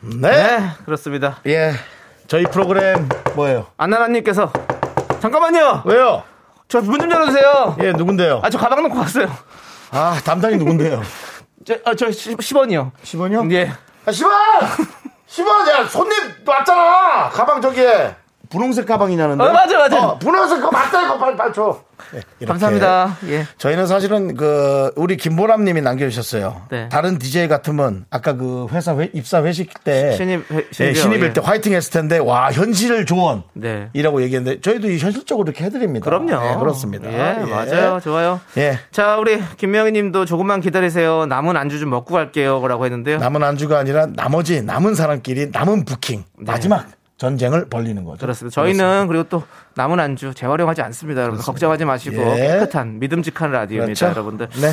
네. 0.00 0.30
네, 0.30 0.68
그렇습니다. 0.86 1.38
예. 1.46 1.72
저희 2.28 2.44
프로그램 2.44 3.10
뭐예요? 3.36 3.66
안나라님께서 3.76 4.50
잠깐만요. 5.20 5.82
왜요? 5.84 6.22
저 6.72 6.80
문 6.80 6.98
좀 6.98 7.10
열어주세요. 7.10 7.76
예, 7.82 7.92
누군데요? 7.92 8.40
아, 8.42 8.48
저 8.48 8.56
가방 8.58 8.82
놓고 8.84 8.98
왔어요. 8.98 9.30
아, 9.90 10.18
담당이 10.24 10.56
누군데요? 10.56 11.02
저, 11.66 11.74
아, 11.84 11.94
저 11.94 12.10
10, 12.10 12.38
10원이요. 12.38 12.92
10원이요? 13.04 13.52
예. 13.52 13.70
아, 14.06 14.10
10원! 14.10 14.30
10원! 15.28 15.68
야, 15.70 15.86
손님 15.86 16.18
왔잖아! 16.46 17.28
가방 17.28 17.60
저기에. 17.60 18.16
분홍색 18.52 18.86
가방이냐는데? 18.86 19.42
어, 19.42 19.50
맞아, 19.50 19.78
맞아. 19.78 20.06
어, 20.08 20.18
분홍색 20.18 20.58
그거 20.58 20.70
맞다, 20.70 21.02
이거 21.04 21.18
빨리, 21.18 21.36
빨리 21.36 21.52
줘. 21.54 21.80
네. 22.12 22.46
감사합니다. 22.46 23.16
예. 23.28 23.46
저희는 23.56 23.86
사실은 23.86 24.34
그, 24.36 24.92
우리 24.96 25.16
김보람 25.16 25.64
님이 25.64 25.80
남겨주셨어요. 25.80 26.62
네. 26.70 26.88
다른 26.90 27.18
DJ 27.18 27.48
같으면 27.48 28.04
아까 28.10 28.34
그 28.34 28.66
회사 28.72 28.94
회- 28.98 29.08
입사 29.14 29.42
회식 29.42 29.82
때. 29.84 30.12
신입 30.16 30.50
회- 30.50 30.66
예, 30.80 30.92
신입일 30.94 31.28
예. 31.28 31.32
때 31.32 31.40
화이팅 31.42 31.72
했을 31.72 31.90
텐데, 31.92 32.18
와, 32.18 32.52
현실 32.52 33.06
조언. 33.06 33.44
네. 33.54 33.88
이라고 33.94 34.20
얘기했는데, 34.22 34.60
저희도 34.60 34.90
이 34.90 34.98
현실적으로 34.98 35.46
이렇게 35.48 35.64
해드립니다. 35.64 36.04
그럼요. 36.04 36.26
네, 36.26 36.56
그렇습니다. 36.58 37.10
예, 37.10 37.44
맞아요. 37.44 38.00
좋아요. 38.00 38.40
예. 38.58 38.78
자, 38.90 39.16
우리 39.16 39.40
김명희 39.56 39.92
님도 39.92 40.26
조금만 40.26 40.60
기다리세요. 40.60 41.24
남은 41.26 41.56
안주 41.56 41.78
좀 41.78 41.88
먹고 41.90 42.12
갈게요. 42.14 42.66
라고 42.66 42.84
했는데요. 42.84 43.18
남은 43.18 43.42
안주가 43.42 43.78
아니라 43.78 44.06
나머지 44.06 44.60
남은 44.62 44.94
사람끼리 44.94 45.48
남은 45.52 45.84
부킹. 45.86 46.24
마지막 46.36 46.86
전쟁을 47.22 47.66
벌리는 47.66 48.02
거죠. 48.02 48.16
네. 48.16 48.20
그렇습니다. 48.22 48.52
저희는 48.54 49.06
그리고 49.06 49.22
또 49.28 49.44
남은 49.74 50.00
안주 50.00 50.34
재활용하지 50.34 50.82
않습니다. 50.82 51.22
여러분 51.22 51.40
걱정하지 51.40 51.84
마시고 51.84 52.16
예. 52.38 52.46
깨끗한 52.58 52.98
믿음직한 52.98 53.52
라디오입니다. 53.52 53.98
그렇죠. 53.98 54.06
여러분들. 54.06 54.48
네. 54.60 54.70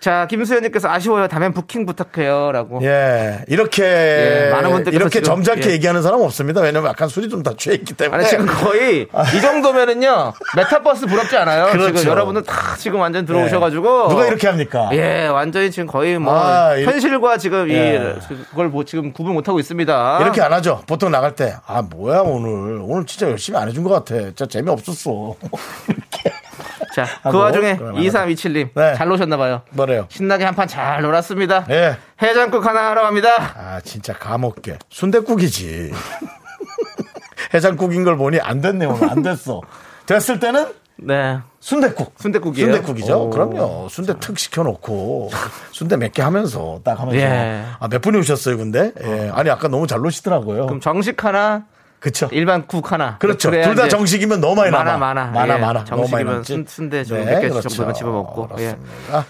자, 0.00 0.26
김수현님께서 0.28 0.88
아쉬워요. 0.88 1.28
다음엔 1.28 1.52
부킹 1.54 1.86
부탁해요라고. 1.86 2.80
예, 2.82 3.44
이렇게 3.48 3.82
예, 3.84 4.50
많은 4.50 4.70
분들께서 4.70 4.96
이렇게 5.00 5.20
지금, 5.20 5.36
점잖게 5.36 5.68
예. 5.68 5.72
얘기하는 5.74 6.02
사람 6.02 6.20
없습니다. 6.20 6.60
왜냐면 6.60 6.90
약간 6.90 7.08
술이 7.08 7.28
좀 7.28 7.42
다 7.42 7.52
취해 7.56 7.74
있기 7.74 7.94
때문에. 7.94 8.18
아니 8.22 8.28
지금 8.28 8.46
거의 8.46 9.08
이 9.36 9.40
정도면은요 9.40 10.32
메타버스 10.56 11.06
부럽지 11.06 11.36
않아요? 11.38 11.66
그렇죠. 11.72 11.96
지금 11.96 12.10
여러분들 12.12 12.44
다 12.44 12.76
지금 12.78 13.00
완전 13.00 13.24
들어오셔가지고 13.26 14.08
누가 14.10 14.26
이렇게 14.26 14.46
합니까? 14.46 14.90
예 14.92 15.26
완전히 15.26 15.70
지금 15.72 15.88
거의 15.88 16.18
뭐 16.20 16.32
아, 16.38 16.76
이- 16.76 16.84
현실과 16.84 17.36
지금 17.38 17.68
예. 17.70 18.14
이 18.30 18.36
그걸 18.50 18.68
뭐 18.68 18.84
지금 18.84 19.12
구분 19.12 19.34
못 19.34 19.48
하고 19.48 19.58
있습니다. 19.58 20.18
이렇게 20.22 20.40
안 20.40 20.52
하죠. 20.52 20.82
보통 20.86 21.10
나갈 21.10 21.34
때, 21.34 21.56
아, 21.66 21.82
뭐야, 21.82 22.20
오늘. 22.20 22.80
오늘 22.82 23.06
진짜 23.06 23.28
열심히 23.28 23.58
안 23.58 23.68
해준 23.68 23.82
것 23.82 23.90
같아. 23.90 24.30
진짜 24.42 24.58
재미없었어. 24.58 25.34
자, 26.94 27.06
그 27.30 27.36
와중에 27.38 27.76
그럼 27.76 27.96
2327님 27.96 28.70
네. 28.74 28.94
잘 28.94 29.08
노셨나봐요. 29.08 29.62
뭐래요? 29.70 30.06
신나게 30.10 30.44
한 30.44 30.54
판 30.54 30.68
잘 30.68 31.00
놀았습니다. 31.02 31.66
예. 31.70 31.96
해장국 32.20 32.64
하나 32.66 32.90
하러 32.90 33.02
갑니다. 33.02 33.28
아, 33.56 33.80
진짜 33.82 34.12
감옥게. 34.12 34.78
순대국이지. 34.90 35.92
해장국인 37.54 38.04
걸 38.04 38.16
보니 38.16 38.40
안 38.40 38.60
됐네, 38.60 38.86
오늘. 38.86 39.10
안 39.10 39.22
됐어. 39.22 39.60
됐을 40.06 40.38
때는 40.38 40.72
네. 40.96 41.38
순대국. 41.60 42.14
순댓국이에요? 42.18 42.72
순대국이죠. 42.72 43.22
오. 43.24 43.30
그럼요. 43.30 43.88
순대 43.88 44.14
특 44.20 44.38
시켜놓고 44.38 45.30
순대 45.72 45.96
몇 45.96 46.12
개 46.12 46.22
하면서 46.22 46.80
딱 46.84 47.00
하면서. 47.00 47.18
예. 47.18 47.64
아, 47.78 47.88
몇 47.88 48.02
분이 48.02 48.18
오셨어요, 48.18 48.56
근데? 48.58 48.92
예. 49.02 49.30
아니, 49.34 49.48
아까 49.50 49.68
너무 49.68 49.86
잘 49.86 50.00
노시더라고요. 50.00 50.66
그럼 50.66 50.80
정식 50.80 51.24
하나, 51.24 51.64
그쵸. 52.02 52.28
일반 52.32 52.66
국 52.66 52.90
하나. 52.90 53.16
그렇죠. 53.18 53.50
둘 53.52 53.76
다 53.76 53.86
정식이면 53.88 54.40
너무 54.40 54.56
많이 54.56 54.72
남아. 54.72 54.98
많아, 54.98 54.98
많아. 54.98 55.30
많아, 55.30 55.54
예. 55.54 55.58
많아. 55.58 55.84
정식이면. 55.84 56.42
순, 56.42 56.64
순대 56.66 57.04
좀 57.04 57.18
네, 57.24 57.32
몇개 57.34 57.48
그렇죠. 57.48 57.68
정도만 57.68 57.94
집어먹고. 57.94 58.48
예. 58.58 58.76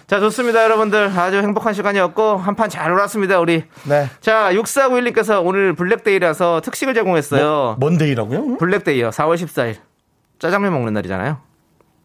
자, 0.06 0.18
좋습니다, 0.20 0.64
여러분들. 0.64 1.10
아주 1.16 1.36
행복한 1.36 1.74
시간이었고, 1.74 2.38
한 2.38 2.56
판 2.56 2.70
잘 2.70 2.90
놀았습니다, 2.90 3.38
우리. 3.40 3.64
네. 3.84 4.08
자, 4.22 4.50
6491님께서 4.52 5.44
오늘 5.44 5.74
블랙데이라서 5.74 6.62
특식을 6.64 6.94
제공했어요. 6.94 7.76
뭔데이라고요? 7.78 8.56
블랙데이요, 8.56 9.10
4월 9.10 9.34
14일. 9.36 9.76
짜장면 10.38 10.72
먹는 10.72 10.94
날이잖아요. 10.94 11.36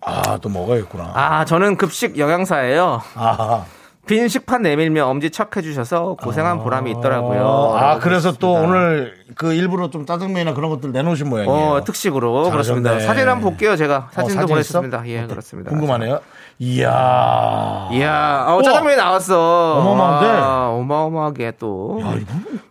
아, 0.02 0.38
또 0.42 0.50
먹어야겠구나. 0.50 1.12
아, 1.16 1.46
저는 1.46 1.78
급식 1.78 2.18
영양사예요. 2.20 3.02
아, 3.16 3.66
빈 4.08 4.28
식판 4.28 4.62
내밀며 4.62 5.06
엄지 5.06 5.30
척 5.30 5.56
해주셔서 5.56 6.16
고생한 6.22 6.60
보람이 6.60 6.92
있더라고요. 6.92 7.76
아, 7.78 8.00
그래서 8.00 8.32
또 8.32 8.54
그러셨습니다. 8.54 8.68
오늘 8.80 9.14
그 9.36 9.54
일부러 9.54 9.90
좀 9.90 10.06
짜장면이나 10.06 10.54
그런 10.54 10.72
것들 10.72 10.92
내놓으신 10.94 11.30
모양이에요. 11.30 11.56
어, 11.56 11.84
특식으로 11.84 12.46
잘하셨네. 12.46 12.82
그렇습니다. 12.82 13.00
사진 13.06 13.28
한번 13.28 13.42
볼게요. 13.52 13.76
제가 13.76 14.08
사진도 14.12 14.42
사진 14.42 14.54
보냈습니다. 14.54 14.98
있어? 14.98 15.08
예, 15.08 15.20
어때? 15.20 15.28
그렇습니다. 15.28 15.70
궁금하네요. 15.70 16.20
이야. 16.60 17.90
이야, 17.92 18.46
어. 18.48 18.62
짜장면이 18.64 18.96
나왔어. 18.98 19.76
어마어마한데? 19.80 20.40
와, 20.40 20.70
어마어마하게 20.70 21.54
또. 21.60 22.00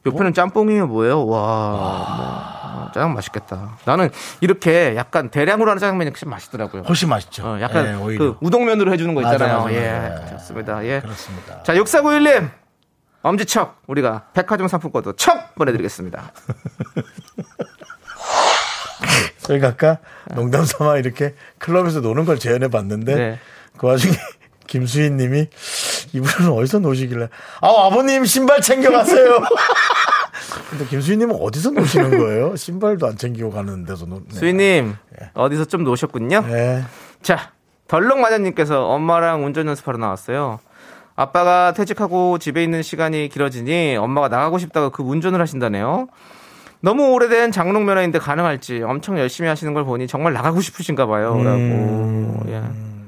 옆에는 0.06 0.32
짬뽕이에요, 0.32 0.86
뭐예요? 0.88 1.26
와, 1.26 2.55
뭐, 2.86 2.92
짜장 2.92 3.14
맛있겠다. 3.14 3.78
나는 3.84 4.10
이렇게 4.40 4.94
약간 4.96 5.30
대량으로 5.30 5.70
하는 5.70 5.80
짜장면이 5.80 6.12
진짜 6.12 6.28
맛있더라고요. 6.30 6.82
훨씬 6.82 7.08
맛있죠. 7.08 7.46
어, 7.46 7.60
약간 7.60 7.86
예, 7.86 7.94
오히려. 7.94 8.24
그 8.24 8.36
우동면으로 8.40 8.92
해주는 8.92 9.14
거 9.14 9.20
맞아, 9.20 9.34
있잖아요. 9.34 9.64
맞아, 9.64 9.74
예, 9.74 9.90
맞아. 9.90 10.26
좋습니다. 10.38 10.84
예. 10.84 11.00
그렇습니다. 11.00 11.62
자, 11.62 11.74
6491님. 11.74 12.50
엄지척 13.22 13.82
우리가 13.88 14.26
백화점 14.34 14.68
상품권도 14.68 15.14
척 15.14 15.54
보내드리겠습니다. 15.56 16.32
저희가 19.38 19.68
아까 19.68 19.98
농담 20.34 20.64
삼아 20.64 20.98
이렇게 20.98 21.34
클럽에서 21.58 22.00
노는 22.00 22.24
걸 22.24 22.38
재현해 22.38 22.68
봤는데 22.68 23.14
네. 23.14 23.38
그 23.76 23.86
와중에 23.88 24.14
김수희 24.66 25.10
님이 25.10 25.48
이분은 26.12 26.50
어디서 26.52 26.78
노시길래 26.80 27.28
아 27.60 27.86
아버님 27.86 28.24
신발 28.24 28.60
챙겨가세요. 28.60 29.38
근데 30.70 30.84
김수희 30.86 31.16
님은 31.16 31.36
어디서 31.40 31.70
노시는 31.70 32.18
거예요? 32.18 32.54
신발도 32.56 33.06
안 33.06 33.16
챙기고 33.16 33.50
가는 33.50 33.84
데서 33.84 34.06
노. 34.06 34.20
네. 34.28 34.38
수희님 34.38 34.94
어디서 35.34 35.66
좀 35.66 35.84
노셨군요. 35.84 36.44
네. 36.46 36.82
자, 37.22 37.52
덜렁마자님께서 37.88 38.86
엄마랑 38.86 39.44
운전 39.44 39.66
연습하러 39.66 39.98
나왔어요. 39.98 40.58
아빠가 41.14 41.72
퇴직하고 41.72 42.38
집에 42.38 42.62
있는 42.62 42.82
시간이 42.82 43.28
길어지니 43.30 43.96
엄마가 43.96 44.28
나가고 44.28 44.58
싶다고 44.58 44.90
그 44.90 45.02
운전을 45.02 45.40
하신다네요. 45.40 46.08
너무 46.80 47.12
오래된 47.12 47.52
장롱 47.52 47.86
면허인데 47.86 48.18
가능할지 48.18 48.82
엄청 48.82 49.18
열심히 49.18 49.48
하시는 49.48 49.72
걸 49.72 49.84
보니 49.84 50.06
정말 50.06 50.34
나가고 50.34 50.60
싶으신가 50.60 51.06
봐요. 51.06 51.42
라고. 51.42 52.42
예. 52.48 52.62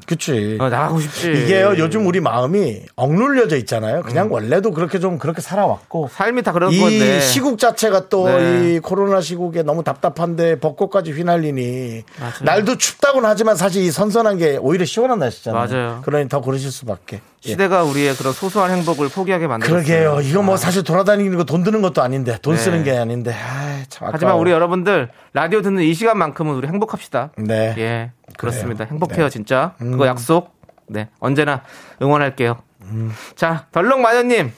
그치. 0.09 0.57
어, 0.59 0.71
나가고 0.71 1.01
싶지. 1.01 1.31
이게요, 1.33 1.75
요즘 1.77 2.07
우리 2.07 2.19
마음이 2.21 2.81
억눌려져 2.97 3.57
있잖아요. 3.59 4.03
그냥 4.03 4.33
원래도 4.33 4.71
그렇게 4.71 4.99
좀 4.99 5.19
그렇게 5.19 5.43
살아왔고. 5.43 6.09
삶이 6.11 6.43
다 6.43 6.53
그런 6.53 6.73
이 6.73 6.81
건데. 6.81 7.21
시국 7.21 7.59
자체가 7.59 8.09
또 8.09 8.27
네. 8.27 8.77
이 8.77 8.79
코로나 8.79 9.21
시국에 9.21 9.63
너무 9.63 9.85
답답한데 9.85 10.61
벚꽃까지 10.61 11.13
휘날리니 11.13 12.05
맞아요. 12.19 12.33
날도 12.41 12.79
춥다고는 12.79 13.29
하지만 13.29 13.55
사실 13.55 13.83
이 13.83 13.91
선선한 13.91 14.39
게 14.39 14.57
오히려 14.57 14.87
시원한 14.87 15.19
날씨잖아요. 15.19 15.69
맞아요. 15.69 16.01
그러니 16.05 16.29
더 16.31 16.41
그러실 16.41 16.73
수밖에. 16.73 17.21
예. 17.45 17.51
시대가 17.51 17.85
우리의 17.85 18.17
그런 18.17 18.33
소소한 18.33 18.71
행복을 18.73 19.09
포기하게 19.09 19.47
만들었어요. 19.47 19.85
그러게요. 19.85 20.21
이거 20.29 20.43
뭐 20.43 20.57
사실 20.57 20.83
돌아다니는 20.83 21.37
거 21.39 21.45
돈 21.45 21.63
드는 21.63 21.83
것도 21.83 22.03
아닌데 22.03 22.37
돈 22.43 22.55
네. 22.57 22.61
쓰는 22.61 22.83
게 22.85 22.97
아닌데. 22.97 23.33
아이, 23.33 23.85
참 23.89 24.09
하지만. 24.11 24.37
우리 24.37 24.51
여러분들 24.51 25.11
라디오 25.35 25.63
듣는 25.63 25.83
이 25.83 25.95
시간만큼은 25.95 26.55
우리 26.55 26.67
행복합시다. 26.67 27.31
네. 27.37 27.75
예, 27.79 28.13
그렇습니다. 28.37 28.85
그래요. 28.85 28.89
행복해요, 28.93 29.25
네. 29.27 29.31
진짜. 29.31 29.75
그거 29.79 30.07
약속. 30.07 30.57
네, 30.89 31.09
언제나 31.21 31.63
응원할게요. 32.03 32.57
음. 32.83 33.13
자, 33.37 33.67
덜렁 33.73 34.01
마녀님, 34.03 34.53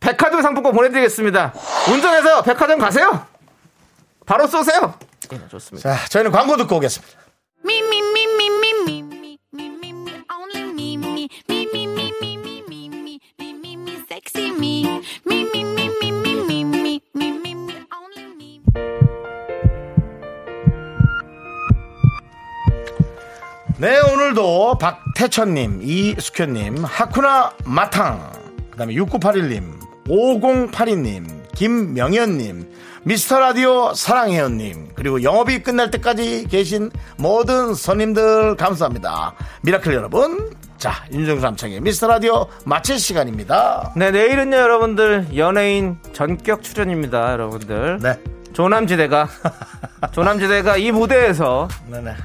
백화점 0.00 0.42
상품권 0.42 0.72
보내드리겠습니다. 0.74 1.54
운전해서 1.90 2.42
백화점 2.42 2.78
가세요. 2.80 3.24
바로 4.26 4.46
쏘세요. 4.46 4.94
네, 5.30 5.40
좋습니다. 5.48 5.94
자, 5.94 6.08
저희는 6.08 6.32
광고 6.32 6.56
듣고 6.56 6.76
오겠습니다. 6.76 7.18
Me, 7.64 7.78
네, 23.80 23.98
오늘도 23.98 24.76
박태천님, 24.76 25.80
이숙현님, 25.82 26.84
하쿠나 26.84 27.50
마탕, 27.64 28.30
그 28.70 28.76
다음에 28.76 28.92
6981님, 28.92 29.72
5082님, 30.06 31.54
김명현님, 31.54 32.70
미스터 33.04 33.40
라디오 33.40 33.94
사랑해요님, 33.94 34.90
그리고 34.94 35.22
영업이 35.22 35.62
끝날 35.62 35.90
때까지 35.90 36.48
계신 36.50 36.90
모든 37.16 37.72
손님들 37.72 38.56
감사합니다. 38.56 39.32
미라클 39.62 39.94
여러분, 39.94 40.50
자, 40.76 40.92
윤정수 41.10 41.42
남창희의 41.42 41.80
미스터 41.80 42.06
라디오 42.06 42.48
마칠 42.66 42.98
시간입니다. 42.98 43.94
네, 43.96 44.10
내일은요, 44.10 44.58
여러분들, 44.58 45.28
연예인 45.38 45.96
전격 46.12 46.62
출연입니다, 46.62 47.32
여러분들. 47.32 48.00
네. 48.02 48.39
조남지대가, 48.60 49.26
조남지대가 50.12 50.76
이 50.76 50.92
무대에서. 50.92 51.66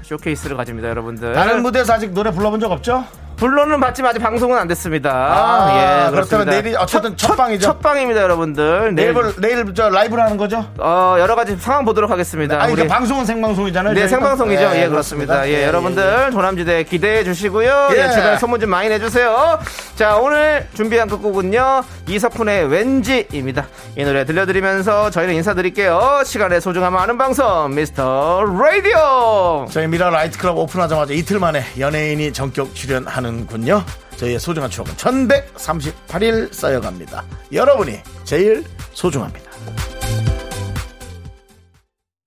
쇼케이스를 0.03 0.57
가집니다, 0.57 0.89
여러분들. 0.89 1.31
다른 1.31 1.61
무대에서 1.61 1.93
아직 1.93 2.11
노래 2.11 2.29
불러본 2.29 2.59
적 2.59 2.69
없죠? 2.73 3.05
불러는 3.37 3.79
받지만 3.81 4.11
아직 4.11 4.19
방송은 4.19 4.57
안 4.57 4.67
됐습니다. 4.69 5.11
아, 5.11 6.05
예, 6.07 6.11
그렇다면. 6.11 6.47
내일이 6.47 6.75
어쨌든 6.75 7.17
첫 7.17 7.35
방이죠? 7.35 7.65
첫 7.65 7.81
방입니다, 7.81 8.21
여러분들. 8.21 8.95
내일, 8.95 9.13
내일, 9.13 9.33
내일 9.37 9.73
저 9.73 9.89
라이브를 9.89 10.23
하는 10.23 10.37
거죠? 10.37 10.65
어, 10.77 11.17
여러 11.19 11.35
가지 11.35 11.57
상황 11.57 11.83
보도록 11.83 12.09
하겠습니다. 12.09 12.55
아니, 12.55 12.71
우리- 12.71 12.75
그러니까 12.83 12.95
방송은 12.95 13.25
생방송이잖아요. 13.25 13.93
네, 13.93 13.99
저희가. 14.01 14.09
생방송이죠. 14.15 14.69
네, 14.69 14.83
예, 14.83 14.87
그렇습니다. 14.87 15.47
예, 15.49 15.65
여러분들 15.65 16.31
조남지대 16.31 16.83
기대해 16.83 17.23
주시고요. 17.25 17.89
예. 17.91 17.97
예, 18.05 18.09
주변에 18.11 18.37
소문 18.37 18.59
좀 18.59 18.69
많이 18.69 18.87
내주세요. 18.89 19.59
자, 19.95 20.15
오늘 20.15 20.67
준비한 20.73 21.09
끝곡은요. 21.09 21.83
이석훈의 22.07 22.67
왠지입니다. 22.67 23.65
이 23.97 24.03
노래 24.03 24.23
들려드리면서 24.25 25.09
저희는 25.09 25.33
인사드릴게요. 25.35 26.21
시간의 26.25 26.61
소중함을 26.61 26.97
아는 26.99 27.17
방송 27.17 27.73
미스터 27.75 28.43
라디오. 28.45 29.65
저희 29.71 29.87
미라 29.87 30.09
나이트 30.09 30.37
클럽 30.37 30.57
오픈하자마자 30.57 31.13
이틀 31.13 31.39
만에 31.39 31.63
연예인이 31.79 32.31
전격 32.31 32.73
출연하 32.75 33.24
는군요. 33.25 33.83
저희의 34.17 34.39
소중한 34.39 34.69
추억은 34.69 34.93
1138일 34.95 36.53
쌓여갑니다. 36.53 37.23
여러분이 37.51 37.99
제일 38.23 38.63
소중합니다. 38.93 39.51